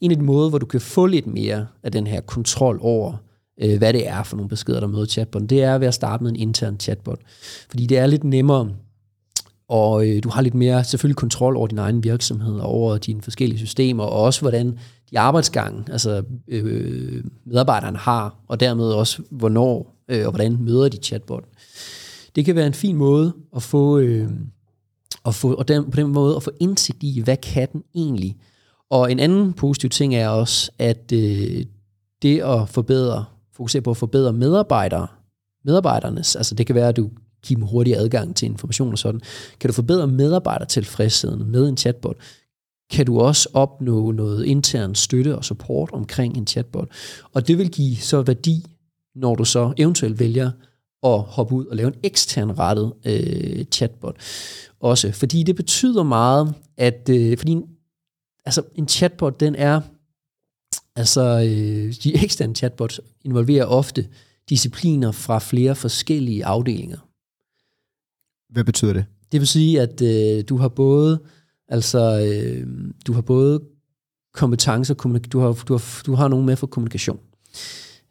En 0.00 0.10
af 0.10 0.16
de 0.16 0.24
måder, 0.24 0.48
hvor 0.48 0.58
du 0.58 0.66
kan 0.66 0.80
få 0.80 1.06
lidt 1.06 1.26
mere 1.26 1.66
af 1.82 1.92
den 1.92 2.06
her 2.06 2.20
kontrol 2.20 2.78
over, 2.82 3.14
øh, 3.62 3.78
hvad 3.78 3.92
det 3.92 4.08
er 4.08 4.22
for 4.22 4.36
nogle 4.36 4.48
beskeder, 4.48 4.80
der 4.80 4.86
møder 4.86 5.06
chatbotten, 5.06 5.48
det 5.48 5.62
er 5.62 5.78
ved 5.78 5.86
at 5.86 5.94
starte 5.94 6.24
med 6.24 6.30
en 6.30 6.36
intern 6.36 6.80
chatbot. 6.80 7.20
Fordi 7.70 7.86
det 7.86 7.98
er 7.98 8.06
lidt 8.06 8.24
nemmere 8.24 8.70
og 9.72 10.08
øh, 10.08 10.22
du 10.22 10.28
har 10.28 10.42
lidt 10.42 10.54
mere 10.54 10.84
selvfølgelig 10.84 11.16
kontrol 11.16 11.56
over 11.56 11.66
din 11.66 11.78
egen 11.78 12.04
virksomhed, 12.04 12.54
og 12.54 12.66
over 12.66 12.98
dine 12.98 13.22
forskellige 13.22 13.58
systemer, 13.58 14.04
og 14.04 14.22
også 14.22 14.40
hvordan 14.40 14.78
de 15.10 15.18
arbejdsgange, 15.18 15.84
altså 15.92 16.22
øh, 16.48 17.24
medarbejderne 17.46 17.98
har, 17.98 18.36
og 18.48 18.60
dermed 18.60 18.84
også 18.84 19.22
hvornår 19.30 20.01
øh, 20.12 20.26
og 20.26 20.32
hvordan 20.32 20.56
møder 20.60 20.88
de 20.88 20.96
chatbot. 20.96 21.44
Det 22.36 22.44
kan 22.44 22.56
være 22.56 22.66
en 22.66 22.74
fin 22.74 22.96
måde 22.96 23.32
at 23.56 23.62
få, 23.62 23.98
øh, 23.98 24.30
at 25.26 25.34
få 25.34 25.54
og 25.54 25.68
den, 25.68 25.90
på 25.90 25.96
den 25.96 26.06
måde 26.06 26.36
at 26.36 26.42
få 26.42 26.50
indsigt 26.60 27.02
i, 27.02 27.20
hvad 27.20 27.36
kan 27.36 27.68
den 27.72 27.82
egentlig. 27.94 28.36
Og 28.90 29.12
en 29.12 29.20
anden 29.20 29.52
positiv 29.52 29.90
ting 29.90 30.14
er 30.14 30.28
også, 30.28 30.70
at 30.78 31.12
øh, 31.12 31.64
det 32.22 32.40
at 32.40 32.68
forbedre, 32.68 33.24
fokusere 33.52 33.82
på 33.82 33.90
at 33.90 33.96
forbedre 33.96 34.32
medarbejdere, 34.32 35.06
medarbejdernes, 35.64 36.36
altså 36.36 36.54
det 36.54 36.66
kan 36.66 36.74
være, 36.74 36.88
at 36.88 36.96
du 36.96 37.10
give 37.42 37.56
dem 37.56 37.66
hurtig 37.66 37.96
adgang 37.96 38.36
til 38.36 38.46
information 38.46 38.92
og 38.92 38.98
sådan. 38.98 39.20
Kan 39.60 39.68
du 39.68 39.74
forbedre 39.74 40.06
medarbejdertilfredsheden 40.06 41.50
med 41.50 41.68
en 41.68 41.76
chatbot, 41.76 42.16
kan 42.90 43.06
du 43.06 43.20
også 43.20 43.48
opnå 43.52 44.10
noget 44.10 44.44
intern 44.44 44.94
støtte 44.94 45.36
og 45.36 45.44
support 45.44 45.90
omkring 45.92 46.36
en 46.36 46.46
chatbot. 46.46 46.88
Og 47.32 47.48
det 47.48 47.58
vil 47.58 47.70
give 47.70 47.96
så 47.96 48.22
værdi, 48.22 48.66
når 49.14 49.34
du 49.34 49.44
så 49.44 49.74
eventuelt 49.76 50.20
vælger 50.20 50.50
at 51.02 51.20
hoppe 51.20 51.54
ud 51.54 51.66
og 51.66 51.76
lave 51.76 51.88
en 51.88 52.00
ekstern 52.02 52.58
rettet 52.58 52.92
øh, 53.06 53.64
chatbot. 53.64 54.16
Også 54.80 55.12
fordi 55.12 55.42
det 55.42 55.56
betyder 55.56 56.02
meget, 56.02 56.54
at 56.76 57.08
øh, 57.10 57.38
fordi 57.38 57.56
altså 58.44 58.62
en 58.74 58.88
chatbot, 58.88 59.40
den 59.40 59.54
er, 59.54 59.80
altså 60.96 61.20
øh, 61.20 61.94
de 62.04 62.14
eksterne 62.24 62.54
chatbots 62.54 63.00
involverer 63.24 63.64
ofte 63.64 64.08
discipliner 64.48 65.12
fra 65.12 65.38
flere 65.38 65.74
forskellige 65.74 66.44
afdelinger. 66.44 66.98
Hvad 68.48 68.64
betyder 68.64 68.92
det? 68.92 69.04
Det 69.32 69.40
vil 69.40 69.48
sige, 69.48 69.80
at 69.80 70.02
øh, 70.02 70.44
du 70.48 70.56
har 70.56 70.68
både 70.68 71.20
altså 71.68 72.20
øh, 72.26 72.66
du 73.06 73.12
har 73.12 73.20
både 73.20 73.60
kompetencer, 74.32 74.94
du 74.94 75.38
har, 75.38 75.52
du 75.68 75.74
har, 75.74 76.02
du 76.06 76.14
har 76.14 76.28
nogen 76.28 76.46
med 76.46 76.56
for 76.56 76.66
kommunikation. 76.66 77.20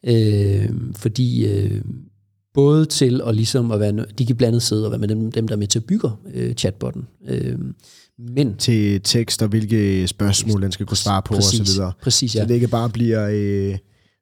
Øh, 0.07 0.69
fordi 0.95 1.45
øh, 1.47 1.81
både 2.53 2.85
til 2.85 3.21
at 3.27 3.35
ligesom 3.35 3.71
at 3.71 3.79
være, 3.79 4.05
de 4.17 4.25
kan 4.25 4.35
blandet 4.35 4.61
sidde 4.61 4.85
og 4.85 4.91
være 4.91 4.99
med 4.99 5.07
dem, 5.07 5.31
dem 5.31 5.47
der 5.47 5.55
er 5.55 5.59
med 5.59 5.67
til 5.67 5.79
at 5.79 5.85
bygge 5.85 6.09
øh, 6.33 6.53
chatbotten. 6.53 7.07
Øh, 7.27 7.57
men 8.35 8.57
til 8.57 9.01
tekst 9.03 9.41
og 9.41 9.47
hvilke 9.47 10.07
spørgsmål 10.07 10.61
den 10.61 10.71
skal 10.71 10.85
kunne 10.85 10.97
svare 10.97 11.21
på 11.21 11.33
præcis, 11.33 11.59
og 11.59 11.67
så 11.67 11.73
videre. 11.73 11.91
Præcis, 12.01 12.35
ja. 12.35 12.41
Så 12.41 12.47
det 12.47 12.53
ikke 12.53 12.67
bare 12.67 12.89
bliver 12.89 13.29
øh, 13.33 13.77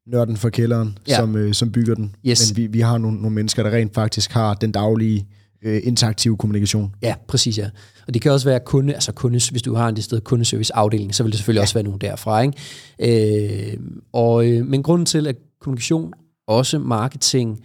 nørden 0.07 0.37
for 0.37 0.49
kælderen, 0.49 0.97
Ja. 1.07 1.15
som, 1.15 1.35
øh, 1.35 1.53
som 1.53 1.71
bygger 1.71 1.95
den. 1.95 2.15
Yes. 2.27 2.51
Men 2.51 2.57
vi, 2.57 2.67
vi 2.67 2.79
har 2.79 2.97
nogle, 2.97 3.17
nogle 3.17 3.35
mennesker, 3.35 3.63
der 3.63 3.71
rent 3.71 3.93
faktisk 3.93 4.31
har 4.31 4.53
den 4.53 4.71
daglige 4.71 5.27
øh, 5.63 5.81
interaktive 5.83 6.37
kommunikation. 6.37 6.95
Ja, 7.01 7.15
præcis 7.27 7.57
ja. 7.57 7.69
Og 8.07 8.13
det 8.13 8.21
kan 8.21 8.31
også 8.31 8.49
være 8.49 8.59
kunde, 8.65 8.93
altså 8.93 9.11
kunde, 9.11 9.39
hvis 9.51 9.61
du 9.61 9.73
har 9.75 9.89
en 9.89 10.01
sted 10.01 10.21
kundeservice-afdeling, 10.21 11.15
så 11.15 11.23
vil 11.23 11.31
det 11.31 11.37
selvfølgelig 11.39 11.59
ja. 11.59 11.63
også 11.63 11.73
være 11.73 11.83
nogen 11.83 12.01
derfra. 12.01 12.41
Ikke? 12.41 13.71
Øh, 13.73 13.77
og, 14.13 14.47
øh, 14.47 14.65
men 14.65 14.83
grunden 14.83 15.05
til, 15.05 15.27
at 15.27 15.35
kommunikation, 15.61 16.13
også 16.47 16.79
marketing, 16.79 17.59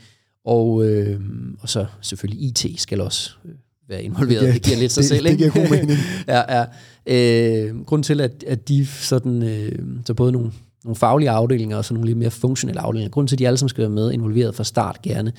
og, 0.45 0.86
øh, 0.88 1.20
og 1.61 1.68
så 1.68 1.86
selvfølgelig 2.01 2.42
IT 2.49 2.80
skal 2.80 3.01
også 3.01 3.30
øh, 3.45 3.51
være 3.88 4.03
involveret. 4.03 4.42
Det 4.47 4.55
Det, 4.55 4.62
giver- 4.62 4.78
lidt 4.78 4.92
sig 4.92 5.01
det- 5.01 5.09
selv. 5.09 5.24
det 5.24 5.30
ikke? 5.30 5.51
giver 5.51 5.66
god 5.66 5.70
mening. 5.70 5.99
ja, 6.28 6.59
ja. 6.59 6.64
Øh, 7.07 7.80
grunden 7.84 8.03
til, 8.03 8.20
at, 8.20 8.45
at 8.47 8.68
de 8.68 8.86
sådan, 8.86 9.42
øh, 9.42 9.78
så 10.07 10.14
både 10.14 10.32
nogle, 10.32 10.53
nogle 10.84 10.97
faglige 10.97 11.30
afdelinger 11.30 11.76
og 11.76 11.84
så 11.84 11.95
nogle 11.95 12.07
lidt 12.09 12.18
mere 12.18 12.30
funktionelle 12.30 12.80
afdelinger, 12.80 13.11
grunden 13.11 13.28
til, 13.28 13.34
at 13.34 13.38
de 13.38 13.47
alle 13.47 13.57
sammen 13.59 13.68
skal 13.68 13.80
være 13.82 13.90
med 13.90 14.12
involveret 14.12 14.55
fra 14.55 14.64
start 14.64 15.03
gerne, 15.03 15.32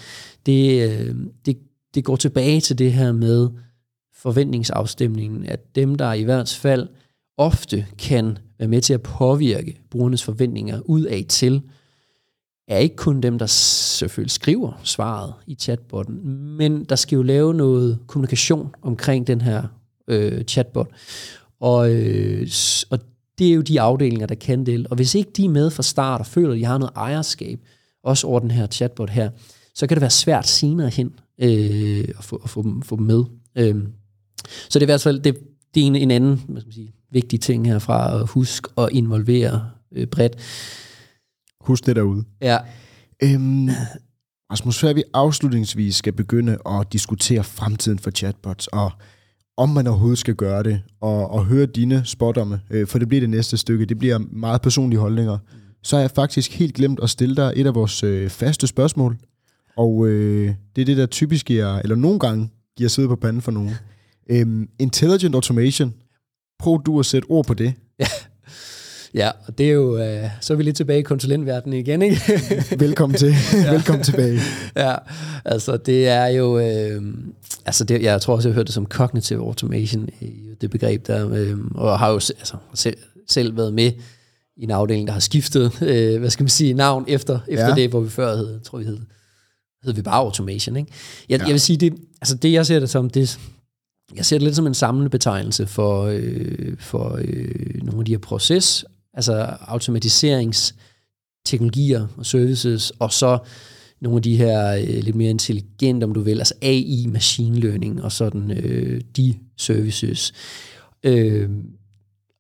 det, 0.46 0.90
øh, 0.90 1.16
det, 1.46 1.58
det 1.96 2.04
går 2.04 2.16
tilbage 2.16 2.62
til 2.62 2.78
det 2.78 2.94
her 2.94 3.12
med 3.12 3.50
forventningsafstemningen, 4.16 5.46
at 5.46 5.76
dem, 5.76 5.96
der 5.96 6.14
i 6.14 6.24
hvert 6.24 6.50
fald 6.50 6.88
ofte 7.38 7.86
kan 7.98 8.38
være 8.60 8.68
med 8.68 8.82
til 8.82 8.94
at 8.94 9.02
påvirke 9.02 9.80
brugernes 9.92 10.24
forventninger 10.24 10.80
ud 10.86 11.04
af 11.04 11.26
til, 11.30 11.62
er 12.68 12.78
ikke 12.78 12.96
kun 12.96 13.22
dem, 13.22 13.40
der 13.40 13.46
selvfølgelig 13.46 14.32
skriver 14.32 14.82
svaret 14.84 15.34
i 15.48 15.56
chatbotten, 15.56 16.40
men 16.58 16.84
der 16.84 16.96
skal 16.96 17.16
jo 17.16 17.22
lave 17.22 17.54
noget 17.54 18.00
kommunikation 18.08 18.76
omkring 18.82 19.28
den 19.28 19.42
her 19.42 19.64
øh, 20.08 20.44
chatbot. 20.44 20.88
Og, 21.60 21.92
øh, 21.92 22.48
og 22.90 23.00
det 23.38 23.50
er 23.50 23.54
jo 23.54 23.62
de 23.62 23.82
afdelinger, 23.82 24.28
der 24.28 24.36
kan 24.36 24.66
det. 24.66 24.88
Og 24.88 24.96
hvis 24.96 25.16
ikke 25.16 25.32
de 25.38 25.46
er 25.46 25.50
med 25.50 25.70
fra 25.70 25.84
start 25.84 26.20
og 26.20 26.26
føler, 26.26 26.52
at 26.52 26.58
de 26.58 26.66
har 26.66 26.78
noget 26.78 26.94
ejerskab, 26.96 27.60
også 28.04 28.28
over 28.28 28.40
den 28.40 28.52
her 28.52 28.68
chatbot 28.68 29.10
her, 29.10 29.30
så 29.76 29.88
kan 29.88 29.96
det 29.96 30.02
være 30.02 30.10
svært 30.10 30.48
senere 30.48 30.90
hen 30.90 31.14
øh, 31.40 32.06
at, 32.18 32.24
få, 32.24 32.36
at 32.44 32.50
få, 32.50 32.64
dem, 32.64 32.82
få 32.82 32.96
dem 32.96 33.06
med. 33.06 33.24
Øh, 33.56 33.76
så 34.70 34.80
det 34.80 34.84
er 34.84 34.86
i 34.88 34.94
hvert 34.94 35.02
fald 35.02 35.20
det, 35.20 35.38
det 35.76 35.84
er 35.84 35.88
en, 35.88 35.96
en 35.96 36.12
anden 36.12 36.42
hvad 36.48 36.62
skal 36.62 36.68
man 36.68 36.74
sige, 36.74 36.94
vigtig 37.12 37.42
ting 37.42 37.68
herfra, 37.68 38.20
at 38.20 38.30
huske 38.30 38.70
at 38.78 38.90
involvere 38.92 39.70
øh, 39.92 40.08
bredt. 40.08 40.36
Husk 41.62 41.86
det 41.86 41.96
derude. 41.96 42.24
Ja, 42.42 42.58
Øhm, 43.24 43.70
Rasmus, 44.52 44.80
før 44.80 44.94
vi 44.94 45.04
afslutningsvis 45.14 45.96
skal 45.96 46.14
begynde 46.14 46.58
at 46.70 46.94
diskutere 46.94 47.44
fremtiden 47.44 48.00
for 48.00 48.12
chatbots, 48.12 48.68
og 48.68 48.92
om 49.58 49.70
man 49.70 49.88
overhovedet 49.88 50.20
skal 50.20 50.36
gøre 50.36 50.64
det, 50.64 50.82
og, 51.02 51.32
og 51.32 51.46
høre 51.46 51.66
dine 51.66 52.06
spådomme, 52.06 52.62
øh, 52.70 52.88
for 52.88 53.00
det 53.00 53.08
bliver 53.08 53.22
det 53.22 53.30
næste 53.30 53.58
stykke, 53.58 53.86
det 53.86 54.00
bliver 54.00 54.18
meget 54.32 54.62
personlige 54.62 55.00
holdninger, 55.00 55.38
så 55.84 55.96
har 55.96 56.02
jeg 56.02 56.12
faktisk 56.12 56.60
helt 56.60 56.74
glemt 56.74 57.00
at 57.04 57.10
stille 57.10 57.36
dig 57.36 57.54
et 57.56 57.68
af 57.68 57.76
vores 57.76 58.04
øh, 58.04 58.30
faste 58.30 58.68
spørgsmål, 58.68 59.18
og 59.78 60.08
øh, 60.08 60.54
det 60.76 60.82
er 60.82 60.86
det, 60.86 60.98
der 60.98 61.06
typisk 61.06 61.46
giver, 61.46 61.80
eller 61.80 61.96
nogle 61.96 62.20
gange 62.20 62.50
giver 62.78 62.90
sidde 62.90 63.08
på 63.08 63.16
panden 63.16 63.42
for 63.42 63.52
nogen. 63.52 63.72
Øhm, 64.30 64.70
intelligent 64.80 65.36
automation, 65.36 65.94
prøv 66.60 66.82
du 66.86 67.00
at 67.00 67.06
sætte 67.06 67.26
ord 67.30 67.46
på 67.46 67.54
det. 67.54 67.74
ja 69.14 69.32
og 69.48 69.58
det 69.58 69.66
er 69.66 69.72
jo, 69.72 69.98
øh, 69.98 70.30
så 70.42 70.54
er 70.54 70.58
vi 70.58 70.64
lidt 70.64 70.76
tilbage 70.76 71.00
i 71.00 71.04
konsulentverdenen 71.04 71.80
igen, 71.80 72.02
ikke? 72.02 72.22
Velkommen 72.86 73.18
til. 73.18 73.34
Velkommen 73.72 74.04
tilbage. 74.04 74.40
ja, 74.76 74.96
altså 75.46 75.78
det 75.78 76.08
er 76.08 76.26
jo, 76.28 76.60
øh, 76.60 77.02
altså 77.66 77.84
det, 77.84 78.02
jeg 78.04 78.22
tror 78.22 78.36
også, 78.36 78.50
jeg 78.50 78.54
har 78.54 78.60
hørt 78.60 78.68
det 78.68 78.74
som 78.74 78.86
cognitive 78.86 79.40
automation, 79.40 80.10
i 80.22 80.34
det 80.62 80.70
begreb 80.70 81.08
der, 81.08 81.30
øh, 81.34 81.58
og 81.76 82.00
har 82.00 82.08
jo 82.08 82.14
altså, 82.16 82.56
selv, 82.74 82.98
selv 83.28 83.58
været 83.58 83.74
med 83.74 83.92
i 84.58 84.64
en 84.64 84.72
afdeling, 84.72 85.08
der 85.08 85.14
har 85.14 85.20
skiftet, 85.20 85.82
øh, 85.82 86.20
hvad 86.20 86.30
skal 86.30 86.44
man 86.44 86.50
sige, 86.50 86.74
navn 86.74 87.06
efter, 87.08 87.40
efter 87.48 87.68
Ja. 87.68 87.76
det, 87.76 87.90
hvor 87.90 88.00
vi 88.00 88.10
før 88.10 88.36
hed, 88.36 88.60
tror 88.60 88.78
vi 88.78 88.86
hed, 88.86 88.98
hed 89.86 89.94
vi 89.94 90.02
bare 90.02 90.16
automation, 90.16 90.76
ikke? 90.76 90.92
Jeg, 91.30 91.40
Ja. 91.40 91.46
jeg 91.46 91.54
vil 91.54 91.62
sige, 91.62 91.78
det, 91.78 91.94
altså 92.22 92.36
det 92.36 92.52
jeg 92.52 92.66
ser 92.66 92.80
det 92.80 92.90
som, 92.90 93.10
det, 93.10 93.40
jeg 94.16 94.26
ser 94.26 94.38
det 94.38 94.44
lidt 94.44 94.56
som 94.56 94.68
en 94.68 94.74
samlende 94.74 95.10
betegnelse 95.10 95.68
for, 95.68 96.04
øh, 96.04 96.78
for 96.80 97.20
øh, 97.22 97.84
nogle 97.84 98.00
af 98.00 98.06
de 98.06 98.12
her 98.12 98.20
proces, 98.20 98.86
altså 99.14 99.34
automatiseringsteknologier 99.68 102.08
og 102.18 102.26
services, 102.26 102.92
og 103.00 103.14
så 103.14 103.38
nogle 104.02 104.18
af 104.18 104.24
de 104.24 104.38
her 104.38 104.76
øh, 104.76 105.04
lidt 105.04 105.16
mere 105.16 105.30
intelligente, 105.30 106.04
om 106.04 106.14
du 106.14 106.22
vil, 106.22 106.38
altså 106.38 106.54
AI, 106.62 107.06
machine 107.10 107.60
learning 107.60 108.04
og 108.04 108.12
sådan 108.12 108.52
øh, 108.52 109.02
de 109.18 109.34
services. 109.58 110.34
Øh, 111.04 111.50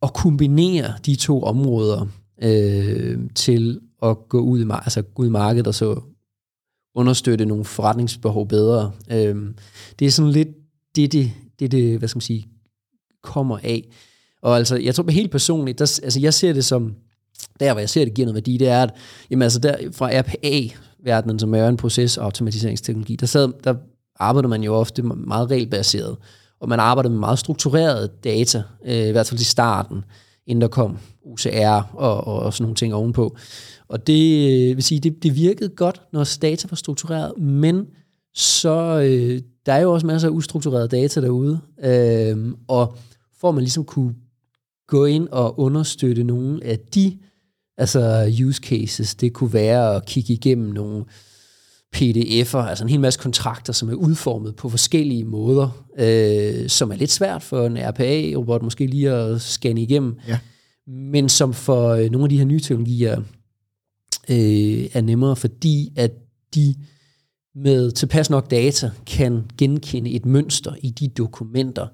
og 0.01 0.13
kombinere 0.13 0.93
de 1.05 1.15
to 1.15 1.43
områder 1.43 2.05
øh, 2.43 3.17
til 3.35 3.79
at 4.03 4.17
gå 4.29 4.39
ud, 4.39 4.59
i, 4.59 4.63
altså 4.71 5.01
gå 5.01 5.21
ud 5.23 5.27
i 5.27 5.31
markedet 5.31 5.67
og 5.67 5.75
så 5.75 6.01
understøtte 6.95 7.45
nogle 7.45 7.65
forretningsbehov 7.65 8.47
bedre. 8.47 8.91
Øhm, 9.11 9.55
det 9.99 10.05
er 10.07 10.11
sådan 10.11 10.31
lidt 10.31 10.47
det, 10.95 11.11
det, 11.11 11.31
det, 11.59 11.71
det, 11.71 11.97
hvad 11.97 12.07
skal 12.07 12.17
man 12.17 12.21
sige, 12.21 12.47
kommer 13.23 13.57
af. 13.63 13.89
Og 14.41 14.57
altså, 14.57 14.75
jeg 14.75 14.95
tror 14.95 15.11
helt 15.11 15.31
personligt, 15.31 15.79
der, 15.79 15.99
altså 16.03 16.19
jeg 16.19 16.33
ser 16.33 16.53
det 16.53 16.65
som, 16.65 16.95
der 17.59 17.73
hvor 17.73 17.79
jeg 17.79 17.89
ser 17.89 18.05
det 18.05 18.13
giver 18.13 18.25
noget 18.25 18.35
værdi, 18.35 18.57
det 18.57 18.67
er, 18.67 18.83
at 18.83 18.93
jamen 19.29 19.41
altså 19.41 19.59
der, 19.59 19.77
fra 19.91 20.09
RPA-verdenen, 20.19 21.39
som 21.39 21.55
er 21.55 21.67
en 21.67 21.79
proces- 21.81 22.17
og 22.17 22.25
automatiseringsteknologi, 22.25 23.15
der, 23.15 23.25
sad, 23.25 23.49
der 23.63 23.75
arbejder 24.19 24.49
man 24.49 24.63
jo 24.63 24.73
ofte 24.73 25.01
meget 25.03 25.51
regelbaseret, 25.51 26.17
og 26.59 26.69
man 26.69 26.79
arbejder 26.79 27.09
med 27.09 27.19
meget 27.19 27.39
struktureret 27.39 28.23
data, 28.23 28.63
øh, 28.85 29.07
i 29.07 29.11
hvert 29.11 29.27
fald 29.27 29.39
i 29.39 29.43
starten, 29.43 30.03
inden 30.47 30.61
der 30.61 30.67
kom 30.67 30.97
OCR 31.25 31.81
og, 31.93 32.27
og, 32.27 32.39
og 32.39 32.53
sådan 32.53 32.63
nogle 32.63 32.75
ting 32.75 32.93
ovenpå. 32.93 33.37
Og 33.89 34.07
det 34.07 34.51
øh, 34.69 34.75
vil 34.75 34.83
sige, 34.83 34.99
det, 34.99 35.23
det 35.23 35.35
virkede 35.35 35.69
godt, 35.69 36.01
når 36.13 36.27
data 36.41 36.67
var 36.69 36.75
struktureret, 36.75 37.37
men 37.37 37.85
så 38.33 39.01
øh, 39.05 39.41
der 39.65 39.73
er 39.73 39.79
jo 39.81 39.93
også 39.93 40.07
masser 40.07 40.27
af 40.27 40.31
ustruktureret 40.31 40.91
data 40.91 41.21
derude, 41.21 41.59
øh, 41.83 42.53
og 42.67 42.97
for 43.39 43.49
at 43.49 43.55
man 43.55 43.63
ligesom 43.63 43.83
kunne 43.83 44.15
gå 44.87 45.05
ind 45.05 45.27
og 45.27 45.59
understøtte 45.59 46.23
nogle 46.23 46.63
af 46.63 46.79
de 46.79 47.17
altså 47.77 48.31
use 48.45 48.61
cases, 48.63 49.15
det 49.15 49.33
kunne 49.33 49.53
være 49.53 49.95
at 49.95 50.05
kigge 50.05 50.33
igennem 50.33 50.69
nogle 50.69 51.05
PDF'er, 51.95 52.57
altså 52.57 52.83
en 52.83 52.89
hel 52.89 52.99
masse 52.99 53.19
kontrakter, 53.19 53.73
som 53.73 53.89
er 53.89 53.93
udformet 53.93 54.55
på 54.55 54.69
forskellige 54.69 55.23
måder, 55.23 55.85
øh, 55.99 56.69
som 56.69 56.91
er 56.91 56.95
lidt 56.95 57.11
svært 57.11 57.43
for 57.43 57.65
en 57.65 57.77
RPA-robot 57.77 58.63
måske 58.63 58.85
lige 58.87 59.11
at 59.11 59.41
scanne 59.41 59.81
igennem, 59.81 60.15
Ja. 60.27 60.39
men 60.87 61.29
som 61.29 61.53
for 61.53 61.89
øh, 61.89 62.09
nogle 62.11 62.25
af 62.25 62.29
de 62.29 62.37
her 62.37 62.45
nye 62.45 62.59
teknologier 62.59 63.21
øh, 64.29 64.89
er 64.93 65.01
nemmere, 65.01 65.35
fordi 65.35 65.93
at 65.95 66.11
de 66.55 66.75
med 67.55 67.91
tilpas 67.91 68.29
nok 68.29 68.51
data 68.51 68.91
kan 69.05 69.45
genkende 69.57 70.11
et 70.11 70.25
mønster 70.25 70.75
i 70.81 70.89
de 70.89 71.07
dokumenter, 71.07 71.87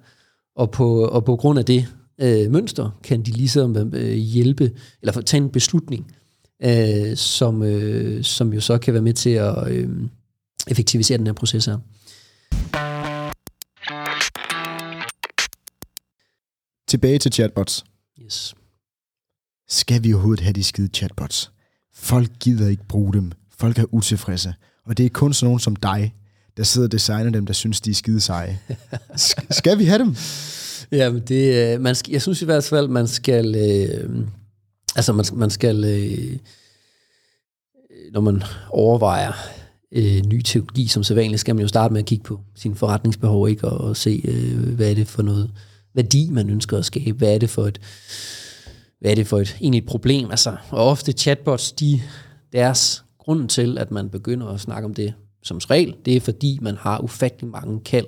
og 0.55 0.71
på, 0.71 1.05
og 1.05 1.25
på 1.25 1.35
grund 1.35 1.59
af 1.59 1.65
det 1.65 1.87
øh, 2.21 2.51
mønster 2.51 2.99
kan 3.03 3.21
de 3.21 3.31
ligesom 3.31 3.77
øh, 3.93 4.13
hjælpe, 4.13 4.71
eller 5.01 5.21
tage 5.21 5.43
en 5.43 5.49
beslutning, 5.49 6.15
øh, 6.63 7.17
som, 7.17 7.63
øh, 7.63 8.23
som 8.23 8.53
jo 8.53 8.61
så 8.61 8.77
kan 8.77 8.93
være 8.93 9.03
med 9.03 9.13
til 9.13 9.29
at 9.29 9.71
øh, 9.71 9.89
effektivisere 10.67 11.17
den 11.17 11.27
her 11.27 11.33
proces 11.33 11.65
her. 11.65 11.77
Tilbage 16.87 17.19
til 17.19 17.33
chatbots. 17.33 17.83
Yes. 18.21 18.55
Skal 19.69 20.03
vi 20.03 20.13
overhovedet 20.13 20.43
have 20.43 20.53
de 20.53 20.63
skide 20.63 20.89
chatbots? 20.93 21.51
Folk 21.95 22.29
gider 22.39 22.69
ikke 22.69 22.87
bruge 22.87 23.13
dem. 23.13 23.31
Folk 23.57 23.79
er 23.79 23.85
utilfredse. 23.91 24.53
Og 24.85 24.97
det 24.97 25.05
er 25.05 25.09
kun 25.09 25.33
sådan 25.33 25.45
nogen 25.45 25.59
som 25.59 25.75
dig, 25.75 26.13
der 26.57 26.63
sidder 26.63 26.87
og 26.87 26.91
designer 26.91 27.29
dem, 27.29 27.45
der 27.45 27.53
synes, 27.53 27.81
de 27.81 27.89
er 27.89 27.93
skide 27.93 28.21
seje. 28.21 28.59
Sk- 29.17 29.45
skal 29.49 29.77
vi 29.79 29.85
have 29.85 29.99
dem? 29.99 30.15
Jamen, 30.91 31.21
det, 31.27 31.73
øh, 31.73 31.81
man 31.81 31.95
skal, 31.95 32.11
jeg 32.11 32.21
synes 32.21 32.41
i 32.41 32.45
hvert 32.45 32.63
fald, 32.63 32.87
man 32.87 33.07
skal, 33.07 33.55
øh, 33.55 34.25
altså 34.95 35.13
man, 35.13 35.25
man 35.33 35.49
skal, 35.49 35.83
øh, 35.83 36.37
når 38.13 38.21
man 38.21 38.43
overvejer 38.69 39.31
øh, 39.91 40.21
ny 40.25 40.41
teknologi 40.41 40.87
som 40.87 41.03
sædvanligt, 41.03 41.39
skal 41.39 41.55
man 41.55 41.61
jo 41.61 41.67
starte 41.67 41.93
med 41.93 42.01
at 42.01 42.07
kigge 42.07 42.23
på 42.23 42.39
sine 42.55 42.75
forretningsbehov, 42.75 43.49
ikke? 43.49 43.67
Og, 43.67 43.87
og 43.87 43.97
se, 43.97 44.21
øh, 44.23 44.75
hvad 44.75 44.91
er 44.91 44.95
det 44.95 45.07
for 45.07 45.21
noget 45.21 45.51
værdi, 45.93 46.29
man 46.29 46.49
ønsker 46.49 46.77
at 46.77 46.85
skabe, 46.85 47.17
hvad 47.17 47.33
er 47.33 47.37
det 47.37 47.49
for 47.49 47.67
et, 47.67 47.79
hvad 49.01 49.11
er 49.11 49.15
det 49.15 49.27
for 49.27 49.39
et 49.39 49.57
egentlig 49.61 49.79
et 49.79 49.85
problem, 49.85 50.31
altså, 50.31 50.55
og 50.69 50.87
ofte 50.87 51.11
chatbots, 51.11 51.71
de, 51.71 52.01
deres 52.53 53.03
grunden 53.19 53.47
til, 53.47 53.77
at 53.77 53.91
man 53.91 54.09
begynder 54.09 54.47
at 54.47 54.59
snakke 54.59 54.85
om 54.85 54.93
det 54.93 55.13
som 55.43 55.57
regel, 55.57 55.95
det 56.05 56.15
er 56.15 56.21
fordi, 56.21 56.59
man 56.61 56.75
har 56.75 56.99
ufattelig 56.99 57.51
mange 57.51 57.79
kald 57.85 58.05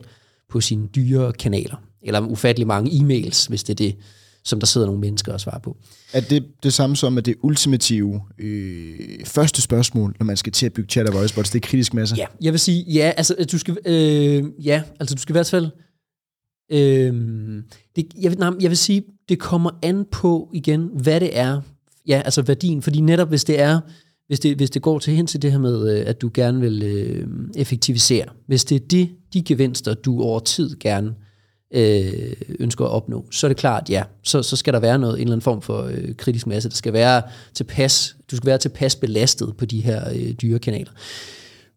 på 0.50 0.62
sine 0.62 0.88
dyre 0.88 1.34
kanaler, 1.34 1.76
eller 2.02 2.20
ufattelig 2.20 2.68
mange 2.68 2.92
e-mails, 2.92 3.48
hvis 3.50 3.64
det 3.64 3.70
er 3.70 3.88
det, 3.88 3.96
som 4.44 4.60
der 4.60 4.68
sidder 4.68 4.88
nogle 4.88 5.02
mennesker 5.02 5.34
og 5.34 5.42
svarer 5.42 5.60
på. 5.60 5.78
Er 6.14 6.22
det 6.22 6.46
det 6.64 6.74
samme 6.74 6.96
som, 6.96 7.18
at 7.18 7.26
det 7.26 7.36
ultimative 7.42 8.22
øh, 8.40 9.26
første 9.26 9.62
spørgsmål, 9.62 10.16
når 10.20 10.26
man 10.26 10.38
skal 10.38 10.52
til 10.52 10.66
at 10.66 10.74
bygge 10.74 10.90
chat 10.90 11.08
og 11.08 11.14
voicebots, 11.14 11.50
det 11.50 11.64
er 11.64 11.68
kritisk 11.68 11.94
masser? 11.94 12.16
Ja, 12.16 12.26
jeg 12.42 12.54
vil 12.54 12.60
sige, 12.60 12.84
ja, 12.84 13.14
altså 13.18 13.46
du 13.52 13.58
skal, 13.58 13.78
øh, 13.86 14.44
ja, 14.66 14.84
altså 15.00 15.16
du 15.16 15.22
skal 15.22 15.34
i 15.34 15.38
hvert 15.38 15.50
fald, 15.50 15.70
øh, 16.72 17.64
det, 17.96 18.06
jeg, 18.22 18.32
vil, 18.32 18.40
nej, 18.40 18.52
jeg 18.62 18.70
vil 18.70 18.78
sige, 18.78 19.04
det 19.30 19.40
kommer 19.40 19.70
an 19.82 20.06
på 20.12 20.50
igen, 20.54 20.90
hvad 20.94 21.20
det 21.20 21.38
er, 21.38 21.62
ja, 22.08 22.22
altså 22.26 22.42
værdien, 22.42 22.82
fordi 22.82 23.02
netop 23.02 23.30
hvis 23.30 23.44
det 23.44 23.60
er, 23.60 23.80
hvis 24.28 24.40
det, 24.40 24.56
hvis 24.56 24.70
det 24.70 24.82
går 24.82 25.00
til 25.00 25.14
hen 25.14 25.28
til 25.28 25.42
det 25.42 25.52
her 25.52 25.60
med, 25.60 25.98
øh, 25.98 26.04
at 26.08 26.22
du 26.22 26.32
gerne 26.34 26.60
vil 26.60 26.84
øh, 26.84 27.28
effektivisere, 27.56 28.26
hvis 28.48 28.66
det 28.66 28.76
er 28.76 28.88
de, 28.88 29.10
de 29.34 29.44
gevinster, 29.44 29.94
du 29.94 30.22
over 30.22 30.40
tid 30.40 30.80
gerne 30.80 31.16
øh, 31.74 32.34
ønsker 32.60 32.86
at 32.86 32.92
opnå, 32.92 33.26
så 33.32 33.48
er 33.48 33.50
det 33.50 33.58
klart, 33.58 33.90
ja, 33.90 34.04
så, 34.24 34.44
så 34.44 34.56
skal 34.56 34.74
der 34.74 34.80
være 34.80 35.00
noget, 35.00 35.16
en 35.16 35.22
eller 35.22 35.34
anden 35.34 35.42
form 35.42 35.62
for 35.62 35.84
øh, 35.84 36.16
kritisk 36.16 36.48
masse. 36.48 36.70
Der 36.70 36.76
skal 36.76 36.94
være 36.94 37.22
tilpas, 37.54 38.16
du 38.32 38.36
skal 38.36 38.48
være 38.48 38.58
tilpas 38.58 38.96
belastet 38.96 39.58
på 39.58 39.66
de 39.66 39.82
her 39.82 40.10
øh, 40.10 40.32
dyre 40.32 40.60
kanaler. 40.60 40.92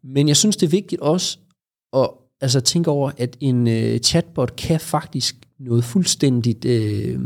Men 0.05 0.29
jeg 0.29 0.37
synes, 0.37 0.57
det 0.57 0.67
er 0.67 0.71
vigtigt 0.71 1.01
også 1.01 1.39
at 1.93 2.11
altså, 2.41 2.61
tænke 2.61 2.91
over, 2.91 3.11
at 3.19 3.37
en 3.41 3.69
øh, 3.69 3.99
chatbot 3.99 4.57
kan 4.57 4.81
faktisk 4.81 5.37
noget 5.61 5.85
fuldstændigt... 5.85 6.65
Øh, 6.65 7.21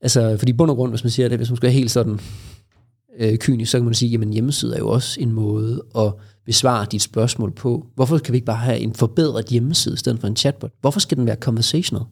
altså, 0.00 0.36
fordi 0.38 0.52
bund 0.52 0.70
og 0.70 0.76
grund, 0.76 0.92
hvis 0.92 1.04
man 1.04 1.10
siger 1.10 1.28
det, 1.28 1.38
hvis 1.38 1.50
man 1.50 1.56
skal 1.56 1.66
være 1.66 1.72
helt 1.72 1.90
sådan 1.90 2.20
øh, 3.18 3.38
kynisk, 3.38 3.70
så 3.70 3.78
kan 3.78 3.84
man 3.84 3.94
sige, 3.94 4.10
jamen 4.10 4.32
hjemmeside 4.32 4.74
er 4.74 4.78
jo 4.78 4.88
også 4.88 5.20
en 5.20 5.32
måde 5.32 5.82
at 5.98 6.12
besvare 6.46 6.86
dit 6.90 7.02
spørgsmål 7.02 7.52
på. 7.52 7.86
Hvorfor 7.94 8.18
kan 8.18 8.32
vi 8.32 8.36
ikke 8.36 8.46
bare 8.46 8.56
have 8.56 8.78
en 8.78 8.94
forbedret 8.94 9.46
hjemmeside 9.46 9.94
i 9.94 9.98
stedet 9.98 10.20
for 10.20 10.26
en 10.28 10.36
chatbot? 10.36 10.72
Hvorfor 10.80 11.00
skal 11.00 11.18
den 11.18 11.26
være 11.26 11.36
conversational? 11.36 12.04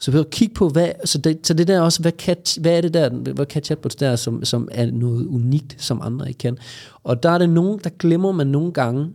Så 0.00 0.10
vi 0.10 0.22
kigge 0.30 0.54
på, 0.54 0.68
hvad, 0.68 0.90
så 1.04 1.18
det, 1.18 1.46
så 1.46 1.54
det 1.54 1.68
der 1.68 1.80
også, 1.80 2.02
hvad 2.02 2.12
kan, 2.12 2.36
hvad 2.60 2.76
er 2.76 2.80
det 2.80 2.94
der, 2.94 3.32
hvad 3.32 3.46
kan 3.46 3.62
chatbots 3.62 3.94
der, 3.94 4.16
som, 4.16 4.44
som 4.44 4.68
er 4.70 4.90
noget 4.90 5.26
unikt, 5.26 5.82
som 5.82 6.00
andre 6.02 6.28
ikke 6.28 6.38
kan? 6.38 6.58
Og 7.02 7.22
der 7.22 7.30
er 7.30 7.38
det 7.38 7.50
nogen, 7.50 7.80
der 7.84 7.90
glemmer 7.90 8.32
man 8.32 8.46
nogle 8.46 8.72
gange 8.72 9.10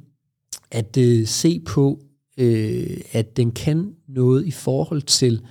at 0.71 0.97
øh, 0.97 1.27
se 1.27 1.61
på, 1.65 1.99
øh, 2.37 2.97
at 3.11 3.37
den 3.37 3.51
kan 3.51 3.93
noget 4.07 4.45
i 4.45 4.51
forhold 4.51 5.01
til 5.01 5.41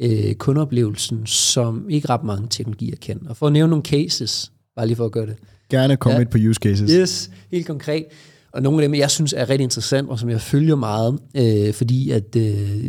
øh, 0.00 0.34
kundeoplevelsen, 0.34 1.26
som 1.26 1.90
ikke 1.90 2.08
ret 2.08 2.24
mange 2.24 2.46
teknologier 2.50 2.96
kan. 2.96 3.26
Og 3.28 3.36
for 3.36 3.46
at 3.46 3.52
nævne 3.52 3.70
nogle 3.70 3.84
cases, 3.84 4.52
bare 4.76 4.86
lige 4.86 4.96
for 4.96 5.04
at 5.04 5.12
gøre 5.12 5.26
det. 5.26 5.36
Gerne 5.70 5.96
komme 5.96 6.16
ja. 6.16 6.20
ind 6.20 6.28
på 6.28 6.38
use 6.48 6.58
cases. 6.62 6.90
Yes, 6.90 7.30
helt 7.50 7.66
konkret. 7.66 8.04
Og 8.52 8.62
nogle 8.62 8.82
af 8.82 8.88
dem, 8.88 8.94
jeg 8.94 9.10
synes 9.10 9.32
er 9.32 9.48
rigtig 9.48 9.64
interessant, 9.64 10.08
og 10.08 10.18
som 10.18 10.30
jeg 10.30 10.40
følger 10.40 10.76
meget, 10.76 11.18
øh, 11.36 11.74
fordi 11.74 12.10
at 12.10 12.36
øh, 12.36 12.84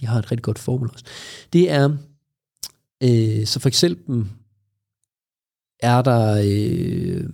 de 0.00 0.06
har 0.06 0.18
et 0.18 0.32
rigtig 0.32 0.42
godt 0.42 0.58
formål 0.58 0.90
også. 0.92 1.04
Det 1.52 1.70
er, 1.70 1.90
øh, 3.02 3.46
så 3.46 3.60
for 3.60 3.68
eksempel 3.68 4.24
er 5.80 6.02
der, 6.02 6.42
øh, 6.44 7.24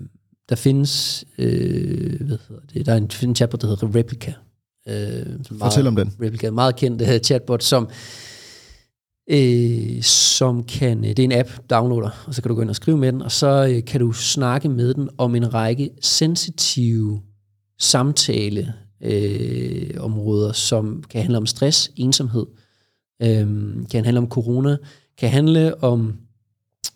der 0.48 0.56
findes, 0.56 1.24
øh, 1.38 2.26
hvad 2.26 2.38
hedder 2.48 2.62
det, 2.74 2.86
der 2.86 2.92
er 2.92 2.96
en, 2.96 3.10
en 3.22 3.36
chatbot, 3.36 3.62
der 3.62 3.68
hedder 3.68 3.94
Replica. 3.94 4.34
Øh, 4.88 4.94
Fortæl 5.58 5.84
meget, 5.84 5.86
om 5.86 5.96
den. 5.96 6.12
Replica, 6.22 6.50
meget 6.50 6.76
kendt 6.76 7.02
uh, 7.02 7.08
chatbot, 7.24 7.62
som 7.62 7.88
øh, 9.30 10.02
som 10.02 10.64
kan, 10.64 11.04
øh, 11.04 11.10
det 11.10 11.18
er 11.18 11.24
en 11.24 11.32
app, 11.32 11.50
downloader, 11.70 12.24
og 12.26 12.34
så 12.34 12.42
kan 12.42 12.48
du 12.48 12.54
gå 12.54 12.62
ind 12.62 12.70
og 12.70 12.76
skrive 12.76 12.96
med 12.96 13.12
den, 13.12 13.22
og 13.22 13.32
så 13.32 13.66
øh, 13.70 13.84
kan 13.84 14.00
du 14.00 14.12
snakke 14.12 14.68
med 14.68 14.94
den 14.94 15.08
om 15.18 15.34
en 15.34 15.54
række 15.54 15.90
sensitive 16.00 17.22
samtale 17.78 18.74
øh, 19.02 19.90
områder, 19.98 20.52
som 20.52 21.02
kan 21.10 21.20
handle 21.20 21.38
om 21.38 21.46
stress, 21.46 21.90
ensomhed, 21.96 22.46
øh, 23.22 23.46
kan 23.90 24.04
handle 24.04 24.18
om 24.18 24.28
corona, 24.28 24.76
kan 25.18 25.30
handle 25.30 25.84
om 25.84 26.16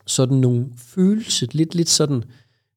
sådan 0.07 0.37
nogle 0.37 0.66
følelser, 0.76 1.47
lidt, 1.53 1.74
lidt 1.74 1.89
sådan, 1.89 2.24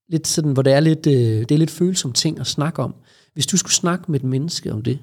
lidt 0.10 0.28
sådan, 0.28 0.52
hvor 0.52 0.62
det 0.62 0.74
er 0.74 0.80
lidt, 0.80 1.08
øh, 1.08 1.14
det 1.14 1.52
er 1.52 1.58
lidt 1.58 1.72
følsomme 1.72 2.14
ting 2.14 2.40
at 2.40 2.48
snakke 2.48 2.82
om. 2.82 2.96
Hvis 3.34 3.48
du 3.48 3.58
skulle 3.58 3.74
snakke 3.74 4.12
med 4.12 4.20
et 4.20 4.26
menneske 4.26 4.74
om 4.74 4.82
det, 4.82 5.00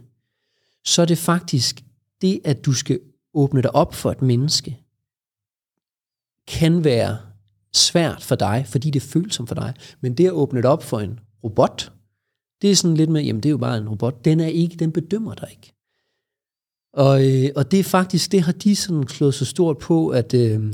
så 0.85 1.03
er 1.03 1.07
det 1.07 1.19
faktisk 1.19 1.85
det, 2.21 2.41
at 2.45 2.65
du 2.65 2.73
skal 2.73 3.01
åbne 3.35 3.63
dig 3.63 3.75
op 3.75 3.95
for 3.95 4.11
et 4.11 4.23
menneske, 4.23 4.81
kan 6.49 6.85
være 6.85 7.19
svært 7.73 8.23
for 8.23 8.35
dig, 8.35 8.65
fordi 8.69 8.91
det 8.91 9.03
føles 9.03 9.35
som 9.35 9.47
for 9.47 9.55
dig. 9.55 9.75
Men 10.01 10.15
det 10.15 10.27
at 10.27 10.33
åbne 10.33 10.63
dig 10.63 10.71
op 10.71 10.83
for 10.83 11.01
en 11.01 11.21
robot, 11.45 11.93
det 12.63 12.71
er 12.71 12.77
sådan 12.77 12.97
lidt 12.97 13.11
med, 13.11 13.23
jamen 13.23 13.43
det 13.43 13.49
er 13.49 13.51
jo 13.51 13.59
bare 13.59 13.79
en 13.79 13.89
robot. 13.89 14.25
Den 14.25 14.41
er 14.41 14.47
ikke, 14.47 14.77
den 14.77 14.93
bedømmer 14.93 15.35
dig 15.35 15.49
ikke. 15.51 15.73
Og, 16.93 17.31
øh, 17.31 17.51
og 17.57 17.71
det 17.71 17.81
er 17.81 17.85
faktisk, 17.85 18.33
det 18.33 18.43
har 18.43 18.53
de 18.53 18.77
sådan 18.77 19.09
slået 19.09 19.35
så 19.35 19.45
stort 19.45 19.79
på, 19.79 20.09
at, 20.09 20.35
øh, 20.35 20.73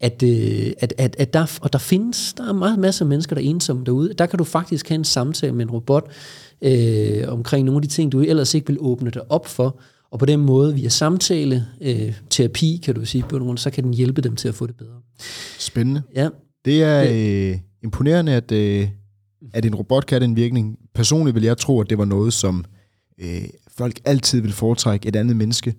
at, 0.00 0.22
øh, 0.22 0.72
at, 0.78 0.94
at, 0.98 1.16
at 1.18 1.32
der, 1.32 1.58
og 1.62 1.72
der 1.72 1.78
findes, 1.78 2.32
der 2.32 2.48
er 2.48 2.52
meget 2.52 2.78
masser 2.78 3.04
af 3.04 3.08
mennesker, 3.08 3.34
der 3.34 3.42
er 3.42 3.46
ensomme 3.46 3.84
derude. 3.84 4.14
Der 4.14 4.26
kan 4.26 4.38
du 4.38 4.44
faktisk 4.44 4.88
have 4.88 4.98
en 4.98 5.04
samtale 5.04 5.52
med 5.52 5.64
en 5.64 5.70
robot 5.70 6.10
øh, 6.64 7.32
omkring 7.32 7.64
nogle 7.64 7.78
af 7.78 7.82
de 7.82 7.88
ting, 7.88 8.12
du 8.12 8.20
ellers 8.20 8.54
ikke 8.54 8.66
vil 8.66 8.76
åbne 8.80 9.10
dig 9.10 9.30
op 9.30 9.46
for. 9.46 9.80
Og 10.10 10.18
på 10.18 10.26
den 10.26 10.40
måde, 10.40 10.74
via 10.74 10.88
samtale, 10.88 11.66
øh, 11.80 12.14
terapi, 12.30 12.80
kan 12.84 12.94
du 12.94 13.04
sige, 13.04 13.24
så 13.56 13.70
kan 13.70 13.84
den 13.84 13.94
hjælpe 13.94 14.22
dem 14.22 14.36
til 14.36 14.48
at 14.48 14.54
få 14.54 14.66
det 14.66 14.76
bedre. 14.76 15.00
Spændende. 15.58 16.02
Ja. 16.14 16.28
Det 16.64 16.82
er 16.82 17.04
øh, 17.10 17.58
imponerende, 17.82 18.32
at, 18.32 18.52
øh, 18.52 18.88
at 19.54 19.64
en 19.64 19.74
robot 19.74 20.06
kan 20.06 20.20
den 20.20 20.36
virkning. 20.36 20.78
Personligt 20.94 21.34
vil 21.34 21.42
jeg 21.42 21.58
tro, 21.58 21.80
at 21.80 21.90
det 21.90 21.98
var 21.98 22.04
noget, 22.04 22.32
som 22.32 22.64
øh, 23.20 23.44
folk 23.76 24.00
altid 24.04 24.40
vil 24.40 24.52
foretrække 24.52 25.08
et 25.08 25.16
andet 25.16 25.36
menneske. 25.36 25.74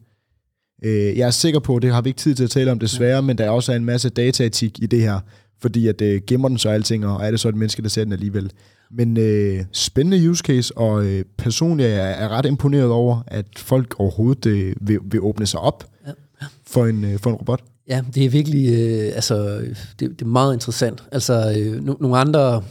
Øh, 0.86 1.18
jeg 1.18 1.28
er 1.28 1.32
sikker 1.32 1.60
på, 1.60 1.80
det 1.80 1.94
har 1.94 2.02
vi 2.02 2.10
ikke 2.10 2.20
tid 2.20 2.36
til 2.36 2.44
at 2.44 2.50
tale 2.50 2.72
om 2.72 2.80
desværre, 2.80 3.16
ja. 3.16 3.22
men 3.22 3.38
der 3.38 3.46
er 3.46 3.50
også 3.50 3.74
en 3.74 3.86
masse 3.86 4.10
dataetik 4.10 4.80
i 4.80 4.86
det 4.86 5.02
her, 5.02 5.20
fordi 5.62 5.88
at 5.88 6.02
øh, 6.02 6.22
gemmer 6.28 6.48
den 6.48 6.58
så 6.58 6.70
alting, 6.70 7.06
og 7.06 7.26
er 7.26 7.32
det 7.32 7.40
så 7.40 7.50
et 7.50 7.56
menneske, 7.56 7.82
der 7.82 7.90
ser 7.90 8.04
den 8.04 8.14
alligevel. 8.14 8.52
Men 8.96 9.18
øh, 9.18 9.66
spændende 9.72 10.30
use 10.30 10.41
case, 10.41 10.78
og 10.78 11.06
øh, 11.06 11.26
personligt 11.38 11.89
er 11.89 11.94
jeg 11.94 12.24
er 12.24 12.30
ret 12.30 12.46
imponeret 12.46 12.91
over, 12.91 13.22
at 13.28 13.46
folk 13.58 13.96
overhovedet 14.00 14.46
øh, 14.46 14.76
vil, 14.82 15.00
vil 15.04 15.22
åbne 15.22 15.46
sig 15.46 15.60
op 15.60 15.89
ja. 16.08 16.12
Ja. 16.41 16.46
For, 16.68 16.86
en, 16.86 17.04
øh, 17.04 17.20
for 17.20 17.30
en 17.30 17.36
robot. 17.36 17.64
Ja, 17.88 18.02
det 18.16 18.26
er 18.26 18.30
virkelig, 18.30 18.74
øh, 18.74 19.16
altså, 19.16 19.60
det, 20.00 20.00
det 20.00 20.22
er 20.22 20.26
meget 20.26 20.54
interessant. 20.54 21.04
Altså, 21.12 21.56
øh, 21.60 21.84
no, 21.84 21.94
nogle 22.00 22.18
andre, 22.18 22.64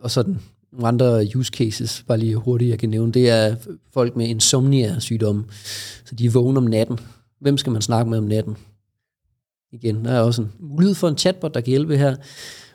og 0.00 0.10
sådan, 0.10 0.38
nogle 0.72 0.88
andre 0.88 1.26
use 1.36 1.50
cases, 1.50 2.04
bare 2.08 2.18
lige 2.18 2.36
hurtigt, 2.36 2.70
jeg 2.70 2.78
kan 2.78 2.88
nævne, 2.88 3.12
det 3.12 3.30
er 3.30 3.56
folk 3.94 4.16
med 4.16 4.26
insomnia-sygdomme. 4.26 5.44
Så 6.04 6.14
de 6.14 6.26
er 6.26 6.30
vågne 6.30 6.58
om 6.58 6.64
natten. 6.64 6.98
Hvem 7.40 7.58
skal 7.58 7.72
man 7.72 7.82
snakke 7.82 8.10
med 8.10 8.18
om 8.18 8.24
natten? 8.24 8.56
Igen, 9.72 10.04
der 10.04 10.10
er 10.10 10.20
også 10.20 10.42
en 10.42 10.52
mulighed 10.60 10.94
for 10.94 11.08
en 11.08 11.18
chatbot, 11.18 11.54
der 11.54 11.60
kan 11.60 11.70
hjælpe 11.70 11.96
her. 11.96 12.16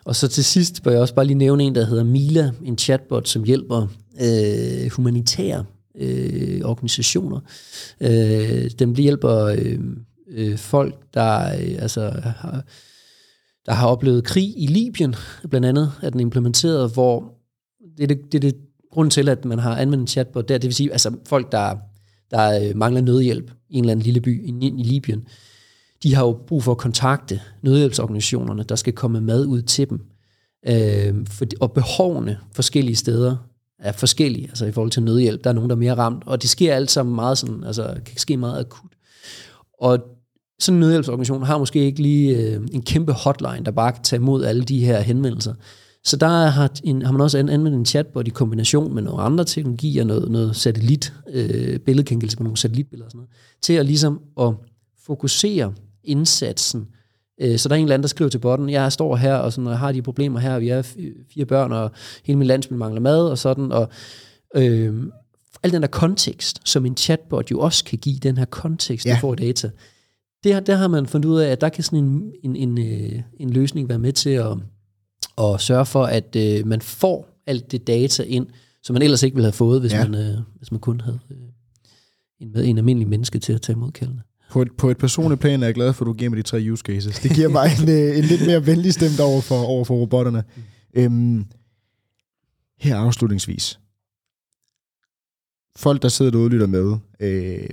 Og 0.08 0.16
så 0.16 0.28
til 0.28 0.43
sidst 0.43 0.84
bør 0.84 0.91
jeg 0.91 1.01
også 1.01 1.16
bare 1.16 1.26
lige 1.26 1.38
nævne 1.38 1.64
en, 1.64 1.76
der 1.76 1.86
hedder 1.86 2.03
Mila, 2.03 2.51
en 2.64 2.78
chatbot, 2.78 3.28
som 3.28 3.43
hjælper 3.43 3.88
øh, 4.22 4.91
humanitære 4.91 5.66
øh, 5.97 6.62
organisationer. 6.64 7.39
Øh, 8.01 8.72
den 8.80 8.95
hjælper 8.95 9.43
øh, 9.43 9.80
øh, 10.32 10.58
folk, 10.58 10.95
der 11.14 11.45
øh, 11.45 11.82
altså, 11.82 12.01
har, 12.26 12.64
der 13.66 13.74
har 13.74 13.88
oplevet 13.88 14.24
krig 14.24 14.53
i 14.58 14.68
Libyen, 14.68 15.16
blandt 15.49 15.68
andet 15.68 15.91
er 16.01 16.10
den 16.10 16.20
implementeret, 16.20 16.93
hvor 16.93 17.34
det 17.97 18.03
er 18.03 18.08
det, 18.08 18.20
det, 18.32 18.36
er 18.36 18.51
det 18.51 18.55
grund 18.91 19.12
til, 19.12 19.30
at 19.30 19.45
man 19.45 19.60
har 19.60 19.76
anvendt 19.76 20.01
en 20.01 20.08
chatbot 20.08 20.49
der, 20.49 20.58
det 20.58 20.68
vil 20.68 20.76
sige 20.76 20.91
altså 20.91 21.12
folk, 21.26 21.51
der, 21.51 21.76
der 22.32 22.70
øh, 22.70 22.78
mangler 22.78 23.01
nødhjælp 23.01 23.51
i 23.70 23.78
en 23.78 23.84
eller 23.84 23.91
anden 23.91 24.05
lille 24.05 24.22
by 24.22 24.47
i, 24.47 24.68
i 24.68 24.84
Libyen 24.84 25.28
de 26.04 26.16
har 26.16 26.26
jo 26.26 26.39
brug 26.48 26.64
for 26.64 26.72
at 26.72 26.78
kontakte 26.78 27.41
nødhjælpsorganisationerne, 27.62 28.64
der 28.64 28.76
skal 28.76 28.93
komme 28.93 29.22
mad 29.22 29.45
ud 29.45 29.62
til 29.62 29.89
dem. 29.89 30.02
Øh, 30.68 31.26
for, 31.30 31.45
og 31.60 31.72
behovene 31.72 32.38
forskellige 32.52 32.95
steder 32.95 33.36
er 33.80 33.91
forskellige, 33.91 34.48
altså 34.48 34.66
i 34.66 34.72
forhold 34.72 34.91
til 34.91 35.04
nødhjælp. 35.04 35.43
Der 35.43 35.50
er 35.50 35.54
nogen, 35.54 35.70
der 35.70 35.76
er 35.76 35.80
mere 35.80 35.95
ramt, 35.95 36.24
og 36.26 36.41
det 36.41 36.50
sker 36.50 36.76
alt 36.76 36.91
sammen 36.91 37.16
meget 37.16 37.38
sådan, 37.38 37.64
altså 37.64 37.95
kan 38.06 38.18
ske 38.18 38.38
meget 38.38 38.60
akut. 38.60 38.91
Og 39.82 40.00
sådan 40.60 40.76
en 40.76 40.80
nødhjælpsorganisation 40.80 41.43
har 41.43 41.58
måske 41.58 41.80
ikke 41.80 42.02
lige 42.02 42.38
øh, 42.38 42.68
en 42.72 42.82
kæmpe 42.82 43.14
hotline, 43.14 43.66
der 43.66 43.72
bare 43.72 43.91
kan 43.91 44.04
tage 44.04 44.20
imod 44.20 44.43
alle 44.43 44.64
de 44.64 44.86
her 44.86 45.00
henvendelser. 45.00 45.54
Så 46.04 46.18
der 46.18 46.28
har, 46.28 46.72
en, 46.84 47.02
har 47.02 47.12
man 47.12 47.22
også 47.22 47.38
anvendt 47.38 47.76
en 47.78 47.86
chatbot 47.86 48.28
i 48.28 48.32
kombination 48.32 48.93
med 48.93 49.04
nogle 49.04 49.22
andre 49.22 49.45
teknologier, 49.45 50.04
noget, 50.04 50.32
noget 50.32 50.56
satellit, 50.56 51.14
øh, 51.30 51.80
billedgenkendelse 51.80 52.38
med 52.38 52.43
nogle 52.43 52.58
satellitbilleder 52.58 53.06
og 53.06 53.12
sådan 53.12 53.18
noget, 53.18 53.30
til 53.62 53.74
at 53.74 53.86
ligesom 53.86 54.22
at 54.39 54.54
fokusere 55.06 55.74
indsatsen. 56.08 56.88
Øh, 57.41 57.58
så 57.58 57.70
der 57.70 57.76
er 57.76 57.80
en 57.80 57.86
eller 57.86 57.93
anden, 57.93 58.03
der 58.03 58.08
skriver 58.08 58.30
til 58.30 58.39
botten, 58.39 58.70
jeg 58.70 58.91
står 58.91 59.16
her, 59.16 59.36
og 59.36 59.53
sådan, 59.53 59.68
og 59.68 59.72
jeg 59.72 59.80
har 59.80 59.91
de 59.91 60.01
problemer 60.01 60.39
her, 60.39 60.60
vi 60.60 60.70
er 60.70 60.82
fire 61.34 61.45
børn, 61.45 61.72
og 61.72 61.91
hele 62.24 62.38
min 62.38 62.47
landsby 62.47 62.74
mangler 62.74 63.01
mad, 63.01 63.30
og 63.30 63.38
sådan, 63.38 63.72
og 63.72 63.89
øh, 64.55 65.03
al 65.64 65.72
den 65.72 65.82
der 65.82 65.88
kontekst, 65.88 66.60
som 66.66 66.86
en 66.86 66.97
chatbot 66.97 67.51
jo 67.51 67.60
også 67.60 67.84
kan 67.84 67.99
give, 67.99 68.18
den 68.18 68.38
her 68.38 68.45
kontekst, 68.45 69.05
ja. 69.05 69.14
du 69.14 69.20
får 69.20 69.36
data, 69.36 69.70
det, 70.43 70.68
der 70.68 70.76
har 70.76 70.88
man 70.88 71.08
fundet 71.08 71.30
ud 71.30 71.39
af, 71.39 71.51
at 71.51 71.62
der 71.62 71.70
kan 71.70 71.84
sådan 71.84 71.99
en, 71.99 72.32
en, 72.43 72.55
en, 72.55 72.78
øh, 72.78 73.22
en 73.39 73.49
løsning 73.49 73.89
være 73.89 73.99
med 73.99 74.14
til 74.14 74.30
at, 74.30 74.58
at 75.38 75.62
sørge 75.62 75.86
for, 75.86 76.03
at 76.03 76.36
øh, 76.36 76.68
man 76.68 76.82
får 76.82 77.43
alt 77.47 77.72
det 77.72 77.88
data 77.88 78.24
ind, 78.24 78.47
som 78.84 78.93
man 78.93 79.01
ellers 79.01 79.24
ikke 79.24 79.36
ville 79.36 79.45
have 79.45 79.53
fået, 79.53 79.80
hvis, 79.80 79.93
ja. 79.93 80.08
man, 80.08 80.22
øh, 80.22 80.38
hvis 80.58 80.72
man 80.72 80.80
kun 80.80 81.01
havde 81.01 81.20
øh, 81.32 81.38
en, 82.39 82.58
en 82.58 82.78
almindelig 82.78 83.08
menneske 83.08 83.39
til 83.39 83.53
at 83.53 83.62
tage 83.62 83.76
imod 83.76 83.91
kaldene 83.91 84.22
på 84.58 84.62
et, 84.62 84.72
på 84.78 84.89
et 84.89 84.97
personligt 84.97 85.41
plan 85.41 85.62
er 85.64 85.68
jeg 85.68 85.76
glad 85.76 85.93
for, 85.93 86.05
at 86.05 86.08
du 86.08 86.14
giver 86.14 86.30
mig 86.30 86.38
de 86.38 86.43
tre 86.43 86.68
use 86.72 86.82
cases. 86.82 87.20
Det 87.20 87.32
giver 87.32 87.49
mig 87.49 87.72
en, 87.80 87.89
øh, 87.89 88.18
en 88.18 88.24
lidt 88.24 88.45
mere 88.45 88.66
venlig 88.66 88.93
stemt 88.93 89.20
over 89.20 89.41
for, 89.41 89.55
over 89.55 89.86
for 89.86 89.95
robotterne. 89.95 90.43
Mm. 90.55 90.64
Øhm, 91.01 91.45
her 92.80 92.97
afslutningsvis. 92.97 93.80
Folk, 95.76 96.01
der 96.01 96.08
sidder 96.08 96.32
derude 96.32 96.45
og 96.45 96.51
lytter 96.51 96.68
med, 96.68 96.97
øh, 97.20 97.70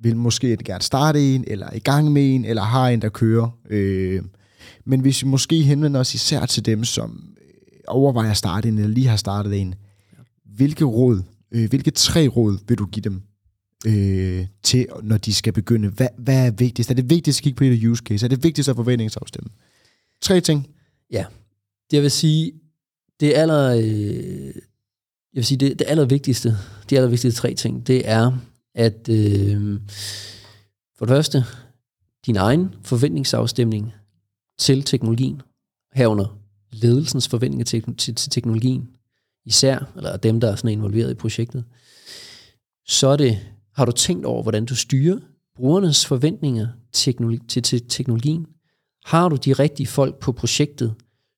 vil 0.00 0.16
måske 0.16 0.56
gerne 0.56 0.82
starte 0.82 1.34
en, 1.34 1.44
eller 1.46 1.72
i 1.74 1.78
gang 1.78 2.12
med 2.12 2.34
en, 2.34 2.44
eller 2.44 2.62
har 2.62 2.88
en, 2.88 3.02
der 3.02 3.08
kører. 3.08 3.58
Øh, 3.70 4.22
men 4.84 5.00
hvis 5.00 5.22
vi 5.22 5.28
måske 5.28 5.62
henvender 5.62 6.00
os 6.00 6.14
især 6.14 6.46
til 6.46 6.66
dem, 6.66 6.84
som 6.84 7.36
øh, 7.42 7.80
overvejer 7.88 8.30
at 8.30 8.36
starte 8.36 8.68
en, 8.68 8.78
eller 8.78 8.94
lige 8.94 9.08
har 9.08 9.16
startet 9.16 9.60
en, 9.60 9.74
hvilke 10.56 10.84
råd, 10.84 11.22
øh, 11.52 11.68
hvilke 11.68 11.90
tre 11.90 12.28
råd 12.28 12.58
vil 12.68 12.78
du 12.78 12.86
give 12.86 13.04
dem 13.04 13.22
øh, 13.86 14.46
til, 14.62 14.86
når 15.02 15.16
de 15.16 15.34
skal 15.34 15.52
begynde? 15.52 15.88
Hvad, 15.88 16.08
hvad 16.18 16.46
er 16.46 16.50
vigtigst? 16.50 16.90
Er 16.90 16.94
det 16.94 17.10
vigtigst 17.10 17.40
at 17.40 17.42
kigge 17.42 17.56
på 17.56 17.64
et 17.64 17.84
use 17.84 18.02
case? 18.02 18.26
Er 18.26 18.28
det 18.28 18.44
vigtigst 18.44 18.68
at 18.68 18.76
forventningsafstemme? 18.76 19.50
Tre 20.20 20.40
ting. 20.40 20.68
Ja, 21.10 21.24
jeg 21.92 22.02
vil 22.02 22.10
sige, 22.10 22.52
det 23.20 23.32
aller, 23.34 23.74
øh, 23.76 24.54
jeg 25.34 25.34
vil 25.34 25.44
sige, 25.44 25.58
det, 25.58 25.78
det 25.78 25.84
allervigtigste, 25.88 26.56
de 26.90 26.96
allervigtigste 26.96 27.40
tre 27.40 27.54
ting, 27.54 27.86
det 27.86 28.08
er, 28.08 28.38
at 28.74 29.08
øh, 29.08 29.80
for 30.98 31.06
det 31.06 31.12
første, 31.12 31.44
din 32.26 32.36
egen 32.36 32.74
forventningsafstemning 32.82 33.92
til 34.58 34.82
teknologien, 34.82 35.42
herunder 35.94 36.38
ledelsens 36.70 37.28
forventninger 37.28 37.64
til, 37.64 37.96
til, 37.96 38.14
til 38.14 38.30
teknologien, 38.30 38.88
især, 39.44 39.92
eller 39.96 40.16
dem, 40.16 40.40
der 40.40 40.50
er 40.52 40.56
sådan 40.56 40.70
involveret 40.70 41.10
i 41.10 41.14
projektet, 41.14 41.64
så 42.86 43.06
er 43.08 43.16
det, 43.16 43.38
har 43.78 43.84
du 43.84 43.92
tænkt 43.92 44.26
over, 44.26 44.42
hvordan 44.42 44.64
du 44.64 44.76
styrer 44.76 45.18
brugernes 45.56 46.06
forventninger 46.06 46.68
teknologi, 46.92 47.46
til, 47.48 47.62
til 47.62 47.88
teknologien? 47.88 48.46
Har 49.04 49.28
du 49.28 49.36
de 49.36 49.52
rigtige 49.52 49.86
folk 49.86 50.18
på 50.18 50.32
projektet, 50.32 50.94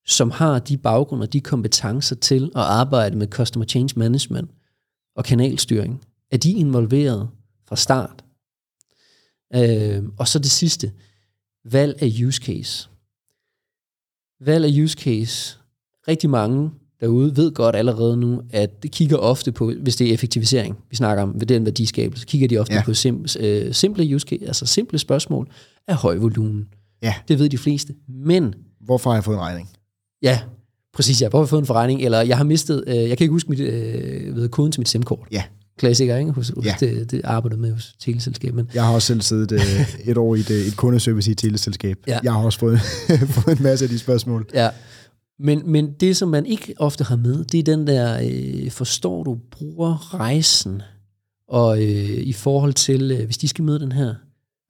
som 0.07 0.31
har 0.31 0.59
de 0.59 0.77
baggrunde 0.77 1.23
og 1.23 1.33
de 1.33 1.41
kompetencer 1.41 2.17
til 2.17 2.45
at 2.45 2.63
arbejde 2.63 3.17
med 3.17 3.27
Customer 3.27 3.67
Change 3.67 3.99
Management 3.99 4.51
og 5.17 5.25
kanalstyring? 5.25 6.05
Er 6.31 6.37
de 6.37 6.53
involveret 6.53 7.29
fra 7.69 7.77
start? 7.77 8.25
Øh, 9.55 10.05
og 10.19 10.29
så 10.29 10.39
det 10.39 10.51
sidste, 10.51 10.93
valg 11.65 12.03
af 12.03 12.13
use 12.27 12.43
case. 12.43 12.89
Valg 14.41 14.65
af 14.65 14.83
use 14.83 14.99
case. 14.99 15.59
Rigtig 16.09 16.31
mange 16.31 16.71
derude 17.01 17.37
ved 17.37 17.53
godt 17.53 17.77
allerede 17.77 18.17
nu, 18.17 18.43
at 18.51 18.83
det 18.83 18.91
kigger 18.91 19.17
ofte 19.17 19.53
på, 19.53 19.73
hvis 19.83 19.97
det 19.97 20.09
er 20.09 20.15
effektivisering, 20.15 20.77
vi 20.91 20.97
snakker 20.97 21.23
om 21.23 21.35
ved 21.35 21.47
den 21.47 21.65
værdiskabelse, 21.65 22.27
kigger 22.27 22.49
de 22.49 22.59
ofte 22.59 22.75
ja. 22.75 22.83
på 22.85 22.95
sim, 22.95 23.27
øh, 23.41 23.75
simple 23.75 24.15
use 24.15 24.27
case, 24.29 24.47
altså 24.47 24.67
simple 24.67 24.99
spørgsmål 24.99 25.49
af 25.89 25.97
høj 25.97 26.17
volumen. 26.17 26.69
Ja. 27.03 27.15
Det 27.29 27.39
ved 27.39 27.49
de 27.49 27.59
fleste. 27.59 27.95
Men... 28.09 28.55
Hvorfor 28.81 29.11
har 29.11 29.17
jeg 29.17 29.25
fået 29.25 29.37
en 29.37 29.41
regning? 29.41 29.69
Ja, 30.23 30.41
præcis. 30.95 31.23
Ja. 31.23 31.29
Hvorfor 31.29 31.39
har 31.39 31.45
jeg 31.45 31.49
fået 31.49 31.61
en 31.61 31.67
forregning? 31.67 32.03
Eller 32.03 32.21
jeg 32.21 32.37
har 32.37 32.45
mistet, 32.45 32.85
øh, 32.87 32.97
jeg 32.97 33.19
kan 33.19 33.25
ikke 33.25 33.33
huske 33.33 33.51
mit, 33.51 33.61
øh, 33.61 34.37
ved 34.37 34.49
koden 34.49 34.73
til 34.73 34.81
mit 34.81 34.89
SIM-kort. 34.89 35.29
Ja. 35.33 35.43
Klassiker, 35.79 36.17
ikke? 36.17 36.31
Hos, 36.31 36.53
ja. 36.65 36.75
det, 36.81 37.11
det 37.11 37.21
arbejder 37.25 37.57
med 37.57 37.73
hos 37.73 37.95
teleselskab. 38.01 38.55
Men... 38.55 38.71
Jeg 38.75 38.85
har 38.85 38.95
også 38.95 39.07
selv 39.07 39.21
siddet 39.21 39.53
øh, 39.53 39.95
et 40.05 40.17
år 40.17 40.35
i 40.35 40.41
et, 40.41 40.51
et 40.51 40.77
kundeservice 40.77 41.31
i 41.31 41.33
et 41.33 41.39
teleselskab. 41.39 41.99
Ja. 42.07 42.19
Jeg 42.23 42.33
har 42.33 42.41
også 42.41 42.59
fået, 42.59 42.81
fået 43.37 43.57
en 43.57 43.63
masse 43.63 43.85
af 43.85 43.89
de 43.89 43.99
spørgsmål. 43.99 44.47
Ja, 44.55 44.69
men, 45.43 45.71
men 45.71 45.93
det, 45.93 46.17
som 46.17 46.29
man 46.29 46.47
ikke 46.47 46.75
ofte 46.79 47.05
har 47.05 47.17
med, 47.17 47.45
det 47.45 47.59
er 47.59 47.63
den 47.63 47.87
der, 47.87 48.21
øh, 48.25 48.71
forstår 48.71 49.23
du, 49.25 49.39
bruger 49.51 50.15
rejsen, 50.15 50.83
og 51.49 51.83
øh, 51.83 52.21
i 52.23 52.33
forhold 52.33 52.73
til, 52.73 53.11
øh, 53.11 53.25
hvis 53.25 53.39
de 53.39 53.49
skal 53.49 53.65
møde 53.65 53.81
den 53.81 53.93
her, 53.93 54.15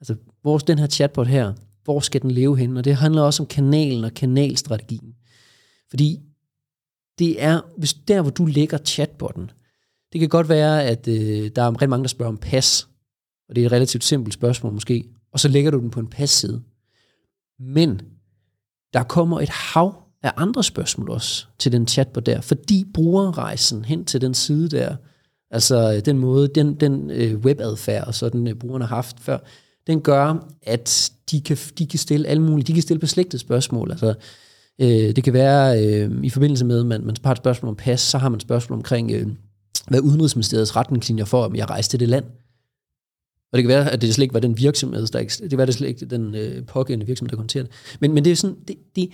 altså 0.01 0.17
hvor 0.43 0.59
den 0.59 0.79
her 0.79 0.87
chatbot 0.87 1.27
her, 1.27 1.53
hvor 1.85 2.01
skal 2.01 2.23
den 2.23 2.31
leve 2.31 2.59
hen? 2.59 2.77
Og 2.77 2.85
det 2.85 2.97
handler 2.97 3.23
også 3.23 3.43
om 3.43 3.47
kanalen 3.47 4.05
og 4.05 4.15
kanalstrategien. 4.15 5.15
Fordi 5.91 6.21
det 7.19 7.43
er, 7.43 7.61
hvis 7.79 7.95
der 7.95 8.23
hvor 8.23 8.31
du 8.31 8.47
lægger 8.47 8.79
chatbotten, 8.79 9.51
det 10.13 10.21
kan 10.21 10.29
godt 10.29 10.49
være, 10.49 10.85
at 10.85 11.09
øh, 11.09 11.51
der 11.57 11.63
er 11.63 11.71
rigtig 11.71 11.89
mange, 11.89 12.05
der 12.05 12.09
spørger 12.09 12.33
om 12.33 12.39
pas, 12.39 12.89
og 13.49 13.57
det 13.57 13.63
er 13.63 13.67
et 13.67 13.73
relativt 13.73 14.05
simpelt 14.05 14.35
spørgsmål 14.35 14.73
måske, 14.73 15.05
og 15.33 15.41
så 15.41 15.49
lægger 15.49 15.71
du 15.71 15.79
den 15.79 15.91
på 15.91 16.01
en 16.01 16.07
pas-side. 16.07 16.63
Men 17.59 18.01
der 18.93 19.03
kommer 19.03 19.41
et 19.41 19.49
hav 19.49 20.10
af 20.23 20.33
andre 20.37 20.65
spørgsmål 20.65 21.11
også 21.11 21.47
til 21.59 21.73
den 21.73 21.89
chatbot 21.89 22.27
der, 22.27 22.41
fordi 22.41 22.85
brugerrejsen 22.95 23.85
hen 23.85 24.05
til 24.05 24.21
den 24.21 24.35
side 24.35 24.69
der, 24.69 24.97
altså 25.51 26.01
den 26.05 26.19
måde, 26.19 26.49
den, 26.49 26.75
den 26.75 27.11
øh, 27.11 27.39
webadfærd, 27.39 28.07
og 28.07 28.15
sådan 28.15 28.49
øh, 28.49 28.55
brugerne 28.55 28.87
har 28.87 28.97
haft 28.97 29.21
før, 29.21 29.39
den 29.87 30.01
gør, 30.01 30.49
at 30.63 31.11
de 31.31 31.41
kan, 31.41 31.57
de 31.79 31.87
kan 31.87 31.99
stille 31.99 32.29
alle 32.29 32.43
mulige, 32.43 32.67
de 32.67 32.73
kan 32.73 32.83
stille 32.83 33.01
beslægtede 33.01 33.39
spørgsmål. 33.39 33.91
Altså, 33.91 34.15
øh, 34.81 35.17
det 35.17 35.25
kan 35.25 35.33
være 35.33 35.85
øh, 35.85 36.25
i 36.25 36.31
forbindelse 36.31 36.65
med, 36.65 36.81
at 36.81 36.87
man, 36.87 37.05
man 37.05 37.17
har 37.25 37.33
et 37.33 37.39
spørgsmål 37.39 37.69
om 37.69 37.77
pas, 37.77 38.01
så 38.01 38.19
har 38.19 38.29
man 38.29 38.37
et 38.37 38.43
spørgsmål 38.43 38.77
omkring, 38.77 39.11
øh, 39.11 39.27
hvad 39.89 40.01
Udenrigsministeriets 40.01 40.77
retningslinjer 40.77 41.25
for, 41.25 41.45
om 41.45 41.57
jeg 41.57 41.71
rejser 41.71 41.91
til 41.91 42.01
det 42.01 42.09
land. 42.09 42.25
Og 43.53 43.57
det 43.57 43.63
kan 43.63 43.69
være, 43.69 43.91
at 43.91 44.01
det 44.01 44.15
slet 44.15 44.23
ikke 44.23 44.35
var 44.35 44.41
den 44.41 44.59
virksomhed, 44.59 45.07
der 45.07 45.19
ikke, 45.19 45.33
det 45.43 45.51
kan 45.51 45.59
være, 45.59 45.63
at 45.63 45.69
det 45.69 45.75
slet 45.75 45.89
ikke 45.89 46.07
den 46.07 46.35
øh, 46.35 46.67
pågældende 46.67 47.07
virksomhed, 47.07 47.31
der 47.31 47.37
håndterer 47.37 47.65
det. 47.65 47.73
Men, 48.01 48.13
men 48.13 48.25
det 48.25 48.31
er 48.31 48.37
sådan, 48.37 48.57
det, 48.69 48.77
det, 48.97 49.11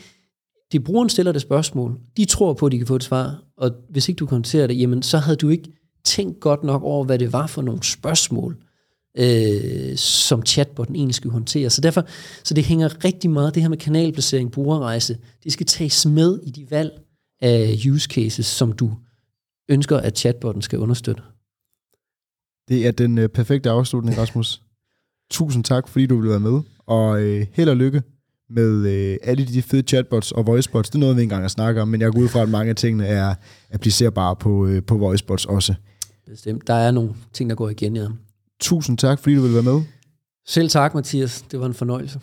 de 0.72 0.80
brugeren 0.80 1.08
stiller 1.08 1.32
det 1.32 1.42
spørgsmål, 1.42 1.98
de 2.16 2.24
tror 2.24 2.54
på, 2.54 2.66
at 2.66 2.72
de 2.72 2.78
kan 2.78 2.86
få 2.86 2.96
et 2.96 3.04
svar, 3.04 3.42
og 3.56 3.70
hvis 3.88 4.08
ikke 4.08 4.18
du 4.18 4.26
kan 4.26 4.42
det, 4.42 4.80
jamen 4.80 5.02
så 5.02 5.18
havde 5.18 5.36
du 5.36 5.48
ikke 5.48 5.72
tænkt 6.04 6.40
godt 6.40 6.64
nok 6.64 6.82
over, 6.82 7.04
hvad 7.04 7.18
det 7.18 7.32
var 7.32 7.46
for 7.46 7.62
nogle 7.62 7.82
spørgsmål, 7.82 8.56
øh, 9.18 9.96
som 9.96 10.46
chatbotten 10.46 10.96
egentlig 10.96 11.14
skulle 11.14 11.32
håndtere. 11.32 11.70
Så 11.70 11.80
derfor, 11.80 12.04
så 12.44 12.54
det 12.54 12.64
hænger 12.64 13.04
rigtig 13.04 13.30
meget, 13.30 13.54
det 13.54 13.62
her 13.62 13.68
med 13.70 13.78
kanalplacering, 13.78 14.52
brugerrejse, 14.52 15.18
det 15.44 15.52
skal 15.52 15.66
tages 15.66 16.06
med 16.06 16.40
i 16.42 16.50
de 16.50 16.70
valg 16.70 17.00
af 17.40 17.76
use 17.90 18.08
cases, 18.10 18.46
som 18.46 18.72
du 18.72 18.92
ønsker, 19.68 19.96
at 19.96 20.18
chatbotten 20.18 20.62
skal 20.62 20.78
understøtte. 20.78 21.22
Det 22.68 22.86
er 22.86 22.90
den 22.90 23.18
øh, 23.18 23.28
perfekte 23.28 23.70
afslutning, 23.70 24.18
Rasmus. 24.18 24.62
Tusind 25.30 25.64
tak, 25.64 25.88
fordi 25.88 26.06
du 26.06 26.20
vil 26.20 26.30
være 26.30 26.40
med, 26.40 26.60
og 26.86 27.22
øh, 27.22 27.46
held 27.52 27.68
og 27.68 27.76
lykke 27.76 28.02
med 28.50 28.86
øh, 28.86 29.16
alle 29.22 29.46
de 29.46 29.62
fede 29.62 29.82
chatbots 29.82 30.32
og 30.32 30.46
voicebots. 30.46 30.90
Det 30.90 30.94
er 30.94 30.98
noget, 31.00 31.16
vi 31.16 31.20
ikke 31.20 31.26
engang 31.26 31.42
har 31.42 31.48
snakket 31.48 31.82
om, 31.82 31.88
men 31.88 32.00
jeg 32.00 32.12
går 32.12 32.20
ud 32.20 32.28
fra, 32.28 32.42
at 32.42 32.48
mange 32.48 32.70
af 32.70 32.76
tingene 32.76 33.06
er 33.06 33.34
applicerbare 33.70 34.36
på, 34.36 34.66
øh, 34.66 34.82
på 34.82 34.96
voicebots 34.96 35.44
også. 35.44 35.74
Bestemt. 36.26 36.66
Der 36.66 36.74
er 36.74 36.90
nogle 36.90 37.14
ting, 37.32 37.50
der 37.50 37.56
går 37.56 37.68
igen, 37.68 37.96
ja. 37.96 38.06
Tusind 38.60 38.98
tak, 38.98 39.18
fordi 39.18 39.34
du 39.36 39.42
vil 39.42 39.54
være 39.54 39.62
med. 39.62 39.82
Selv 40.46 40.68
tak, 40.68 40.94
Mathias. 40.94 41.44
Det 41.50 41.60
var 41.60 41.66
en 41.66 41.74
fornøjelse. 41.74 42.20